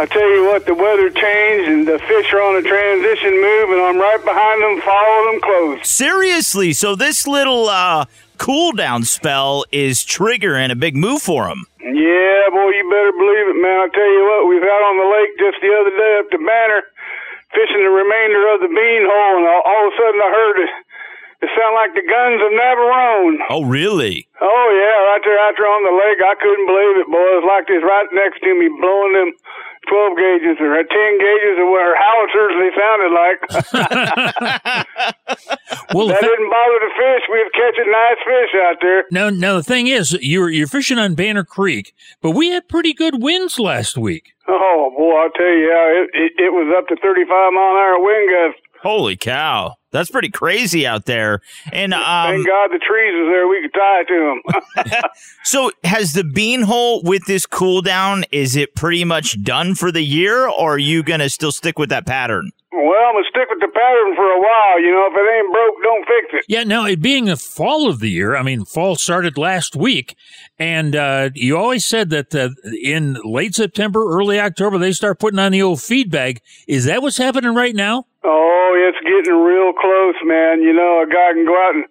I 0.00 0.06
tell 0.06 0.32
you 0.32 0.48
what, 0.48 0.64
the 0.64 0.72
weather 0.72 1.12
changed 1.12 1.68
and 1.68 1.84
the 1.84 2.00
fish 2.08 2.32
are 2.32 2.40
on 2.40 2.56
a 2.56 2.64
transition 2.64 3.36
move, 3.36 3.68
and 3.68 3.84
I'm 3.84 4.00
right 4.00 4.24
behind 4.24 4.64
them, 4.64 4.80
following 4.80 5.26
them 5.28 5.40
close. 5.44 5.84
Seriously, 5.84 6.72
so 6.72 6.96
this 6.96 7.28
little 7.28 7.68
uh, 7.68 8.08
cool 8.38 8.72
down 8.72 9.04
spell 9.04 9.68
is 9.68 10.00
triggering 10.00 10.72
a 10.72 10.74
big 10.74 10.96
move 10.96 11.20
for 11.20 11.52
them. 11.52 11.68
Yeah, 11.84 12.48
boy, 12.48 12.72
you 12.72 12.88
better 12.88 13.12
believe 13.12 13.46
it, 13.52 13.60
man. 13.60 13.76
I 13.76 13.88
tell 13.92 14.08
you 14.08 14.24
what, 14.24 14.48
we 14.48 14.56
was 14.56 14.64
out 14.64 14.84
on 14.88 14.96
the 15.04 15.08
lake 15.20 15.32
just 15.36 15.60
the 15.60 15.68
other 15.68 15.92
day 15.92 16.12
up 16.24 16.32
to 16.32 16.38
Banner, 16.40 16.80
fishing 17.52 17.84
the 17.84 17.92
remainder 17.92 18.40
of 18.56 18.64
the 18.64 18.72
bean 18.72 19.04
hole, 19.04 19.36
and 19.36 19.44
all, 19.52 19.62
all 19.68 19.84
of 19.84 19.92
a 19.92 19.96
sudden 20.00 20.16
I 20.16 20.30
heard 20.32 20.58
it. 20.64 20.72
It 21.40 21.48
sounded 21.56 21.76
like 21.80 21.96
the 21.96 22.04
guns 22.04 22.36
of 22.44 22.52
Navarone. 22.52 23.40
Oh, 23.48 23.64
really? 23.64 24.28
Oh 24.44 24.66
yeah, 24.76 24.96
right 25.08 25.24
there 25.24 25.40
out 25.40 25.56
there 25.56 25.68
on 25.72 25.82
the 25.88 25.96
lake. 25.96 26.20
I 26.20 26.36
couldn't 26.36 26.68
believe 26.68 26.94
it, 27.00 27.08
boy. 27.08 27.24
It 27.32 27.40
was 27.40 27.48
like 27.48 27.64
this 27.64 27.80
right 27.80 28.08
next 28.12 28.44
to 28.44 28.52
me, 28.52 28.68
blowing 28.76 29.12
them 29.16 29.32
twelve 29.88 30.20
gauges 30.20 30.60
or 30.60 30.76
ten 30.84 31.12
gauges 31.16 31.56
or 31.56 31.68
where 31.72 31.96
howitzers 31.96 32.54
they 32.60 32.72
sounded 32.76 33.12
like. 33.16 33.40
Well, 35.92 36.06
that 36.06 36.20
didn't 36.20 36.50
bother 36.50 36.78
the 36.86 36.90
fish. 36.96 37.22
We 37.30 37.38
was 37.42 37.50
catching 37.52 37.90
nice 37.90 38.22
fish 38.24 38.54
out 38.62 38.76
there. 38.80 39.04
Now, 39.10 39.28
now 39.30 39.56
the 39.56 39.62
thing 39.64 39.88
is, 39.88 40.12
you're 40.20 40.48
you're 40.48 40.68
fishing 40.68 40.98
on 40.98 41.14
Banner 41.16 41.42
Creek, 41.44 41.94
but 42.22 42.30
we 42.30 42.50
had 42.50 42.68
pretty 42.68 42.92
good 42.92 43.20
winds 43.22 43.58
last 43.58 43.98
week. 43.98 44.32
Oh 44.46 44.92
boy, 44.96 45.16
I'll 45.16 45.30
tell 45.30 45.46
you, 45.46 45.66
yeah, 45.66 46.02
it, 46.02 46.10
it, 46.14 46.32
it 46.44 46.52
was 46.52 46.72
up 46.78 46.86
to 46.88 46.96
thirty-five 47.02 47.52
mile 47.52 47.72
an 47.72 47.78
hour 47.78 47.98
wind 48.00 48.30
gusts. 48.30 48.60
Holy 48.82 49.16
cow. 49.16 49.76
That's 49.90 50.10
pretty 50.10 50.30
crazy 50.30 50.86
out 50.86 51.06
there. 51.06 51.40
And 51.72 51.92
um, 51.94 52.02
Thank 52.02 52.46
God 52.46 52.70
the 52.70 52.78
trees 52.78 53.12
was 53.14 53.28
there. 53.30 53.48
We 53.48 53.62
could 53.62 53.74
tie 53.74 54.04
to 54.04 54.40
them. 54.84 55.02
so 55.44 55.70
has 55.84 56.12
the 56.12 56.24
bean 56.24 56.62
hole 56.62 57.02
with 57.02 57.24
this 57.26 57.46
cool 57.46 57.82
down, 57.82 58.24
is 58.30 58.56
it 58.56 58.74
pretty 58.74 59.04
much 59.04 59.42
done 59.42 59.74
for 59.74 59.90
the 59.90 60.02
year 60.02 60.46
or 60.46 60.74
are 60.74 60.78
you 60.78 61.02
going 61.02 61.20
to 61.20 61.30
still 61.30 61.52
stick 61.52 61.78
with 61.78 61.90
that 61.90 62.06
pattern? 62.06 62.52
well, 62.72 63.08
I'm 63.08 63.14
gonna 63.14 63.24
stick 63.28 63.48
with 63.50 63.60
the 63.60 63.68
pattern 63.68 64.14
for 64.14 64.24
a 64.24 64.38
while. 64.38 64.80
You 64.80 64.92
know, 64.92 65.08
if 65.10 65.14
it 65.14 65.28
ain't 65.36 65.52
broke, 65.52 65.82
don't 65.82 66.06
fix 66.06 66.34
it. 66.34 66.44
Yeah, 66.48 66.62
now 66.62 66.86
it 66.86 67.02
being 67.02 67.24
the 67.24 67.36
fall 67.36 67.88
of 67.88 67.98
the 67.98 68.08
year, 68.08 68.36
I 68.36 68.42
mean, 68.42 68.64
fall 68.64 68.94
started 68.94 69.36
last 69.36 69.74
week, 69.74 70.14
and 70.58 70.94
uh, 70.94 71.30
you 71.34 71.56
always 71.56 71.84
said 71.84 72.10
that 72.10 72.34
uh, 72.34 72.50
in 72.82 73.18
late 73.24 73.54
September, 73.54 74.04
early 74.08 74.38
October, 74.38 74.78
they 74.78 74.92
start 74.92 75.18
putting 75.18 75.38
on 75.40 75.52
the 75.52 75.62
old 75.62 75.82
feed 75.82 76.10
bag. 76.10 76.40
Is 76.68 76.84
that 76.84 77.02
what's 77.02 77.18
happening 77.18 77.54
right 77.54 77.74
now? 77.74 78.06
Oh, 78.22 78.69
it's 78.80 79.00
getting 79.04 79.36
real 79.36 79.72
close, 79.76 80.16
man. 80.24 80.62
You 80.62 80.72
know, 80.72 81.04
a 81.04 81.08
guy 81.08 81.36
can 81.36 81.44
go 81.44 81.56
out 81.56 81.74
and 81.76 81.84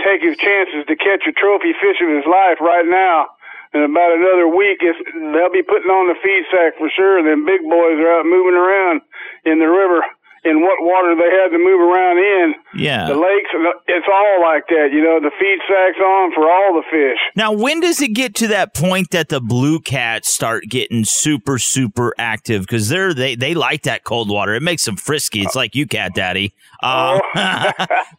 take 0.00 0.24
his 0.24 0.36
chances 0.40 0.88
to 0.88 0.96
catch 0.96 1.28
a 1.28 1.32
trophy 1.36 1.76
fish 1.76 2.00
of 2.00 2.08
his 2.08 2.24
life 2.24 2.58
right 2.60 2.86
now. 2.86 3.28
In 3.72 3.84
about 3.84 4.12
another 4.12 4.48
week, 4.48 4.84
it's, 4.84 5.00
they'll 5.12 5.52
be 5.52 5.64
putting 5.64 5.88
on 5.88 6.08
the 6.08 6.16
feed 6.20 6.44
sack 6.52 6.76
for 6.76 6.92
sure. 6.92 7.24
Then 7.24 7.44
big 7.44 7.64
boys 7.64 7.96
are 8.00 8.20
out 8.20 8.26
moving 8.28 8.56
around 8.56 9.00
in 9.44 9.60
the 9.60 9.68
river 9.68 10.04
in 10.44 10.60
what 10.60 10.82
water 10.82 11.14
they 11.14 11.30
had 11.30 11.48
to 11.50 11.58
move 11.58 11.80
around 11.80 12.18
in. 12.18 12.54
Yeah. 12.74 13.06
The 13.06 13.14
lakes, 13.14 13.50
it's 13.86 14.06
all 14.12 14.42
like 14.42 14.66
that. 14.68 14.88
You 14.92 15.02
know, 15.02 15.20
the 15.20 15.30
feed 15.38 15.58
sack's 15.68 16.00
on 16.00 16.32
for 16.34 16.50
all 16.50 16.74
the 16.74 16.82
fish. 16.90 17.18
Now, 17.36 17.52
when 17.52 17.80
does 17.80 18.00
it 18.00 18.08
get 18.08 18.34
to 18.36 18.48
that 18.48 18.74
point 18.74 19.10
that 19.10 19.28
the 19.28 19.40
blue 19.40 19.78
cats 19.80 20.32
start 20.32 20.64
getting 20.68 21.04
super, 21.04 21.58
super 21.58 22.14
active? 22.18 22.62
Because 22.62 22.88
they're 22.88 23.14
they 23.14 23.36
they 23.36 23.54
like 23.54 23.82
that 23.82 24.04
cold 24.04 24.28
water. 24.28 24.54
It 24.54 24.62
makes 24.62 24.84
them 24.84 24.96
frisky. 24.96 25.42
It's 25.42 25.54
like 25.54 25.74
you, 25.74 25.86
cat 25.86 26.14
daddy. 26.14 26.54
Um, 26.82 27.20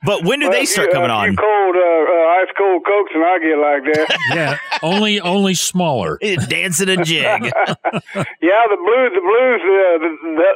but 0.03 0.23
when 0.23 0.39
do 0.39 0.47
Well, 0.49 0.51
they 0.51 0.65
start 0.65 0.87
you- 0.87 0.93
coming 0.93 1.11
uh, 1.11 1.15
on? 1.17 1.31
You 1.31 1.37
cold, 1.37 1.75
uh, 1.75 1.81
uh, 1.81 2.41
ice 2.41 2.51
cold 2.57 2.83
cokes, 2.85 3.11
and 3.13 3.23
I 3.23 3.39
get 3.39 3.57
like 3.57 3.83
that. 3.93 4.17
Yeah, 4.33 4.57
only 4.81 5.19
only 5.19 5.53
smaller. 5.53 6.17
Dancing 6.47 6.89
a 6.89 7.03
jig. 7.03 7.23
yeah, 7.23 7.51
the 8.69 8.77
blues, 8.77 9.11
the 9.13 9.21
blues, 9.21 9.61
uh, 9.61 9.97
the, 9.99 10.09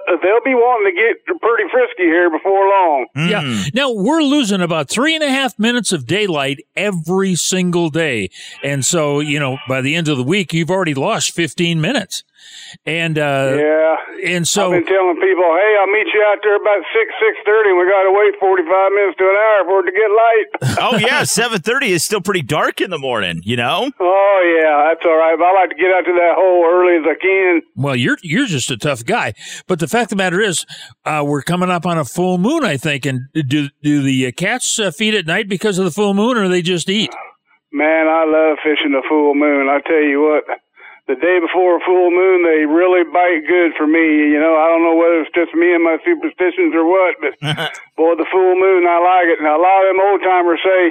the, 0.08 0.17
they'll 0.24 0.43
be 0.43 0.56
wanting 0.56 0.93
to 0.93 0.96
get 0.96 1.39
pretty 1.41 1.63
frisky 1.72 2.04
here 2.04 2.30
before 2.30 2.63
long. 2.70 3.06
Yeah. 3.15 3.65
Now 3.74 3.91
we're 3.91 4.22
losing 4.24 4.62
about 4.62 4.89
three 4.89 5.15
and 5.15 5.24
a 5.24 5.30
half 5.30 5.58
minutes 5.60 5.91
of 5.91 6.06
daylight 6.06 6.60
every 6.76 7.36
single 7.36 7.89
day, 7.89 8.30
and 8.63 8.86
so 8.86 9.20
you 9.20 9.39
know 9.39 9.58
by 9.67 9.82
the 9.82 9.96
end 9.96 10.08
of 10.08 10.17
the 10.17 10.24
week 10.24 10.54
you've 10.54 10.72
already 10.72 10.93
lost 10.93 11.32
fifteen 11.34 11.80
minutes, 11.82 12.24
and 12.86 13.18
uh, 13.18 13.56
Yeah. 13.58 13.96
and 14.36 14.48
so 14.48 14.74
I've 14.74 14.84
been 14.84 14.94
telling 14.94 15.16
people, 15.22 15.44
hey, 15.44 15.72
I'll 15.80 15.88
meet 15.94 16.08
you 16.14 16.22
out 16.32 16.40
there 16.44 16.56
about 16.56 16.82
six, 16.94 17.08
six 17.20 17.34
thirty, 17.46 17.70
and 17.70 17.78
we 17.80 17.86
got 17.90 18.04
to 18.04 18.14
wait 18.14 18.34
forty-five 18.40 18.92
minutes 18.94 19.18
to 19.18 19.26
an 19.26 19.38
hour 19.38 19.60
for 19.66 19.80
it 19.82 19.92
to 19.92 19.96
get 19.96 20.10
light. 20.12 20.48
oh 20.82 20.98
yeah, 20.98 21.24
seven 21.24 21.60
thirty 21.62 21.92
is 21.92 22.04
still 22.04 22.22
pretty 22.22 22.42
dark 22.42 22.82
in 22.82 22.90
the 22.90 22.98
morning. 23.00 23.42
You 23.44 23.58
know. 23.58 23.92
oh 24.00 24.40
yeah, 24.60 24.90
that's 24.94 25.06
all 25.06 25.18
right. 25.18 25.36
But 25.38 25.46
I 25.48 25.54
like 25.62 25.70
to 25.72 25.76
get 25.76 25.92
out 25.92 26.06
to 26.06 26.14
that 26.14 26.36
hole 26.38 26.66
early 26.66 26.98
as 26.98 27.06
I 27.08 27.16
can. 27.22 27.62
Well, 27.76 27.96
you're 27.96 28.18
you're 28.22 28.48
just 28.48 28.72
a 28.72 28.78
tough 28.78 29.06
guy, 29.06 29.34
but 29.68 29.80
the 29.80 29.88
fact 29.88 30.12
of 30.12 30.18
the 30.18 30.24
matter 30.24 30.42
is, 30.42 30.66
uh, 31.06 31.24
we're 31.26 31.42
coming 31.44 31.70
up 31.70 31.86
on 31.86 31.98
a 31.98 32.06
full 32.06 32.38
moon, 32.38 32.64
I 32.64 32.78
think. 32.78 33.06
And 33.06 33.22
do 33.34 33.70
do 33.84 34.02
the 34.02 34.28
uh, 34.28 34.32
cats 34.36 34.80
uh, 34.80 34.92
feed 34.92 35.16
at 35.16 35.26
night 35.26 35.48
because 35.50 35.78
of 35.78 35.86
the 35.86 35.92
full 35.92 36.14
moon, 36.14 36.38
or 36.38 36.48
they 36.48 36.62
just 36.62 36.90
eat? 36.90 37.14
Man, 37.72 38.08
I 38.08 38.24
love 38.26 38.58
fishing 38.64 38.92
the 38.94 39.04
full 39.08 39.36
moon. 39.36 39.68
I 39.70 39.80
tell 39.86 40.02
you 40.02 40.22
what, 40.22 40.44
the 41.08 41.15
day 41.15 41.39
before 41.39 41.80
a 41.80 41.86
full 41.88 42.12
moon, 42.12 42.43
they 42.43 42.67
really 42.67 43.08
bite 43.08 43.48
good 43.48 43.72
for 43.80 43.88
me. 43.88 44.28
You 44.28 44.39
know, 44.43 44.60
I 44.60 44.67
don't 44.67 44.84
know 44.84 45.00
whether 45.00 45.24
it's 45.24 45.32
just 45.32 45.56
me 45.56 45.72
and 45.72 45.84
my 45.84 45.96
superstitions 46.04 46.76
or 46.76 46.84
what, 46.84 47.15
but 47.24 47.34
boy, 47.98 48.20
the 48.20 48.28
full 48.28 48.60
moon, 48.60 48.84
I 48.84 49.00
like 49.00 49.32
it. 49.32 49.39
Now, 49.39 49.56
a 49.56 49.63
lot 49.63 49.88
of 49.88 49.96
them 49.96 50.04
old 50.04 50.20
timers 50.20 50.60
say, 50.60 50.82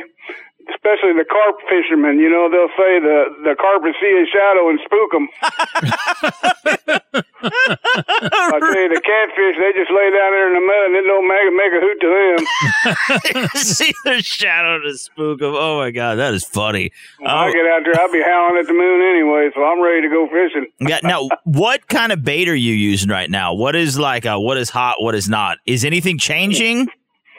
especially 0.71 1.15
the 1.15 1.25
carp 1.29 1.57
fishermen, 1.69 2.19
you 2.19 2.31
know, 2.31 2.49
they'll 2.51 2.73
say 2.77 2.99
the 3.01 3.35
the 3.45 3.55
carp 3.59 3.83
will 3.83 3.95
see 4.01 4.13
a 4.15 4.27
shadow 4.27 4.69
and 4.71 4.79
spook 4.85 5.11
them. 5.13 5.29
I 7.47 8.59
tell 8.59 8.75
you, 8.75 8.89
the 8.89 9.01
catfish, 9.01 9.57
they 9.59 9.73
just 9.77 9.91
lay 9.91 10.09
down 10.11 10.31
there 10.33 10.49
in 10.49 10.55
the 10.55 10.65
mud 10.65 10.87
and 10.87 10.97
it 10.97 11.05
don't 11.07 11.29
make, 11.29 11.47
make 11.55 11.73
a 11.73 11.81
hoot 11.81 11.99
to 12.01 12.09
them. 12.17 13.49
See 13.63 13.95
the 14.05 14.23
shadow 14.23 14.81
to 14.81 14.97
spook 14.97 15.41
them. 15.41 15.55
Oh 15.55 15.79
my 15.79 15.91
god, 15.91 16.17
that 16.17 16.35
is 16.35 16.45
funny. 16.45 16.93
When 17.19 17.31
I 17.31 17.53
get 17.53 17.67
out 17.67 17.83
there, 17.85 18.01
I'll 18.01 18.13
be 18.13 18.23
howling 18.25 18.59
at 18.59 18.67
the 18.67 18.73
moon 18.73 19.03
anyway, 19.03 19.51
so 19.55 19.65
I'm 19.65 19.83
ready 19.83 20.03
to 20.03 20.09
go 20.09 20.27
fishing. 20.29 20.67
Yeah. 20.87 21.01
Now, 21.03 21.29
what 21.45 21.89
kind 21.89 22.13
of 22.13 22.23
bait 22.23 22.49
are 22.49 22.55
you 22.55 22.73
using 22.73 23.11
right 23.11 23.29
now? 23.29 23.55
What 23.55 23.75
is 23.75 23.99
like? 23.99 24.25
Uh, 24.25 24.39
what 24.39 24.57
is 24.57 24.71
hot? 24.71 24.97
What 25.01 25.15
is 25.17 25.29
not? 25.29 25.59
Is 25.67 25.85
anything 25.85 26.17
changing? 26.19 26.89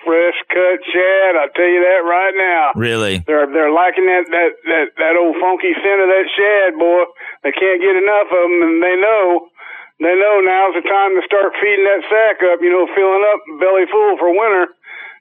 Fresh 0.07 0.39
cut 0.47 0.79
shad, 0.87 1.35
I'll 1.35 1.51
tell 1.51 1.67
you 1.67 1.83
that 1.83 2.07
right 2.07 2.31
now. 2.31 2.71
Really? 2.79 3.19
They're 3.27 3.43
they're 3.51 3.75
liking 3.75 4.07
that 4.07 4.23
that 4.31 4.51
that 4.63 4.87
that 4.95 5.13
old 5.19 5.35
funky 5.35 5.75
scent 5.75 5.99
of 5.99 6.07
that 6.07 6.27
shad, 6.31 6.79
boy. 6.79 7.03
They 7.43 7.51
can't 7.51 7.83
get 7.83 7.91
enough 7.91 8.31
of 8.31 8.47
them, 8.47 8.55
and 8.63 8.79
they 8.79 8.95
know 8.95 9.51
they 9.99 10.15
know 10.15 10.39
now's 10.39 10.79
the 10.79 10.87
time 10.87 11.11
to 11.19 11.23
start 11.27 11.51
feeding 11.59 11.83
that 11.83 12.07
sack 12.07 12.39
up. 12.47 12.63
You 12.63 12.71
know, 12.71 12.87
filling 12.95 13.25
up 13.27 13.39
belly 13.59 13.83
full 13.91 14.15
for 14.15 14.31
winter, 14.31 14.71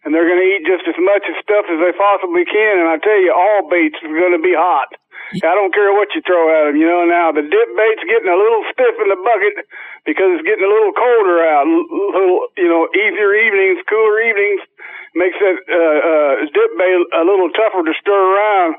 and 0.07 0.15
they're 0.15 0.31
going 0.31 0.39
to 0.39 0.51
eat 0.55 0.63
just 0.71 0.87
as 0.87 0.95
much 1.03 1.27
of 1.27 1.35
stuff 1.43 1.67
as 1.67 1.83
they 1.83 1.91
possibly 1.99 2.47
can. 2.47 2.79
And 2.79 2.87
I 2.87 3.03
tell 3.03 3.19
you, 3.19 3.35
all 3.35 3.67
baits 3.67 3.99
are 4.07 4.15
going 4.15 4.39
to 4.39 4.45
be 4.45 4.55
hot. 4.55 4.95
I 5.35 5.59
don't 5.59 5.75
care 5.75 5.91
what 5.91 6.15
you 6.15 6.23
throw 6.23 6.47
at 6.55 6.71
them. 6.71 6.79
You 6.79 6.87
know, 6.87 7.03
now 7.03 7.35
the 7.35 7.43
dip 7.43 7.69
bait's 7.75 8.07
getting 8.07 8.31
a 8.31 8.39
little 8.39 8.63
stiff 8.71 8.95
in 9.03 9.11
the 9.11 9.19
bucket 9.19 9.67
because 10.07 10.39
it's 10.39 10.47
getting 10.47 10.63
a 10.63 10.71
little 10.71 10.95
colder 10.95 11.43
out. 11.43 11.67
Little, 11.67 12.47
you 12.55 12.71
know, 12.71 12.87
easier 12.95 13.35
evenings, 13.35 13.83
cooler 13.91 14.23
evenings 14.23 14.63
makes 15.17 15.37
that 15.41 15.57
uh, 15.67 16.01
uh, 16.05 16.33
dip 16.53 16.71
bait 16.77 16.97
a 17.17 17.25
little 17.25 17.51
tougher 17.57 17.83
to 17.83 17.95
stir 17.99 18.13
around. 18.13 18.77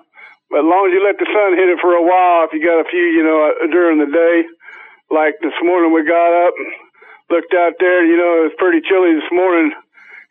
But 0.47 0.63
as 0.63 0.69
long 0.69 0.87
as 0.87 0.95
you 0.95 1.03
let 1.03 1.19
the 1.19 1.27
sun 1.27 1.59
hit 1.59 1.67
it 1.67 1.81
for 1.83 1.91
a 1.97 2.05
while, 2.05 2.47
if 2.47 2.55
you 2.55 2.63
got 2.63 2.79
a 2.79 2.87
few, 2.87 3.03
you 3.03 3.25
know, 3.25 3.51
uh, 3.51 3.67
during 3.67 3.99
the 3.99 4.07
day, 4.07 4.47
like 5.11 5.35
this 5.43 5.55
morning 5.59 5.91
we 5.91 6.07
got 6.07 6.31
up 6.47 6.53
looked 7.29 7.53
out 7.53 7.73
there, 7.79 8.05
you 8.05 8.17
know, 8.17 8.39
it 8.39 8.43
was 8.51 8.55
pretty 8.57 8.79
chilly 8.87 9.13
this 9.15 9.31
morning. 9.31 9.73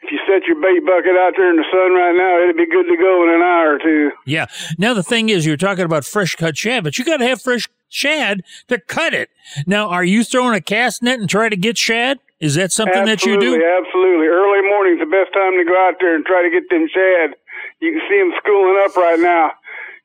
if 0.03 0.11
you 0.13 0.19
set 0.27 0.47
your 0.47 0.57
bait 0.57 0.85
bucket 0.85 1.17
out 1.19 1.35
there 1.37 1.51
in 1.51 1.57
the 1.57 1.65
sun 1.71 1.93
right 1.93 2.17
now, 2.17 2.43
it'll 2.43 2.57
be 2.57 2.71
good 2.71 2.89
to 2.89 2.97
go 2.97 3.25
in 3.25 3.35
an 3.35 3.43
hour 3.43 3.75
or 3.75 3.79
two. 3.79 4.11
Yeah. 4.25 4.47
Now 4.79 4.95
the 4.95 5.03
thing 5.03 5.29
is, 5.29 5.45
you're 5.45 5.57
talking 5.57 5.85
about 5.85 6.05
fresh 6.05 6.35
cut 6.37 6.57
shad, 6.57 6.85
but 6.85 6.99
you 6.99 7.05
got 7.05 7.19
to 7.19 7.27
have 7.27 7.43
fresh 7.43 7.69
shad 7.89 8.43
to 8.69 8.79
cut 8.79 9.15
it. 9.15 9.31
Now, 9.67 9.89
are 9.89 10.05
you 10.05 10.25
throwing 10.25 10.55
a 10.55 10.61
cast 10.61 11.03
net 11.03 11.19
and 11.19 11.29
try 11.29 11.49
to 11.49 11.57
get 11.57 11.77
shad? 11.77 12.19
Is 12.41 12.55
that 12.57 12.73
something 12.73 13.05
that 13.07 13.25
you 13.25 13.41
do? 13.41 13.57
Absolutely, 13.57 13.65
Absolutely. 13.65 14.27
Early 14.29 14.63
morning's 14.69 15.01
the 15.01 15.09
best 15.09 15.33
time 15.33 15.57
to 15.57 15.65
go 15.65 15.77
out 15.89 15.97
there 16.01 16.15
and 16.15 16.25
try 16.25 16.43
to 16.45 16.51
get 16.53 16.69
them 16.69 16.85
shad. 16.89 17.33
You 17.81 17.97
can 17.97 18.03
see 18.09 18.19
them 18.21 18.33
schooling 18.41 18.77
up 18.85 18.97
right 18.97 19.21
now. 19.21 19.53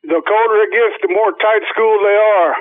The 0.03 0.21
colder 0.23 0.57
it 0.63 0.71
gets, 0.71 0.95
the 1.03 1.11
more 1.11 1.35
tight 1.35 1.63
schooled 1.69 2.01
they 2.01 2.19
are. 2.39 2.55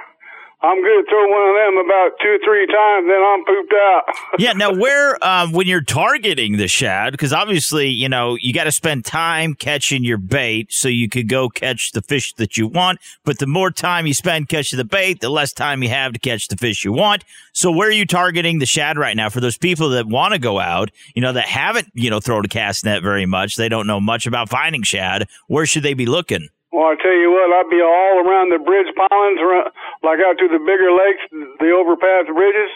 I'm 0.63 0.83
going 0.83 1.03
to 1.03 1.09
throw 1.09 1.27
one 1.27 1.49
of 1.49 1.57
them 1.57 1.85
about 1.87 2.11
two, 2.21 2.29
or 2.29 2.39
three 2.45 2.67
times, 2.67 3.07
then 3.09 3.23
I'm 3.23 3.45
pooped 3.47 3.73
out. 3.73 4.03
yeah. 4.39 4.53
Now, 4.53 4.75
where 4.79 5.23
um, 5.25 5.53
when 5.53 5.67
you're 5.67 5.81
targeting 5.81 6.59
the 6.59 6.69
shad, 6.69 7.13
because 7.13 7.33
obviously, 7.33 7.89
you 7.89 8.11
know, 8.11 8.37
you 8.39 8.53
got 8.53 8.65
to 8.65 8.73
spend 8.73 9.07
time 9.07 9.55
catching 9.55 10.05
your 10.05 10.19
bait 10.19 10.71
so 10.71 10.89
you 10.89 11.09
could 11.09 11.29
go 11.29 11.49
catch 11.49 11.93
the 11.93 12.03
fish 12.03 12.35
that 12.35 12.59
you 12.59 12.67
want. 12.67 12.99
But 13.25 13.39
the 13.39 13.47
more 13.47 13.71
time 13.71 14.07
you 14.07 14.13
spend 14.13 14.51
catching 14.51 14.77
the 14.77 14.85
bait, 14.85 15.21
the 15.21 15.31
less 15.31 15.55
time 15.55 15.83
you 15.83 15.89
have 15.89 16.13
to 16.13 16.19
catch 16.19 16.49
the 16.49 16.57
fish 16.59 16.85
you 16.85 16.93
want. 16.93 17.25
So, 17.55 17.73
where 17.73 17.89
are 17.89 17.93
you 17.93 18.05
targeting 18.05 18.59
the 18.59 18.67
shad 18.67 18.99
right 18.99 19.17
now 19.17 19.31
for 19.31 19.41
those 19.41 19.57
people 19.57 19.89
that 19.91 20.07
want 20.07 20.35
to 20.35 20.39
go 20.39 20.61
out? 20.61 20.91
You 21.15 21.23
know, 21.23 21.33
that 21.33 21.47
haven't 21.47 21.89
you 21.95 22.11
know 22.11 22.21
thrown 22.21 22.45
a 22.45 22.49
cast 22.49 22.85
net 22.85 23.03
very 23.03 23.25
much. 23.25 23.57
They 23.57 23.71
don't 23.71 23.87
know 23.87 24.01
much 24.01 24.27
about 24.27 24.51
finding 24.51 24.83
shad. 24.83 25.27
Where 25.47 25.65
should 25.65 25.85
they 25.85 25.95
be 25.95 26.07
looking? 26.07 26.49
Well, 26.71 26.87
I 26.87 26.95
tell 27.03 27.19
you 27.19 27.35
what, 27.35 27.51
I'd 27.51 27.67
be 27.71 27.83
all 27.83 28.23
around 28.23 28.55
the 28.55 28.63
bridge 28.63 28.87
around, 28.95 29.75
like 30.07 30.23
out 30.23 30.39
to 30.39 30.47
the 30.47 30.63
bigger 30.63 30.95
lakes, 30.95 31.27
the 31.59 31.75
overpass 31.75 32.31
bridges. 32.31 32.71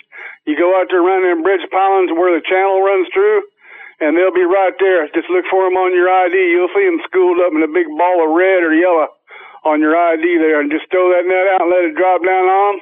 You 0.51 0.59
go 0.59 0.74
out 0.74 0.90
there 0.90 0.99
around 0.99 1.22
them 1.22 1.47
bridge 1.47 1.62
pylons 1.70 2.11
where 2.11 2.34
the 2.34 2.42
channel 2.42 2.82
runs 2.82 3.07
through, 3.14 3.47
and 4.03 4.18
they'll 4.18 4.34
be 4.34 4.42
right 4.42 4.74
there. 4.82 5.07
Just 5.14 5.30
look 5.30 5.47
for 5.47 5.62
them 5.70 5.78
on 5.78 5.95
your 5.95 6.11
ID. 6.11 6.34
You'll 6.34 6.74
see 6.74 6.82
them 6.90 6.99
schooled 7.07 7.38
up 7.38 7.55
in 7.55 7.62
a 7.62 7.70
big 7.70 7.86
ball 7.95 8.26
of 8.26 8.34
red 8.34 8.66
or 8.66 8.74
yellow 8.74 9.14
on 9.62 9.78
your 9.78 9.95
ID 9.95 10.42
there, 10.42 10.59
and 10.59 10.74
just 10.74 10.90
throw 10.90 11.14
that 11.14 11.24
net 11.30 11.55
out 11.55 11.62
and 11.62 11.70
let 11.70 11.86
it 11.86 11.95
drop 11.95 12.18
down 12.26 12.51
on 12.51 12.74
'em. 12.74 12.80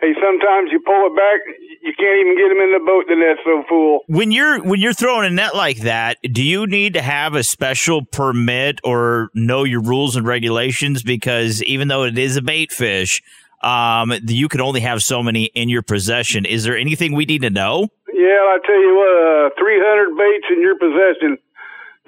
Hey, 0.00 0.14
sometimes 0.14 0.72
you 0.72 0.80
pull 0.80 1.06
it 1.06 1.14
back, 1.14 1.40
you 1.82 1.92
can't 1.98 2.20
even 2.20 2.36
get 2.36 2.48
them 2.48 2.58
in 2.58 2.72
the 2.72 2.84
boat. 2.84 3.04
The 3.06 3.16
net's 3.16 3.40
so 3.44 3.62
full. 3.68 4.00
When 4.06 4.32
you're 4.32 4.62
when 4.62 4.80
you're 4.80 4.94
throwing 4.94 5.26
a 5.26 5.30
net 5.30 5.54
like 5.54 5.80
that, 5.80 6.16
do 6.22 6.42
you 6.42 6.66
need 6.66 6.94
to 6.94 7.02
have 7.02 7.34
a 7.34 7.42
special 7.42 8.04
permit 8.04 8.80
or 8.82 9.28
know 9.34 9.64
your 9.64 9.82
rules 9.82 10.16
and 10.16 10.26
regulations? 10.26 11.02
Because 11.02 11.62
even 11.64 11.88
though 11.88 12.04
it 12.04 12.16
is 12.18 12.36
a 12.36 12.42
bait 12.42 12.72
fish, 12.72 13.22
um, 13.62 14.12
you 14.26 14.48
can 14.48 14.60
only 14.60 14.80
have 14.80 15.02
so 15.02 15.22
many 15.22 15.44
in 15.54 15.68
your 15.68 15.82
possession. 15.82 16.46
Is 16.46 16.64
there 16.64 16.78
anything 16.78 17.14
we 17.14 17.26
need 17.26 17.42
to 17.42 17.50
know? 17.50 17.88
Yeah, 18.12 18.40
I 18.52 18.58
tell 18.64 18.80
you 18.80 18.94
what, 18.96 19.52
uh, 19.52 19.60
300 19.60 20.16
baits 20.16 20.46
in 20.50 20.60
your 20.60 20.76
possession. 20.78 21.38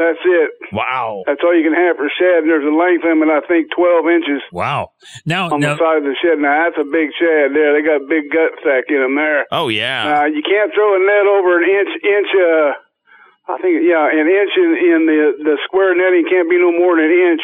That's 0.00 0.18
it. 0.24 0.50
Wow. 0.72 1.22
That's 1.28 1.44
all 1.44 1.52
you 1.54 1.62
can 1.62 1.76
have 1.76 2.00
for 2.00 2.08
shad. 2.08 2.42
And 2.42 2.48
there's 2.48 2.64
a 2.64 2.72
length 2.72 3.04
limit, 3.04 3.28
I 3.28 3.44
think, 3.46 3.68
12 3.76 4.08
inches. 4.08 4.40
Wow. 4.50 4.96
Now, 5.28 5.52
on 5.52 5.60
now, 5.60 5.76
the 5.76 5.84
side 5.84 5.98
of 6.00 6.06
the 6.08 6.16
shed. 6.16 6.40
Now, 6.40 6.64
that's 6.64 6.80
a 6.80 6.88
big 6.88 7.12
shad 7.20 7.52
there. 7.52 7.76
They 7.76 7.84
got 7.84 8.00
a 8.00 8.06
big 8.08 8.32
gut 8.32 8.56
sack 8.64 8.88
in 8.88 9.04
them 9.04 9.14
there. 9.20 9.44
Oh 9.52 9.68
yeah. 9.68 10.24
Uh, 10.24 10.26
you 10.32 10.40
can't 10.42 10.72
throw 10.72 10.96
a 10.96 11.00
net 11.04 11.26
over 11.28 11.60
an 11.60 11.68
inch, 11.68 11.92
inch, 12.02 12.30
uh, 12.34 12.72
I 13.52 13.58
think, 13.60 13.84
yeah, 13.84 14.08
an 14.08 14.26
inch 14.32 14.52
in, 14.56 14.70
in 14.80 15.00
the, 15.04 15.20
the 15.44 15.56
square 15.68 15.92
netting 15.94 16.24
can't 16.30 16.48
be 16.48 16.56
no 16.56 16.72
more 16.72 16.96
than 16.96 17.06
an 17.12 17.36
inch. 17.36 17.42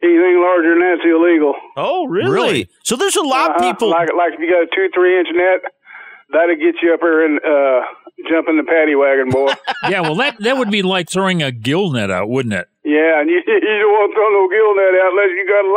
Anything 0.00 0.38
larger 0.40 0.72
than 0.72 0.80
that's 0.80 1.02
illegal. 1.04 1.54
Oh, 1.76 2.06
really? 2.06 2.30
Really? 2.30 2.68
So 2.84 2.94
there's 2.96 3.16
a 3.16 3.22
lot 3.26 3.50
Uh-huh. 3.58 3.66
people. 3.72 3.90
Like, 3.90 4.08
like 4.16 4.32
if 4.34 4.40
you 4.40 4.46
got 4.48 4.62
a 4.62 4.70
two, 4.72 4.88
three 4.94 5.18
inch 5.18 5.28
net, 5.34 5.60
that'll 6.30 6.54
get 6.56 6.78
you 6.80 6.94
up 6.94 7.00
there 7.02 7.26
and, 7.26 7.36
uh, 7.42 7.82
jump 8.28 8.48
in 8.48 8.56
the 8.56 8.64
paddy 8.64 8.94
wagon, 8.94 9.30
boy. 9.30 9.52
yeah, 9.88 10.00
well, 10.00 10.16
that 10.16 10.36
that 10.40 10.56
would 10.56 10.70
be 10.70 10.82
like 10.82 11.10
throwing 11.10 11.42
a 11.42 11.52
gill 11.52 11.90
net 11.90 12.10
out, 12.10 12.28
wouldn't 12.28 12.54
it? 12.54 12.68
yeah, 12.88 13.20
and 13.20 13.28
you, 13.28 13.36
you 13.46 13.60
don't 13.60 13.92
want 13.92 14.10
to 14.10 14.16
throw 14.16 14.28
no 14.32 14.48
gill 14.48 14.74
net 14.76 14.94
out 15.02 15.12
unless 15.12 15.32
you 15.36 15.44
got 15.46 15.64
a 15.64 15.72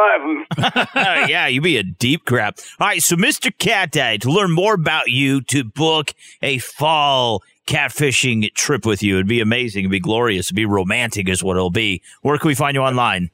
license. 0.86 1.30
yeah, 1.30 1.48
you'd 1.48 1.64
be 1.64 1.78
a 1.78 1.84
deep 1.84 2.26
crap. 2.26 2.58
All 2.80 2.88
right, 2.88 3.04
so 3.04 3.16
Mr. 3.16 3.56
Cat 3.58 3.92
Daddy, 3.92 4.20
to 4.20 4.32
learn 4.32 4.52
more 4.52 4.74
about 4.74 5.10
you, 5.10 5.42
to 5.42 5.66
book 5.66 6.14
a 6.42 6.60
fall 6.60 7.44
catfishing 7.68 8.54
trip 8.54 8.86
with 8.86 9.04
you, 9.04 9.16
it'd 9.16 9.28
be 9.28 9.42
amazing. 9.42 9.82
It'd 9.82 9.92
be 9.92 10.00
glorious. 10.00 10.48
It'd 10.48 10.56
be 10.56 10.66
romantic, 10.66 11.28
is 11.28 11.44
what 11.44 11.58
it'll 11.58 11.70
be. 11.70 12.02
Where 12.22 12.38
can 12.38 12.48
we 12.48 12.56
find 12.56 12.76
you 12.76 12.82
online? 12.82 13.30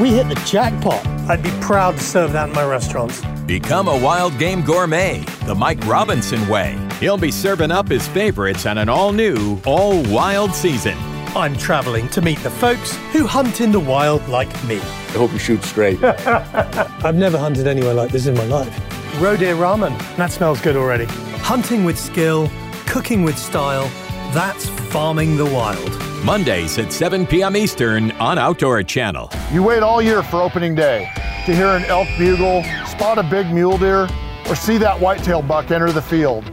We 0.00 0.08
hit 0.08 0.30
the 0.30 0.42
jackpot. 0.46 1.06
I'd 1.28 1.42
be 1.42 1.50
proud 1.60 1.98
to 1.98 2.02
serve 2.02 2.32
that 2.32 2.48
in 2.48 2.54
my 2.54 2.64
restaurants. 2.64 3.20
Become 3.46 3.88
a 3.88 3.98
wild 3.98 4.38
game 4.38 4.62
gourmet 4.62 5.22
the 5.44 5.54
Mike 5.54 5.86
Robinson 5.86 6.48
way. 6.48 6.78
He'll 6.98 7.18
be 7.18 7.30
serving 7.30 7.70
up 7.70 7.86
his 7.86 8.08
favorites 8.08 8.64
on 8.64 8.78
an 8.78 8.88
all 8.88 9.12
new, 9.12 9.60
all 9.66 10.02
wild 10.04 10.54
season. 10.54 10.96
I'm 11.36 11.58
traveling 11.58 12.08
to 12.08 12.22
meet 12.22 12.38
the 12.38 12.48
folks 12.50 12.96
who 13.12 13.26
hunt 13.26 13.60
in 13.60 13.70
the 13.70 13.78
wild 13.78 14.26
like 14.28 14.48
me. 14.64 14.78
I 14.78 15.12
hope 15.18 15.30
you 15.30 15.38
shoot 15.38 15.62
straight. 15.62 16.02
I've 16.04 17.16
never 17.16 17.36
hunted 17.36 17.66
anywhere 17.66 17.92
like 17.92 18.12
this 18.12 18.26
in 18.26 18.34
my 18.34 18.44
life. 18.44 18.99
Roe 19.20 19.36
deer 19.36 19.54
ramen. 19.54 19.98
That 20.16 20.32
smells 20.32 20.62
good 20.62 20.76
already. 20.76 21.04
Hunting 21.42 21.84
with 21.84 21.98
skill, 21.98 22.50
cooking 22.86 23.22
with 23.22 23.36
style. 23.36 23.84
That's 24.32 24.66
farming 24.90 25.36
the 25.36 25.44
wild. 25.44 25.92
Mondays 26.24 26.78
at 26.78 26.90
7 26.90 27.26
p.m. 27.26 27.54
Eastern 27.54 28.12
on 28.12 28.38
Outdoor 28.38 28.82
Channel. 28.82 29.30
You 29.52 29.62
wait 29.62 29.82
all 29.82 30.00
year 30.00 30.22
for 30.22 30.40
opening 30.40 30.74
day 30.74 31.12
to 31.44 31.54
hear 31.54 31.66
an 31.66 31.84
elk 31.84 32.08
bugle, 32.16 32.62
spot 32.86 33.18
a 33.18 33.22
big 33.22 33.52
mule 33.52 33.76
deer, 33.76 34.08
or 34.48 34.56
see 34.56 34.78
that 34.78 34.98
whitetail 34.98 35.42
buck 35.42 35.70
enter 35.70 35.92
the 35.92 36.00
field. 36.00 36.50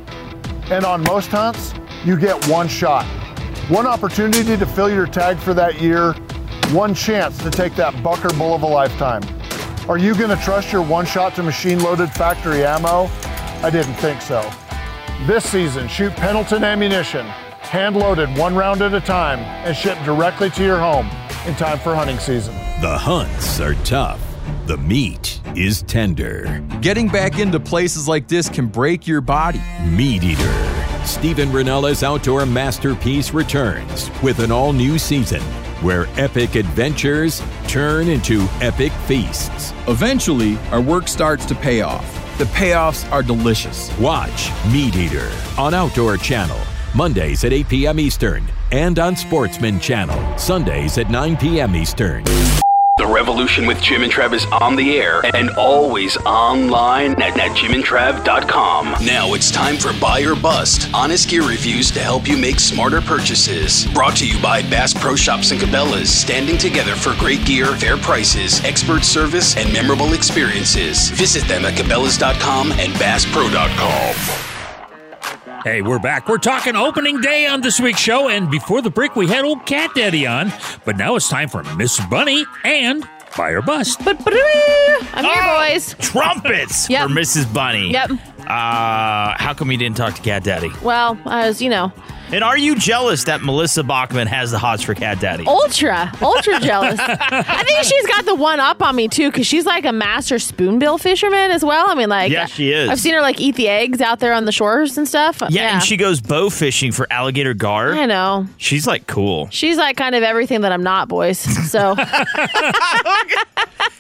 And 0.70 0.84
on 0.84 1.04
most 1.04 1.30
hunts, 1.30 1.74
you 2.04 2.18
get 2.18 2.50
one 2.50 2.68
shot. 2.68 3.06
One 3.70 3.88
opportunity 3.88 4.58
to 4.58 4.66
fill 4.66 4.90
your 4.90 5.08
tag 5.08 5.38
for 5.38 5.54
that 5.54 5.80
year, 5.80 6.12
one 6.74 6.94
chance 6.94 7.38
to 7.38 7.50
take 7.50 7.76
that 7.76 8.04
buck 8.04 8.26
or 8.26 8.30
bull 8.38 8.56
of 8.56 8.64
a 8.64 8.68
lifetime. 8.68 9.24
Are 9.90 9.98
you 9.98 10.14
to 10.14 10.36
trust 10.44 10.74
your 10.74 10.82
one 10.82 11.06
shot 11.06 11.34
to 11.36 11.44
machine 11.44 11.82
loaded 11.82 12.12
factory 12.12 12.66
ammo? 12.66 13.10
I 13.64 13.70
didn't 13.70 13.94
think 13.94 14.22
so. 14.22 14.42
This 15.26 15.50
season, 15.50 15.88
shoot 15.88 16.12
Pendleton 16.14 16.66
ammunition, 16.66 17.26
hand 17.26 17.96
loaded 17.96 18.28
one 18.38 18.54
round 18.54 18.82
at 18.82 18.94
a 18.94 19.00
time, 19.00 19.40
and 19.40 19.74
shipped 19.74 20.04
directly 20.04 20.50
to 20.52 20.64
your 20.64 20.78
home 20.78 21.10
in 21.46 21.56
time 21.56 21.80
for 21.80 21.96
hunting 21.96 22.20
season. 22.20 22.54
The 22.82 22.98
hunts 22.98 23.62
are 23.62 23.76
tough. 23.86 24.20
The 24.66 24.78
meat 24.78 25.40
is 25.56 25.84
tender. 25.84 26.62
Getting 26.82 27.08
back 27.08 27.40
into 27.40 27.58
places 27.58 28.10
like 28.10 28.28
this 28.28 28.50
can 28.50 28.68
break 28.68 29.08
your 29.08 29.22
body. 29.22 29.62
Meat 29.86 30.22
Eater. 30.22 31.06
Steven 31.06 31.48
Rinella's 31.48 32.04
outdoor 32.04 32.46
masterpiece 32.46 33.34
returns 33.34 34.12
with 34.22 34.40
an 34.40 34.52
all 34.52 34.74
new 34.74 35.00
season 35.00 35.42
where 35.82 36.08
epic 36.18 36.56
adventures 36.56 37.42
turn 37.68 38.08
into 38.08 38.48
epic 38.62 38.92
feasts. 39.06 39.74
Eventually, 39.88 40.58
our 40.72 40.82
work 40.82 41.08
starts 41.08 41.46
to 41.46 41.56
pay 41.56 41.82
off. 41.82 42.14
The 42.38 42.46
payoffs 42.46 43.10
are 43.12 43.24
delicious. 43.24 43.90
Watch 43.98 44.50
MeatEater 44.72 45.32
on 45.58 45.74
Outdoor 45.74 46.18
Channel, 46.18 46.60
Mondays 46.96 47.44
at 47.44 47.54
8 47.54 47.70
p.m. 47.70 48.00
Eastern, 48.00 48.44
and 48.72 49.00
on 49.00 49.16
Sportsman 49.16 49.80
Channel, 49.80 50.38
Sundays 50.38 50.98
at 50.98 51.10
9 51.10 51.38
p.m. 51.38 51.76
Eastern. 51.76 52.24
Revolution 53.18 53.66
with 53.66 53.82
Jim 53.82 54.04
and 54.04 54.12
Trav 54.12 54.32
is 54.34 54.46
on 54.46 54.76
the 54.76 54.96
air 54.96 55.26
and 55.34 55.50
always 55.58 56.18
online 56.18 57.20
at, 57.20 57.36
at 57.40 57.58
jimandtrav.com. 57.58 59.04
Now 59.04 59.34
it's 59.34 59.50
time 59.50 59.78
for 59.78 59.92
Buy 60.00 60.22
or 60.22 60.36
Bust, 60.36 60.88
honest 60.94 61.28
gear 61.28 61.42
reviews 61.42 61.90
to 61.94 62.00
help 62.00 62.28
you 62.28 62.38
make 62.38 62.60
smarter 62.60 63.02
purchases. 63.02 63.88
Brought 63.92 64.18
to 64.18 64.28
you 64.28 64.40
by 64.40 64.62
Bass 64.62 64.94
Pro 64.94 65.16
Shops 65.16 65.50
and 65.50 65.60
Cabela's, 65.60 66.12
standing 66.12 66.60
together 66.60 66.96
for 66.96 67.16
great 67.16 67.44
gear, 67.44 67.76
fair 67.78 67.98
prices, 67.98 68.64
expert 68.64 69.04
service, 69.04 69.58
and 69.58 69.74
memorable 69.74 70.14
experiences. 70.14 71.10
Visit 71.10 71.48
them 71.48 71.66
at 71.66 71.74
cabela's.com 71.74 72.72
and 72.74 72.94
basspro.com. 72.94 74.47
Hey, 75.64 75.82
we're 75.82 76.00
back. 76.00 76.28
We're 76.30 76.38
talking 76.38 76.76
opening 76.76 77.20
day 77.20 77.46
on 77.48 77.62
this 77.62 77.80
week's 77.80 78.00
show, 78.00 78.30
and 78.30 78.50
before 78.50 78.82
the 78.82 78.90
break, 78.90 79.16
we 79.16 79.28
had 79.28 79.44
old 79.44 79.66
Cat 79.66 79.92
Daddy 79.96 80.26
on, 80.26 80.54
but 80.86 80.98
now 80.98 81.16
it's 81.16 81.28
time 81.30 81.50
for 81.50 81.64
Miss 81.76 82.00
Bunny 82.06 82.46
and 82.64 83.06
Fire 83.32 83.62
Bust. 83.62 84.04
But 84.06 84.18
I'm 85.14 85.26
here, 85.26 85.44
boys. 85.74 85.96
Trumpets 86.00 86.90
Yep. 86.90 87.08
for 87.10 87.14
Mrs. 87.14 87.52
Bunny. 87.54 87.92
Yep. 87.92 88.12
Uh, 88.42 89.36
how 89.38 89.54
come 89.56 89.72
you 89.72 89.78
didn't 89.78 89.98
talk 89.98 90.14
to 90.16 90.22
Cat 90.22 90.44
Daddy? 90.44 90.70
Well, 90.82 91.20
as 91.26 91.62
you 91.62 91.70
know, 91.70 91.92
And 92.30 92.44
are 92.44 92.58
you 92.58 92.76
jealous 92.76 93.24
that 93.26 93.42
Melissa 93.42 93.84
Bachman 93.84 94.28
has 94.28 94.52
the 94.52 94.60
hots 94.60 94.84
for 94.84 94.94
Cat 94.94 95.20
Daddy? 95.22 95.46
ultra, 95.48 96.12
ultra 96.22 96.60
jealous. 96.60 97.00
I 97.00 97.64
think 97.64 97.84
she's 97.86 98.06
got 98.08 98.26
the 98.26 98.36
one 98.36 98.60
up 98.60 98.82
on 98.82 98.96
me 98.98 99.08
too, 99.08 99.32
because 99.32 99.48
she's 99.48 99.66
like 99.66 99.86
a 99.86 99.94
master 99.94 100.38
spoonbill 100.38 100.98
fisherman 100.98 101.52
as 101.52 101.64
well. 101.64 101.90
I 101.90 101.96
mean, 101.96 102.10
like, 102.10 102.30
Yeah, 102.32 102.46
she 102.48 102.72
is. 102.74 102.90
I've 102.90 103.00
seen 103.00 103.14
her 103.14 103.22
like 103.22 103.40
eat 103.40 103.56
the 103.56 103.70
eggs 103.70 104.02
out 104.02 104.20
there 104.20 104.34
on 104.34 104.44
the 104.44 104.52
shores 104.52 104.98
and 104.98 105.08
stuff. 105.08 105.42
Yeah, 105.50 105.76
and 105.76 105.84
she 105.84 105.96
goes 105.96 106.20
bow 106.20 106.50
fishing 106.50 106.92
for 106.92 107.08
alligator 107.12 107.54
gar. 107.54 107.94
I 107.94 108.06
know. 108.06 108.46
She's 108.58 108.86
like 108.86 109.08
cool. 109.08 109.48
She's 109.50 109.78
like 109.78 109.96
kind 109.96 110.14
of 110.14 110.22
everything 110.24 110.62
that 110.62 110.74
I'm 110.74 110.84
not, 110.84 111.08
boys. 111.08 111.40
So 111.72 111.96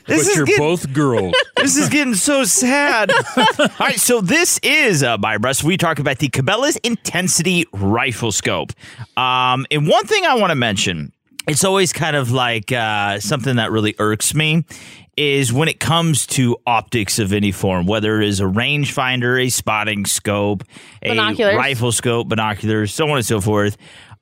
This 0.05 0.23
but 0.23 0.32
is 0.32 0.36
you're 0.38 0.45
getting- 0.45 0.61
both 0.63 0.93
girls. 0.93 1.34
this 1.57 1.75
is 1.75 1.89
getting 1.89 2.15
so 2.15 2.45
sad. 2.45 3.11
All 3.38 3.67
right, 3.80 3.99
so 3.99 4.21
this 4.21 4.57
is 4.63 5.03
uh, 5.03 5.17
by 5.17 5.36
Russ. 5.36 5.63
We 5.65 5.75
talk 5.75 5.99
about 5.99 6.19
the 6.19 6.30
Cabela's 6.30 6.78
Intensity 6.78 7.65
Rifle 7.73 8.16
Scope. 8.32 8.72
Um, 9.15 9.65
and 9.72 9.88
one 9.88 10.05
thing 10.05 10.26
I 10.26 10.36
want 10.36 10.51
to 10.51 10.55
mention, 10.55 11.11
it's 11.47 11.63
always 11.63 11.93
kind 11.93 12.15
of 12.15 12.32
like 12.32 12.72
uh, 12.72 13.20
something 13.20 13.55
that 13.57 13.72
really 13.72 13.95
irks 13.99 14.34
me. 14.34 14.65
Is 15.15 15.51
when 15.51 15.68
it 15.68 15.80
comes 15.80 16.28
to 16.28 16.57
optics 16.68 17.18
of 17.18 17.34
any 17.34 17.51
form, 17.51 17.88
whether 17.88 18.22
it 18.22 18.28
is 18.28 18.39
a 18.39 18.43
rangefinder, 18.43 19.43
a 19.43 19.49
spotting 19.49 20.05
scope, 20.05 20.63
a 21.01 21.09
Binoculars. 21.09 21.55
rifle 21.55 21.91
scope, 21.91 22.28
binoculars, 22.30 22.93
so 22.93 23.09
on 23.09 23.18
and 23.18 23.26
so 23.26 23.41
forth. 23.41 23.78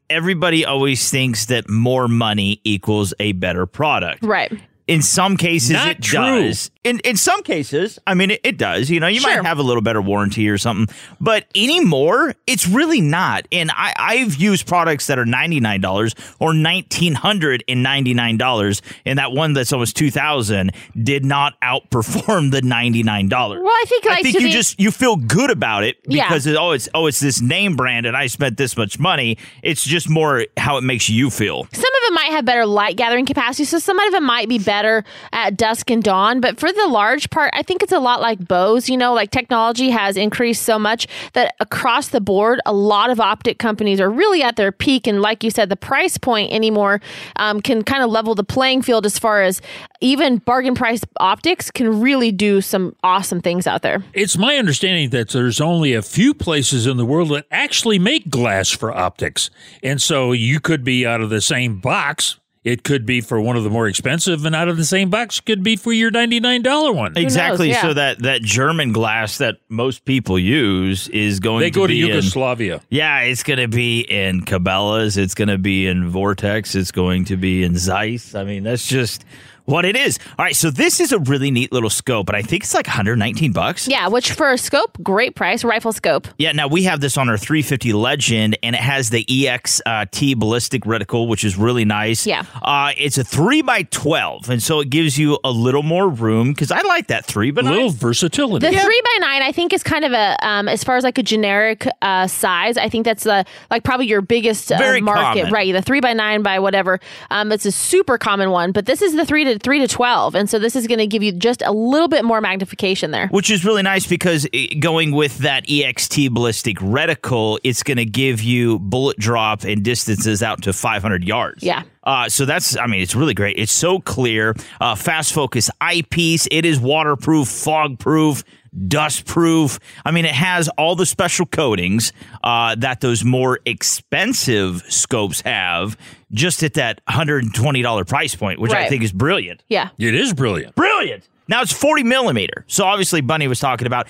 Everybody 0.10 0.64
always 0.66 1.10
thinks 1.10 1.48
that 1.48 1.70
more 1.70 2.08
money 2.08 2.62
equals 2.64 3.14
a 3.20 3.34
better 3.34 3.66
product. 3.66 4.24
right. 4.24 4.54
In 4.88 5.02
some 5.02 5.36
cases, 5.36 5.72
Not 5.72 5.88
it 5.90 6.02
true. 6.02 6.20
does. 6.48 6.72
In 6.86 7.00
in 7.00 7.18
some 7.18 7.42
cases, 7.44 8.00
I 8.08 8.14
mean, 8.14 8.32
it, 8.32 8.42
it 8.44 8.58
does. 8.58 8.90
You 8.90 9.00
know, 9.02 9.08
you 9.08 9.20
Sure. 9.20 9.36
might 9.42 9.46
have 9.48 9.58
a 9.58 9.64
little 9.64 9.82
better 9.82 10.02
warranty 10.02 10.48
or 10.48 10.58
something, 10.58 10.96
but 11.20 11.46
anymore, 11.56 12.36
it's 12.48 12.68
really 12.68 13.02
not. 13.02 13.48
And 13.52 13.72
I, 13.72 13.92
I've 13.98 14.36
used 14.36 14.68
products 14.68 15.08
that 15.08 15.18
are 15.20 15.26
ninety 15.26 15.60
nine 15.60 15.82
dollars 15.82 16.14
or 16.40 16.54
nineteen 16.54 17.16
hundred 17.16 17.64
and 17.68 17.82
ninety 17.84 18.14
nine 18.14 18.38
dollars, 18.38 18.82
and 19.04 19.20
that 19.20 19.32
one 19.32 19.54
that's 19.54 19.74
almost 19.74 19.98
two 19.98 20.12
thousand 20.12 20.72
did 21.02 21.26
not 21.26 21.60
outperform 21.62 22.52
the 22.52 22.62
ninety 22.62 23.04
nine 23.04 23.30
dollars. 23.30 23.62
Well, 23.64 23.72
I 23.74 23.84
think, 23.88 24.06
I 24.08 24.22
think 24.22 24.36
you 24.36 24.42
the- 24.48 24.52
just 24.52 24.80
you 24.80 24.92
feel 24.92 25.16
good 25.16 25.50
about 25.50 25.84
it 25.84 25.98
Yeah. 26.08 26.28
because 26.28 26.46
it, 26.46 26.56
oh 26.56 26.72
it's 26.72 26.88
oh 26.94 27.08
it's 27.08 27.20
this 27.20 27.42
name 27.42 27.76
brand 27.76 28.06
and 28.06 28.16
I 28.16 28.28
spent 28.28 28.58
this 28.58 28.78
much 28.78 29.00
money. 29.00 29.38
It's 29.64 29.84
just 29.84 30.08
more 30.10 30.46
how 30.58 30.78
it 30.78 30.82
makes 30.82 31.10
you 31.10 31.30
feel. 31.32 31.64
Some 31.74 31.80
of 31.84 32.00
it 32.04 32.14
might 32.14 32.32
have 32.32 32.46
better 32.46 32.66
light 32.68 32.96
gathering 32.96 33.26
capacity, 33.26 33.66
so 33.66 33.80
some 33.80 33.98
of 34.00 34.14
it 34.14 34.22
might 34.22 34.48
be 34.50 34.60
better 34.60 35.04
at 35.34 35.58
dusk 35.58 35.90
and 35.90 36.04
dawn. 36.04 36.42
But 36.42 36.60
for 36.60 36.72
the 36.76 36.88
large 36.88 37.30
part, 37.30 37.52
I 37.54 37.64
think 37.64 37.84
it's 37.84 37.92
a 37.92 38.00
lot 38.00 38.22
like 38.22 38.48
bows. 38.48 38.90
You 38.90 38.98
know, 38.98 39.14
like 39.14 39.32
technology 39.32 39.90
has 39.90 40.18
increased 40.18 40.64
so 40.64 40.78
much 40.78 41.08
that 41.34 41.56
across 41.60 42.10
the 42.10 42.22
board, 42.22 42.60
a 42.66 42.74
lot 42.74 43.10
of 43.10 43.20
optic 43.20 43.60
companies 43.60 44.00
are 44.00 44.10
really 44.10 44.44
at 44.44 44.56
their 44.56 44.72
peak. 44.72 45.08
And 45.08 45.22
like 45.22 45.44
you 45.44 45.52
said, 45.52 45.70
the 45.70 45.76
price 45.76 46.18
point 46.18 46.52
anymore 46.52 47.02
um, 47.38 47.62
can 47.62 47.84
kind 47.84 48.04
of 48.04 48.10
level 48.10 48.36
the 48.36 48.44
playing 48.44 48.82
field 48.82 49.06
as 49.06 49.18
far 49.18 49.42
as 49.42 49.62
even 50.02 50.38
bargain 50.38 50.76
price 50.76 51.02
optics 51.20 51.72
can 51.72 52.02
really 52.02 52.32
do 52.32 52.62
some 52.62 52.96
awesome 53.04 53.42
things 53.42 53.68
out 53.68 53.82
there. 53.82 54.04
It's 54.14 54.38
my 54.38 54.58
understanding 54.58 55.10
that 55.12 55.30
there's 55.30 55.62
only 55.62 55.94
a 55.94 56.02
few 56.02 56.34
places 56.34 56.88
in 56.88 56.98
the 56.98 57.06
world 57.06 57.30
that 57.30 57.46
actually 57.52 58.00
make 58.00 58.30
glass 58.30 58.70
for 58.70 58.92
optics. 58.92 59.50
And 59.82 60.02
so 60.02 60.32
you 60.32 60.60
could 60.60 60.84
be 60.84 61.06
out 61.06 61.22
of 61.22 61.30
the 61.30 61.42
same 61.42 61.80
box. 61.80 62.38
It 62.66 62.84
could 62.84 63.06
be 63.06 63.22
for 63.22 63.40
one 63.40 63.56
of 63.56 63.64
the 63.64 63.70
more 63.70 63.88
expensive, 63.88 64.44
and 64.44 64.56
out 64.56 64.68
of 64.68 64.76
the 64.76 64.84
same 64.86 65.12
box 65.12 65.40
could 65.40 65.62
be 65.64 65.76
for 65.76 65.94
your 65.94 66.10
$99 66.12 66.96
one. 66.96 67.16
Exactly. 67.16 67.70
Yeah. 67.70 67.82
So 67.84 67.94
that 67.94 68.24
that 68.24 68.42
German 68.42 68.92
glass 68.92 69.38
that 69.38 69.58
most 69.70 70.04
people 70.04 70.38
use 70.40 71.08
is 71.10 71.40
going 71.40 71.60
They 71.60 71.70
to 71.70 71.76
go 71.80 71.86
to 71.88 71.94
be 71.94 72.02
in- 72.02 72.08
Yugoslavia. 72.08 72.82
yeah, 72.90 73.20
it's 73.20 73.44
going 73.44 73.60
to 73.60 73.68
be 73.68 74.00
in 74.02 74.42
Cabela's. 74.42 75.16
It's 75.16 75.36
going 75.36 75.50
to 75.50 75.60
be 75.60 75.86
in 75.86 76.10
Vortex. 76.10 76.74
It's 76.74 76.92
going 76.92 77.26
to 77.26 77.38
be 77.38 77.64
in 77.64 77.78
Zeiss. 77.78 78.34
I 78.34 78.44
mean, 78.44 78.64
that's 78.64 78.88
just 78.88 79.24
what 79.66 79.86
it 79.86 79.96
is. 79.96 80.20
All 80.38 80.46
right. 80.46 80.56
So 80.56 80.70
this 80.72 81.00
is 81.00 81.12
a 81.12 81.20
really 81.20 81.52
neat 81.52 81.72
little 81.72 81.90
scope, 81.90 82.26
but 82.26 82.36
I 82.36 82.42
think 82.42 82.64
it's 82.64 82.74
like 82.74 82.88
119 82.88 83.52
bucks. 83.52 83.88
Yeah, 83.88 84.08
which 84.08 84.32
for 84.32 84.52
a 84.52 84.58
scope, 84.58 84.98
great 85.04 85.36
price, 85.36 85.64
rifle 85.64 85.92
scope. 85.92 86.28
Yeah, 86.38 86.52
now 86.52 86.68
we 86.68 86.84
have 86.84 87.02
this 87.02 87.18
on 87.18 87.30
our 87.30 87.38
350 87.38 87.94
Legend, 87.94 88.58
and 88.64 88.76
it 88.76 88.82
has 88.82 89.10
the 89.10 89.24
EXT 89.26 90.38
ballistic 90.38 90.84
reticle, 90.84 91.28
which 91.28 91.44
is 91.44 91.58
really 91.58 91.86
nice. 91.86 92.26
Yeah. 92.28 92.46
uh, 92.62 92.92
it's 92.98 93.18
a 93.18 93.24
three 93.24 93.62
by 93.62 93.84
12, 93.84 94.50
and 94.50 94.62
so 94.62 94.80
it 94.80 94.90
gives 94.90 95.18
you 95.18 95.40
a 95.44 95.52
little 95.52 95.84
more 95.84 96.08
room 96.10 96.50
because 96.50 96.72
I 96.72 96.82
like 96.82 97.08
that 97.08 97.26
three, 97.26 97.52
by 97.52 97.62
A 97.62 97.64
little 97.64 97.90
versatility. 97.90 98.66
The 98.68 98.72
three 98.78 99.02
by 99.04 99.18
nine, 99.26 99.42
I 99.42 99.52
think, 99.52 99.74
is 99.74 99.84
kind 99.84 100.06
of 100.06 100.12
a 100.14 100.36
um, 100.48 100.68
as 100.68 100.84
far 100.84 100.98
as 100.98 101.04
like 101.04 101.18
a 101.18 101.24
generic 101.24 101.88
uh, 102.02 102.28
size. 102.28 102.78
I 102.78 102.90
think 102.90 103.06
that's 103.06 103.24
the 103.24 103.46
like 103.72 103.84
probably 103.84 104.08
your 104.08 104.22
biggest 104.22 104.72
uh, 104.72 104.78
Very 104.78 105.02
market, 105.02 105.40
common. 105.42 105.54
right? 105.54 105.72
The 105.74 105.82
three 105.82 106.00
by 106.02 106.14
nine 106.14 106.44
by 106.44 106.60
whatever. 106.60 107.00
Um, 107.32 107.52
it's 107.52 107.66
a 107.66 107.72
super 107.72 108.18
common 108.18 108.52
one, 108.52 108.72
but 108.72 108.86
this 108.86 109.02
is 109.02 109.16
the 109.16 109.26
three 109.26 109.44
to 109.46 109.55
three 109.60 109.80
to 109.80 109.88
twelve, 109.88 110.36
and 110.36 110.50
so 110.50 110.60
this 110.60 110.76
is 110.76 110.88
going 110.88 111.00
to 111.00 111.08
give 111.08 111.24
you 111.24 111.32
just 111.32 111.62
a 111.62 111.72
little 111.72 112.08
bit 112.08 112.24
more 112.26 112.42
magnification 112.42 113.12
there. 113.12 113.28
which 113.28 113.50
is 113.50 113.64
really 113.66 113.82
nice 113.82 114.06
because 114.08 114.48
going 114.80 115.12
with 115.12 115.40
that 115.40 115.66
EXT 115.68 116.32
ballistic 116.32 116.78
reticle, 116.78 117.58
it's 117.64 117.84
going 117.84 117.98
to 117.98 118.06
give 118.06 118.42
you 118.42 118.80
bullet 118.80 119.18
drop 119.18 119.64
and 119.64 119.84
distances 119.84 120.42
out 120.44 120.62
to 120.64 120.74
500 120.74 121.24
yards. 121.24 121.64
Yeah. 121.64 121.84
Uh, 122.04 122.30
so 122.30 122.46
that's, 122.46 122.78
I 122.78 122.86
mean, 122.86 123.02
it's 123.02 123.16
really 123.16 123.34
great. 123.34 123.58
It's 123.58 123.72
so 123.72 124.00
clear. 124.00 124.56
Uh, 124.80 124.94
fast 124.96 125.34
focus 125.34 125.72
eyepiece. 125.82 126.48
It 126.52 126.64
is 126.66 126.80
waterproof, 126.80 127.48
fog 127.48 127.98
proof, 127.98 128.44
dust 128.88 129.26
proof. 129.26 129.80
I 130.06 130.12
mean, 130.12 130.26
it 130.26 130.34
has 130.36 130.68
all 130.78 130.96
the 130.96 131.06
special 131.06 131.46
coatings 131.46 132.14
uh, 132.44 132.76
that 132.76 133.02
those 133.02 133.24
more 133.24 133.60
expensive 133.66 134.82
scopes 134.90 135.42
have 135.42 135.98
just 136.32 136.64
at 136.64 136.74
that 136.74 137.02
$120 137.08 138.08
price 138.08 138.36
point, 138.36 138.60
which 138.60 138.74
I 138.74 138.90
think 138.90 139.04
is 139.04 139.14
brilliant. 139.14 139.64
Yeah. 139.70 139.90
It 139.98 140.16
is 140.16 140.34
brilliant. 140.34 140.76
Brilliant. 140.76 141.28
Now 141.48 141.62
it's 141.62 141.72
40 141.72 142.04
millimeter. 142.04 142.66
So 142.68 142.86
obviously, 142.86 143.22
Bunny 143.22 143.48
was 143.48 143.60
talking 143.60 143.88
about. 143.88 144.08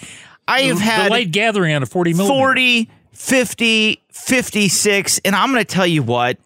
I 0.47 0.61
have 0.61 0.77
the 0.77 0.83
had 0.83 1.11
light 1.11 1.31
gathering 1.31 1.75
on 1.75 1.83
a 1.83 1.85
40 1.85 2.13
millimeter. 2.13 2.39
40, 2.39 2.89
50, 3.13 4.03
56. 4.11 5.21
And 5.25 5.35
I'm 5.35 5.51
going 5.51 5.63
to 5.63 5.73
tell 5.73 5.87
you 5.87 6.03
what. 6.03 6.37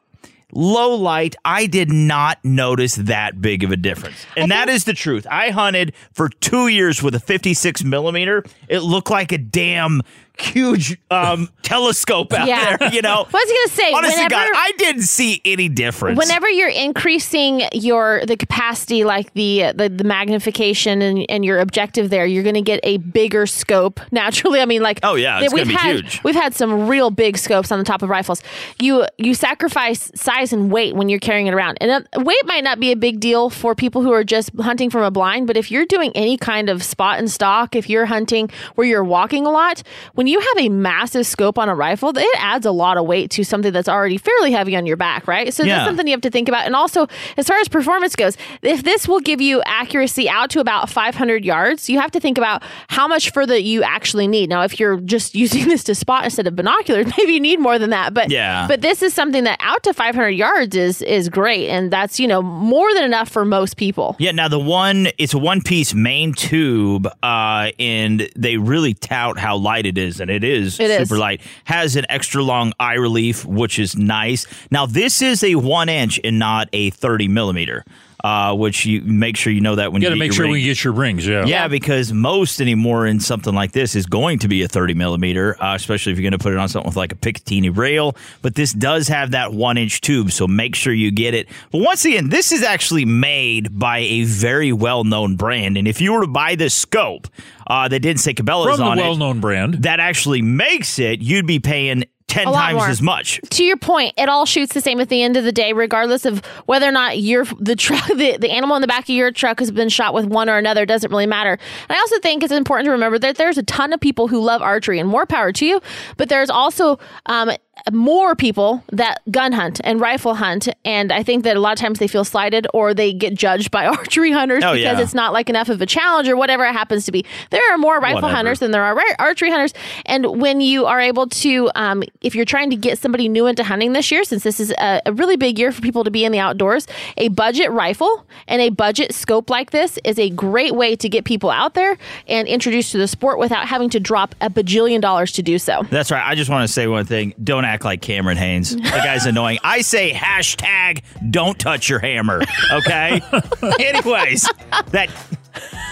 Low 0.51 0.95
light, 0.95 1.35
I 1.45 1.67
did 1.67 1.91
not 1.91 2.43
notice 2.43 2.95
that 2.95 3.39
big 3.39 3.63
of 3.63 3.71
a 3.71 3.77
difference. 3.77 4.25
And 4.35 4.51
that 4.51 4.67
is 4.67 4.85
the 4.85 4.93
truth. 4.93 5.27
I 5.29 5.51
hunted 5.51 5.93
for 6.11 6.27
two 6.27 6.67
years 6.67 7.03
with 7.03 7.13
a 7.13 7.19
56 7.19 7.83
millimeter. 7.83 8.43
It 8.67 8.79
looked 8.79 9.11
like 9.11 9.31
a 9.31 9.37
damn 9.37 10.01
huge 10.41 10.97
um, 11.11 11.49
telescope 11.61 12.33
out 12.33 12.47
Yeah. 12.47 12.77
there, 12.77 12.93
you 12.93 13.01
know? 13.01 13.17
what 13.29 13.33
was 13.33 13.49
he 13.49 13.55
gonna 13.57 13.75
say, 13.89 13.93
Honestly, 13.93 14.27
God, 14.27 14.49
I 14.53 14.71
didn't 14.77 15.03
see 15.03 15.41
any 15.45 15.69
difference. 15.69 16.17
Whenever 16.17 16.49
you're 16.49 16.69
increasing 16.69 17.63
your 17.73 18.25
the 18.25 18.37
capacity, 18.37 19.03
like 19.03 19.33
the 19.33 19.71
the, 19.75 19.89
the 19.89 20.03
magnification 20.03 21.01
and, 21.01 21.25
and 21.29 21.43
your 21.45 21.59
objective 21.59 22.09
there, 22.09 22.25
you're 22.25 22.43
going 22.43 22.55
to 22.55 22.61
get 22.61 22.79
a 22.83 22.97
bigger 22.97 23.45
scope. 23.45 23.99
Naturally, 24.11 24.61
I 24.61 24.65
mean, 24.65 24.81
like 24.81 24.99
Oh, 25.03 25.15
yeah, 25.15 25.41
it's 25.41 25.53
we've 25.53 25.63
gonna 25.65 25.75
be 25.75 25.81
had, 25.81 25.95
huge. 25.95 26.23
We've 26.23 26.35
had 26.35 26.53
some 26.53 26.87
real 26.87 27.09
big 27.11 27.37
scopes 27.37 27.71
on 27.71 27.79
the 27.79 27.85
top 27.85 28.01
of 28.01 28.09
rifles. 28.09 28.41
You 28.79 29.05
you 29.17 29.33
sacrifice 29.33 30.11
size 30.15 30.53
and 30.53 30.71
weight 30.71 30.95
when 30.95 31.09
you're 31.09 31.19
carrying 31.19 31.47
it 31.47 31.53
around, 31.53 31.77
and 31.81 31.91
uh, 31.91 32.21
weight 32.21 32.45
might 32.45 32.63
not 32.63 32.79
be 32.79 32.91
a 32.91 32.95
big 32.95 33.19
deal 33.19 33.49
for 33.49 33.75
people 33.75 34.01
who 34.01 34.11
are 34.11 34.23
just 34.23 34.51
hunting 34.59 34.89
from 34.89 35.03
a 35.03 35.11
blind. 35.11 35.47
But 35.47 35.57
if 35.57 35.71
you're 35.71 35.85
doing 35.85 36.11
any 36.15 36.37
kind 36.37 36.69
of 36.69 36.83
spot 36.83 37.19
and 37.19 37.29
stock, 37.29 37.75
if 37.75 37.89
you're 37.89 38.05
hunting 38.05 38.49
where 38.75 38.85
you're 38.87 39.03
walking 39.03 39.45
a 39.45 39.51
lot, 39.51 39.83
when 40.15 40.27
you 40.29 40.39
have 40.39 40.65
a 40.65 40.69
massive 40.69 41.25
scope 41.25 41.57
on 41.57 41.67
a 41.69 41.75
rifle, 41.75 42.15
it 42.17 42.25
adds 42.37 42.65
a 42.65 42.71
lot 42.71 42.97
of 42.97 43.05
weight 43.05 43.29
to 43.31 43.43
something 43.43 43.71
that's 43.73 43.89
already 43.89 44.17
fairly 44.17 44.51
heavy 44.51 44.75
on 44.75 44.85
your 44.85 44.97
back, 44.97 45.27
right? 45.27 45.53
So 45.53 45.63
Yeah. 45.63 45.75
that's 45.77 45.87
something 45.87 46.07
you 46.07 46.13
have 46.13 46.21
to 46.21 46.29
think 46.29 46.47
about. 46.47 46.65
And 46.65 46.75
also, 46.75 47.07
as 47.37 47.47
far 47.47 47.57
as 47.57 47.67
performance 47.67 48.15
goes, 48.15 48.37
if 48.61 48.83
this 48.83 49.07
will 49.07 49.19
give 49.19 49.41
you 49.41 49.61
accuracy 49.65 50.29
out 50.29 50.49
to 50.51 50.59
about 50.59 50.89
500 50.89 51.43
yards, 51.43 51.89
you 51.89 51.99
have 51.99 52.11
to 52.11 52.19
think 52.19 52.37
about 52.37 52.63
how 52.87 53.07
much 53.07 53.31
further 53.31 53.57
you 53.57 53.83
actually 53.83 54.27
need. 54.27 54.49
Now, 54.49 54.61
if 54.63 54.79
you're 54.79 54.97
just 55.01 55.35
using 55.43 55.67
this 55.67 55.83
to 55.85 55.95
spot 55.95 56.23
instead 56.25 56.47
of 56.47 56.55
binoculars, 56.55 57.07
maybe 57.17 57.33
you 57.33 57.39
need 57.39 57.59
more 57.59 57.79
than 57.79 57.89
that. 57.89 58.13
But 58.13 58.29
Yeah. 58.31 58.67
but 58.67 58.81
this 58.81 59.01
is 59.01 59.13
something 59.13 59.43
that 59.45 59.57
out 59.61 59.83
to 59.83 59.93
500 59.93 60.29
yards 60.29 60.75
is 60.75 61.01
is 61.01 61.29
great, 61.29 61.69
and 61.69 61.91
that's 61.91 62.19
you 62.19 62.27
know 62.27 62.41
more 62.41 62.93
than 62.93 63.03
enough 63.03 63.29
for 63.29 63.45
most 63.45 63.77
people. 63.77 64.15
Yeah, 64.19 64.31
now 64.31 64.47
the 64.47 64.59
one 64.59 65.07
it's 65.17 65.33
a 65.33 65.37
one 65.37 65.61
piece 65.61 65.93
main 65.93 66.33
tube, 66.33 67.07
uh, 67.23 67.71
and 67.79 68.29
they 68.35 68.57
really 68.57 68.93
tout 68.93 69.37
how 69.37 69.57
light 69.57 69.85
it 69.85 69.97
is, 69.97 70.18
and 70.19 70.29
it 70.31 70.43
is 70.43 70.79
It 70.79 70.89
is. 70.89 71.07
super 71.09 71.19
light. 71.19 71.41
Has 71.65 71.95
an 71.95 72.05
extra 72.09 72.41
long 72.43 72.73
eye 72.79 72.95
relief, 72.95 73.45
which 73.45 73.79
is 73.79 73.95
nice. 73.95 74.45
Now 74.71 74.85
this 74.85 75.21
is 75.21 75.43
a 75.43 75.55
one 75.55 75.89
inch 75.89 76.19
and 76.23 76.39
not 76.39 76.69
a 76.73 76.89
thirty 76.91 77.27
millimeter. 77.27 77.85
Uh, 78.23 78.53
which 78.55 78.85
you 78.85 79.01
make 79.01 79.37
sure 79.37 79.51
you 79.53 79.61
know 79.61 79.75
that 79.75 79.91
when 79.93 80.01
You 80.01 80.07
you 80.07 80.09
got 80.09 80.13
to 80.15 80.17
get 80.17 80.19
make 80.19 80.27
your 80.29 80.33
sure 80.35 80.45
ring. 80.45 80.55
you 80.61 80.69
get 80.73 80.83
your 80.83 80.93
rings. 80.93 81.25
Yeah. 81.25 81.45
Yeah, 81.45 81.67
because 81.67 82.11
most 82.11 82.59
anymore 82.61 83.07
in 83.07 83.19
something 83.19 83.53
like 83.55 83.71
this 83.71 83.95
is 83.95 84.05
going 84.05 84.39
to 84.39 84.47
be 84.47 84.61
a 84.63 84.67
30 84.67 84.93
millimeter, 84.93 85.55
uh, 85.63 85.75
especially 85.75 86.11
if 86.11 86.19
you're 86.19 86.29
going 86.29 86.37
to 86.37 86.43
put 86.43 86.51
it 86.53 86.57
on 86.59 86.67
something 86.69 86.89
with 86.89 86.97
like 86.97 87.11
a 87.11 87.15
Picatinny 87.15 87.75
rail. 87.75 88.15
But 88.41 88.55
this 88.55 88.73
does 88.73 89.07
have 89.07 89.31
that 89.31 89.53
one 89.53 89.77
inch 89.77 90.01
tube, 90.01 90.31
so 90.31 90.47
make 90.47 90.75
sure 90.75 90.91
you 90.93 91.11
get 91.11 91.33
it. 91.33 91.47
But 91.71 91.79
once 91.81 92.03
again, 92.05 92.29
this 92.29 92.51
is 92.51 92.61
actually 92.63 93.05
made 93.05 93.77
by 93.79 93.99
a 93.99 94.23
very 94.23 94.73
well 94.73 95.03
known 95.03 95.35
brand. 95.35 95.77
And 95.77 95.87
if 95.87 96.01
you 96.01 96.13
were 96.13 96.21
to 96.21 96.27
buy 96.27 96.55
this 96.55 96.73
scope 96.75 97.27
uh, 97.67 97.87
that 97.87 97.99
didn't 97.99 98.19
say 98.19 98.33
Cabela's 98.33 98.75
From 98.77 98.79
the 98.79 98.83
on 98.85 98.99
it, 98.99 99.01
well-known 99.03 99.39
brand 99.39 99.75
that 99.83 99.99
actually 99.99 100.41
makes 100.41 100.99
it, 100.99 101.21
you'd 101.21 101.47
be 101.47 101.59
paying 101.59 102.03
10 102.29 102.47
A 102.47 102.51
times 102.51 102.75
more. 102.77 102.87
as 102.87 103.01
much. 103.01 103.41
To 103.49 103.63
your 103.63 103.77
point, 103.77 104.13
it 104.17 104.29
all 104.29 104.45
shoots 104.45 104.73
the 104.73 104.81
same 104.81 104.99
at 104.99 105.09
the 105.09 105.21
end 105.21 105.35
of 105.35 105.43
the 105.43 105.51
day, 105.51 105.73
regardless 105.73 106.25
of 106.25 106.45
whether 106.65 106.87
or 106.87 106.91
not 106.91 107.19
you're 107.19 107.45
the 107.59 107.75
truck, 107.75 108.07
the, 108.15 108.37
the 108.37 108.49
animal 108.49 108.75
in 108.75 108.81
the 108.81 108.87
back 108.87 109.03
of 109.03 109.09
your 109.09 109.31
truck 109.31 109.59
has 109.59 109.71
been 109.71 109.89
shot 109.89 110.13
with 110.13 110.25
one 110.25 110.49
or 110.49 110.57
another. 110.57 110.83
It 110.83 110.87
doesn't 110.87 111.09
really 111.09 111.25
matter. 111.25 111.51
And 111.89 111.97
I 111.97 111.99
also 111.99 112.19
think 112.19 112.43
it's 112.43 112.53
important 112.53 112.85
to 112.85 112.91
remember 112.91 113.19
that 113.19 113.37
there's 113.37 113.57
a 113.57 113.63
ton 113.63 113.91
of 113.93 113.99
people 113.99 114.27
who 114.27 114.39
love 114.41 114.61
archery, 114.61 114.99
and 114.99 115.09
more 115.09 115.25
power 115.25 115.51
to 115.51 115.65
you. 115.65 115.81
But 116.17 116.29
there's 116.29 116.49
also 116.49 116.99
um, 117.25 117.51
more 117.91 118.35
people 118.35 118.83
that 118.91 119.21
gun 119.31 119.51
hunt 119.51 119.79
and 119.83 119.99
rifle 119.99 120.35
hunt, 120.35 120.67
and 120.85 121.11
I 121.11 121.23
think 121.23 121.43
that 121.43 121.55
a 121.57 121.59
lot 121.59 121.73
of 121.73 121.79
times 121.79 121.99
they 121.99 122.07
feel 122.07 122.23
slighted 122.23 122.67
or 122.73 122.93
they 122.93 123.13
get 123.13 123.33
judged 123.35 123.71
by 123.71 123.85
archery 123.87 124.31
hunters 124.31 124.63
Oh, 124.63 124.73
because 124.73 124.97
yeah. 124.97 125.01
it's 125.01 125.13
not 125.13 125.33
like 125.33 125.49
enough 125.49 125.69
of 125.69 125.81
a 125.81 125.85
challenge 125.85 126.27
or 126.27 126.35
whatever 126.37 126.65
it 126.65 126.73
happens 126.73 127.05
to 127.05 127.11
be. 127.11 127.25
There 127.51 127.61
are 127.73 127.77
more 127.77 127.99
rifle 127.99 128.21
Whatever. 128.21 128.35
hunters 128.35 128.59
than 128.59 128.71
there 128.71 128.83
are 128.83 128.97
ar- 128.97 129.15
archery 129.19 129.49
hunters. 129.51 129.73
And 130.05 130.39
when 130.41 130.61
you 130.61 130.85
are 130.85 130.99
able 130.99 131.27
to, 131.27 131.69
um, 131.75 132.03
if 132.21 132.35
you're 132.35 132.45
trying 132.45 132.69
to 132.71 132.75
get 132.75 132.99
somebody 132.99 133.29
new 133.29 133.47
into 133.47 133.63
hunting 133.63 133.93
this 133.93 134.11
year, 134.11 134.23
since 134.23 134.43
this 134.43 134.59
is 134.59 134.71
a, 134.79 135.01
a 135.05 135.13
really 135.13 135.37
big 135.37 135.57
year 135.59 135.71
for 135.71 135.81
people 135.81 136.03
to 136.03 136.11
be 136.11 136.25
in 136.25 136.31
the 136.31 136.39
outdoors, 136.39 136.87
a 137.17 137.27
budget 137.29 137.71
rifle 137.71 138.25
and 138.47 138.61
a 138.61 138.69
budget 138.69 139.13
scope 139.13 139.49
like 139.49 139.71
this 139.71 139.97
is 140.03 140.19
a 140.19 140.29
great 140.29 140.75
way 140.75 140.95
to 140.95 141.09
get 141.09 141.25
people 141.25 141.49
out 141.49 141.73
there 141.73 141.97
and 142.27 142.47
introduced 142.47 142.91
to 142.91 142.97
the 142.97 143.07
sport 143.07 143.39
without 143.39 143.67
having 143.67 143.89
to 143.89 143.99
drop 143.99 144.35
a 144.41 144.49
bajillion 144.49 145.01
dollars 145.01 145.31
to 145.33 145.41
do 145.43 145.57
so. 145.59 145.83
That's 145.89 146.11
right. 146.11 146.23
I 146.25 146.35
just 146.35 146.49
want 146.49 146.67
to 146.67 146.73
say 146.73 146.87
one 146.87 147.05
thing. 147.05 147.33
Don't 147.43 147.65
act 147.69 147.85
like 147.85 148.01
Cameron 148.01 148.37
Hanes. 148.37 148.75
The 148.75 148.81
guy's 148.81 149.25
annoying. 149.25 149.59
I 149.63 149.81
say 149.81 150.11
hashtag 150.11 151.03
don't 151.29 151.57
touch 151.59 151.87
your 151.87 151.99
hammer. 151.99 152.41
Okay? 152.71 153.21
Anyways, 153.79 154.49
that 154.87 155.09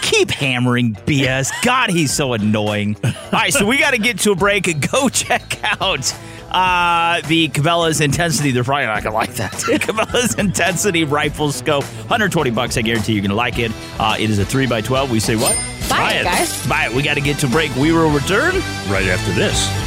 keep 0.01 0.32
hammering 0.32 0.95
BS. 0.95 1.51
God, 1.63 1.91
he's 1.91 2.11
so 2.11 2.34
annoying. 2.34 2.97
All 3.03 3.11
right, 3.32 3.53
so 3.53 3.65
we 3.65 3.78
got 3.78 3.91
to 3.91 3.99
get 3.99 4.19
to 4.19 4.32
a 4.32 4.36
break 4.36 4.67
and 4.67 4.89
go 4.91 5.07
check 5.09 5.59
out 5.82 6.13
uh, 6.49 7.21
the 7.28 7.49
Cabela's 7.49 8.01
Intensity. 8.01 8.51
They're 8.51 8.63
probably 8.63 8.86
not 8.86 9.03
going 9.03 9.11
to 9.13 9.17
like 9.17 9.34
that. 9.36 9.51
Cabela's 9.53 10.36
Intensity 10.36 11.03
Rifle 11.03 11.51
Scope. 11.51 11.84
120 11.84 12.49
bucks. 12.51 12.78
I 12.78 12.82
guarantee 12.82 13.13
you're 13.13 13.21
going 13.21 13.30
to 13.30 13.36
like 13.36 13.59
it. 13.59 13.71
Uh, 13.99 14.15
it 14.19 14.30
is 14.30 14.39
a 14.39 14.45
3x12. 14.45 15.09
We 15.09 15.19
say 15.19 15.36
what? 15.36 15.55
Buy 15.89 16.13
it, 16.13 16.23
guys. 16.23 16.67
Buy 16.67 16.88
it. 16.88 16.93
We 16.95 17.03
got 17.03 17.15
to 17.15 17.21
get 17.21 17.38
to 17.39 17.47
break. 17.47 17.73
We 17.75 17.91
will 17.91 18.09
return 18.09 18.55
right 18.89 19.07
after 19.07 19.32
this. 19.34 19.87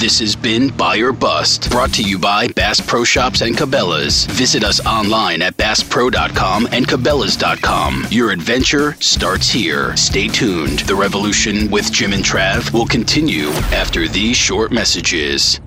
This 0.00 0.18
has 0.20 0.34
been 0.34 0.74
Buy 0.74 0.96
or 1.00 1.12
Bust, 1.12 1.68
brought 1.68 1.92
to 1.92 2.02
you 2.02 2.18
by 2.18 2.48
Bass 2.48 2.80
Pro 2.80 3.04
Shops 3.04 3.42
and 3.42 3.54
Cabela's. 3.54 4.24
Visit 4.24 4.64
us 4.64 4.80
online 4.86 5.42
at 5.42 5.58
basspro.com 5.58 6.68
and 6.72 6.88
cabela's.com. 6.88 8.06
Your 8.10 8.30
adventure 8.30 8.94
starts 9.00 9.50
here. 9.50 9.94
Stay 9.98 10.26
tuned. 10.26 10.78
The 10.80 10.94
revolution 10.94 11.70
with 11.70 11.92
Jim 11.92 12.14
and 12.14 12.24
Trav 12.24 12.72
will 12.72 12.86
continue 12.86 13.48
after 13.74 14.08
these 14.08 14.38
short 14.38 14.72
messages. 14.72 15.60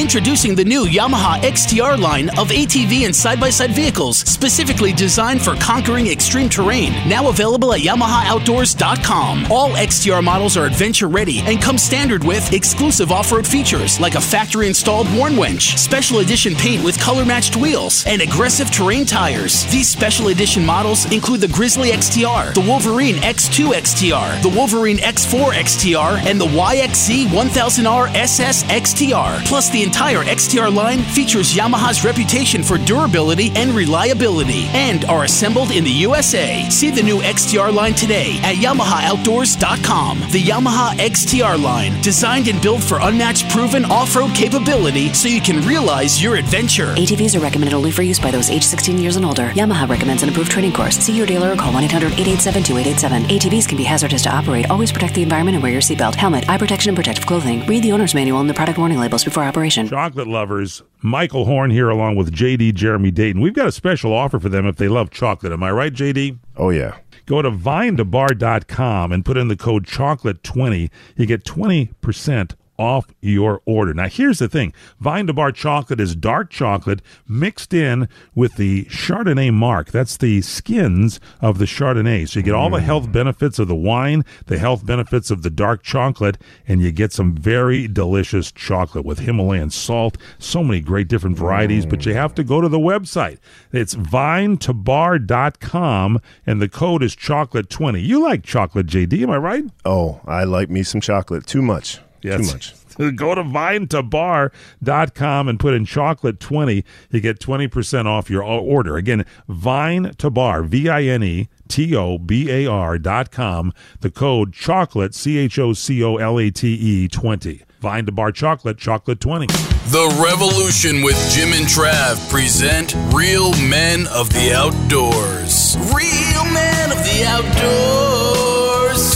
Introducing 0.00 0.54
the 0.54 0.64
new 0.64 0.86
Yamaha 0.86 1.38
XTR 1.42 2.00
line 2.00 2.30
of 2.30 2.48
ATV 2.48 3.04
and 3.04 3.14
side 3.14 3.38
by 3.38 3.50
side 3.50 3.72
vehicles, 3.72 4.20
specifically 4.20 4.94
designed 4.94 5.42
for 5.42 5.54
conquering 5.56 6.06
extreme 6.06 6.48
terrain. 6.48 6.94
Now 7.06 7.28
available 7.28 7.74
at 7.74 7.80
YamahaOutdoors.com. 7.80 9.52
All 9.52 9.68
XTR 9.72 10.24
models 10.24 10.56
are 10.56 10.64
adventure 10.64 11.06
ready 11.06 11.40
and 11.40 11.60
come 11.60 11.76
standard 11.76 12.24
with 12.24 12.54
exclusive 12.54 13.12
off 13.12 13.30
road 13.30 13.46
features 13.46 14.00
like 14.00 14.14
a 14.14 14.22
factory 14.22 14.68
installed 14.68 15.06
WARN 15.14 15.36
winch, 15.36 15.76
special 15.76 16.20
edition 16.20 16.54
paint 16.54 16.82
with 16.82 16.98
color 16.98 17.26
matched 17.26 17.56
wheels, 17.56 18.02
and 18.06 18.22
aggressive 18.22 18.70
terrain 18.70 19.04
tires. 19.04 19.66
These 19.70 19.90
special 19.90 20.28
edition 20.28 20.64
models 20.64 21.12
include 21.12 21.42
the 21.42 21.48
Grizzly 21.48 21.90
XTR, 21.90 22.54
the 22.54 22.62
Wolverine 22.62 23.16
X2 23.16 23.74
XTR, 23.74 24.42
the 24.42 24.48
Wolverine 24.48 24.96
X4 24.96 25.52
XTR, 25.52 26.24
and 26.24 26.40
the 26.40 26.46
YXZ 26.46 27.26
1000R 27.26 28.14
SS 28.14 28.62
XTR. 28.64 29.44
Plus, 29.44 29.68
the 29.68 29.89
entire 29.90 30.22
XTR 30.22 30.72
line 30.72 31.00
features 31.00 31.52
Yamaha's 31.52 32.04
reputation 32.04 32.62
for 32.62 32.78
durability 32.78 33.50
and 33.56 33.72
reliability 33.72 34.66
and 34.72 35.04
are 35.06 35.24
assembled 35.24 35.72
in 35.72 35.82
the 35.82 35.90
USA. 36.06 36.64
See 36.70 36.90
the 36.92 37.02
new 37.02 37.18
XTR 37.18 37.74
line 37.74 37.94
today 37.94 38.38
at 38.44 38.54
YamahaOutdoors.com. 38.54 40.20
The 40.30 40.42
Yamaha 40.44 40.90
XTR 40.92 41.60
line, 41.60 42.00
designed 42.02 42.46
and 42.46 42.62
built 42.62 42.84
for 42.84 43.00
unmatched 43.00 43.50
proven 43.50 43.84
off 43.86 44.14
road 44.14 44.32
capability 44.32 45.12
so 45.12 45.26
you 45.26 45.40
can 45.40 45.66
realize 45.66 46.22
your 46.22 46.36
adventure. 46.36 46.94
ATVs 46.94 47.34
are 47.34 47.40
recommended 47.40 47.74
only 47.74 47.90
for 47.90 48.02
use 48.02 48.20
by 48.20 48.30
those 48.30 48.48
age 48.48 48.62
16 48.62 48.96
years 48.96 49.16
and 49.16 49.26
older. 49.26 49.48
Yamaha 49.58 49.88
recommends 49.88 50.22
an 50.22 50.28
approved 50.28 50.52
training 50.52 50.72
course. 50.72 50.98
See 50.98 51.16
your 51.16 51.26
dealer 51.26 51.52
or 51.52 51.56
call 51.56 51.72
1 51.72 51.82
800 51.82 52.12
887 52.12 52.62
2887. 52.62 53.22
ATVs 53.24 53.68
can 53.68 53.76
be 53.76 53.82
hazardous 53.82 54.22
to 54.22 54.30
operate. 54.30 54.70
Always 54.70 54.92
protect 54.92 55.14
the 55.14 55.22
environment 55.22 55.56
and 55.56 55.62
wear 55.64 55.72
your 55.72 55.82
seatbelt, 55.82 56.14
helmet, 56.14 56.48
eye 56.48 56.58
protection, 56.58 56.90
and 56.90 56.96
protective 56.96 57.26
clothing. 57.26 57.66
Read 57.66 57.82
the 57.82 57.90
owner's 57.90 58.14
manual 58.14 58.38
and 58.38 58.48
the 58.48 58.54
product 58.54 58.78
warning 58.78 59.00
labels 59.00 59.24
before 59.24 59.42
operation. 59.42 59.79
Chocolate 59.88 60.28
lovers, 60.28 60.82
Michael 61.02 61.44
Horn 61.44 61.70
here 61.70 61.88
along 61.88 62.16
with 62.16 62.32
JD 62.32 62.74
Jeremy 62.74 63.10
Dayton. 63.10 63.40
We've 63.40 63.54
got 63.54 63.66
a 63.66 63.72
special 63.72 64.12
offer 64.12 64.38
for 64.38 64.48
them 64.48 64.66
if 64.66 64.76
they 64.76 64.88
love 64.88 65.10
chocolate. 65.10 65.52
Am 65.52 65.62
I 65.62 65.70
right, 65.70 65.92
JD? 65.92 66.38
Oh, 66.56 66.70
yeah. 66.70 66.96
Go 67.26 67.42
to 67.42 67.50
vinetobar.com 67.50 69.12
and 69.12 69.24
put 69.24 69.36
in 69.36 69.48
the 69.48 69.56
code 69.56 69.86
chocolate20. 69.86 70.90
You 71.16 71.26
get 71.26 71.44
20% 71.44 72.54
off 72.80 73.12
your 73.20 73.60
order. 73.66 73.92
Now, 73.92 74.08
here's 74.08 74.38
the 74.38 74.48
thing 74.48 74.72
Vine 74.98 75.26
to 75.26 75.34
Bar 75.34 75.52
chocolate 75.52 76.00
is 76.00 76.16
dark 76.16 76.48
chocolate 76.50 77.02
mixed 77.28 77.74
in 77.74 78.08
with 78.34 78.56
the 78.56 78.86
Chardonnay 78.86 79.52
marc. 79.52 79.90
That's 79.90 80.16
the 80.16 80.40
skins 80.40 81.20
of 81.42 81.58
the 81.58 81.66
Chardonnay. 81.66 82.26
So 82.26 82.40
you 82.40 82.44
get 82.44 82.54
all 82.54 82.70
the 82.70 82.80
health 82.80 83.08
mm. 83.08 83.12
benefits 83.12 83.58
of 83.58 83.68
the 83.68 83.74
wine, 83.74 84.24
the 84.46 84.56
health 84.58 84.86
benefits 84.86 85.30
of 85.30 85.42
the 85.42 85.50
dark 85.50 85.82
chocolate, 85.82 86.38
and 86.66 86.80
you 86.80 86.90
get 86.90 87.12
some 87.12 87.36
very 87.36 87.86
delicious 87.86 88.50
chocolate 88.50 89.04
with 89.04 89.18
Himalayan 89.18 89.68
salt. 89.68 90.16
So 90.38 90.64
many 90.64 90.80
great 90.80 91.08
different 91.08 91.36
varieties, 91.36 91.84
but 91.84 92.06
you 92.06 92.14
have 92.14 92.34
to 92.36 92.42
go 92.42 92.62
to 92.62 92.68
the 92.68 92.78
website. 92.78 93.36
It's 93.72 93.94
vinetobar.com, 93.94 96.20
and 96.46 96.62
the 96.62 96.68
code 96.68 97.02
is 97.02 97.14
chocolate20. 97.14 98.02
You 98.02 98.22
like 98.22 98.42
chocolate, 98.42 98.86
JD, 98.86 99.22
am 99.22 99.30
I 99.30 99.36
right? 99.36 99.64
Oh, 99.84 100.22
I 100.26 100.44
like 100.44 100.70
me 100.70 100.82
some 100.82 101.02
chocolate. 101.02 101.46
Too 101.46 101.60
much. 101.60 101.98
Yes. 102.22 102.46
Too 102.46 102.52
much. 102.52 102.74
Go 103.16 103.34
to 103.34 103.42
vinetobar.com 103.42 105.48
and 105.48 105.58
put 105.58 105.74
in 105.74 105.84
chocolate 105.84 106.40
20. 106.40 106.84
You 107.10 107.20
get 107.20 107.38
20% 107.38 108.06
off 108.06 108.28
your 108.28 108.42
order. 108.42 108.96
Again, 108.96 109.24
vine 109.48 110.12
to 110.18 110.30
bar, 110.30 110.62
V 110.62 110.88
I 110.88 111.04
N 111.04 111.22
E 111.22 111.48
T 111.68 111.94
O 111.96 112.18
B 112.18 112.50
A 112.50 112.66
R 112.66 112.98
dot 112.98 113.30
com. 113.30 113.72
The 114.00 114.10
code 114.10 114.52
chocolate, 114.52 115.14
C 115.14 115.38
H 115.38 115.58
O 115.58 115.72
C 115.72 116.02
O 116.02 116.16
L 116.16 116.38
A 116.38 116.50
T 116.50 116.74
E 116.74 117.08
20. 117.08 117.62
Vine 117.80 118.04
to 118.04 118.12
bar 118.12 118.32
chocolate, 118.32 118.76
chocolate 118.76 119.20
20. 119.20 119.46
The 119.46 120.22
Revolution 120.22 121.00
with 121.00 121.16
Jim 121.32 121.54
and 121.54 121.66
Trav 121.66 122.28
present 122.28 122.94
Real 123.14 123.52
Men 123.68 124.06
of 124.08 124.28
the 124.30 124.52
Outdoors. 124.54 125.76
Real 125.94 126.44
Men 126.52 126.92
of 126.92 126.98
the 126.98 127.24
Outdoors. 127.26 128.09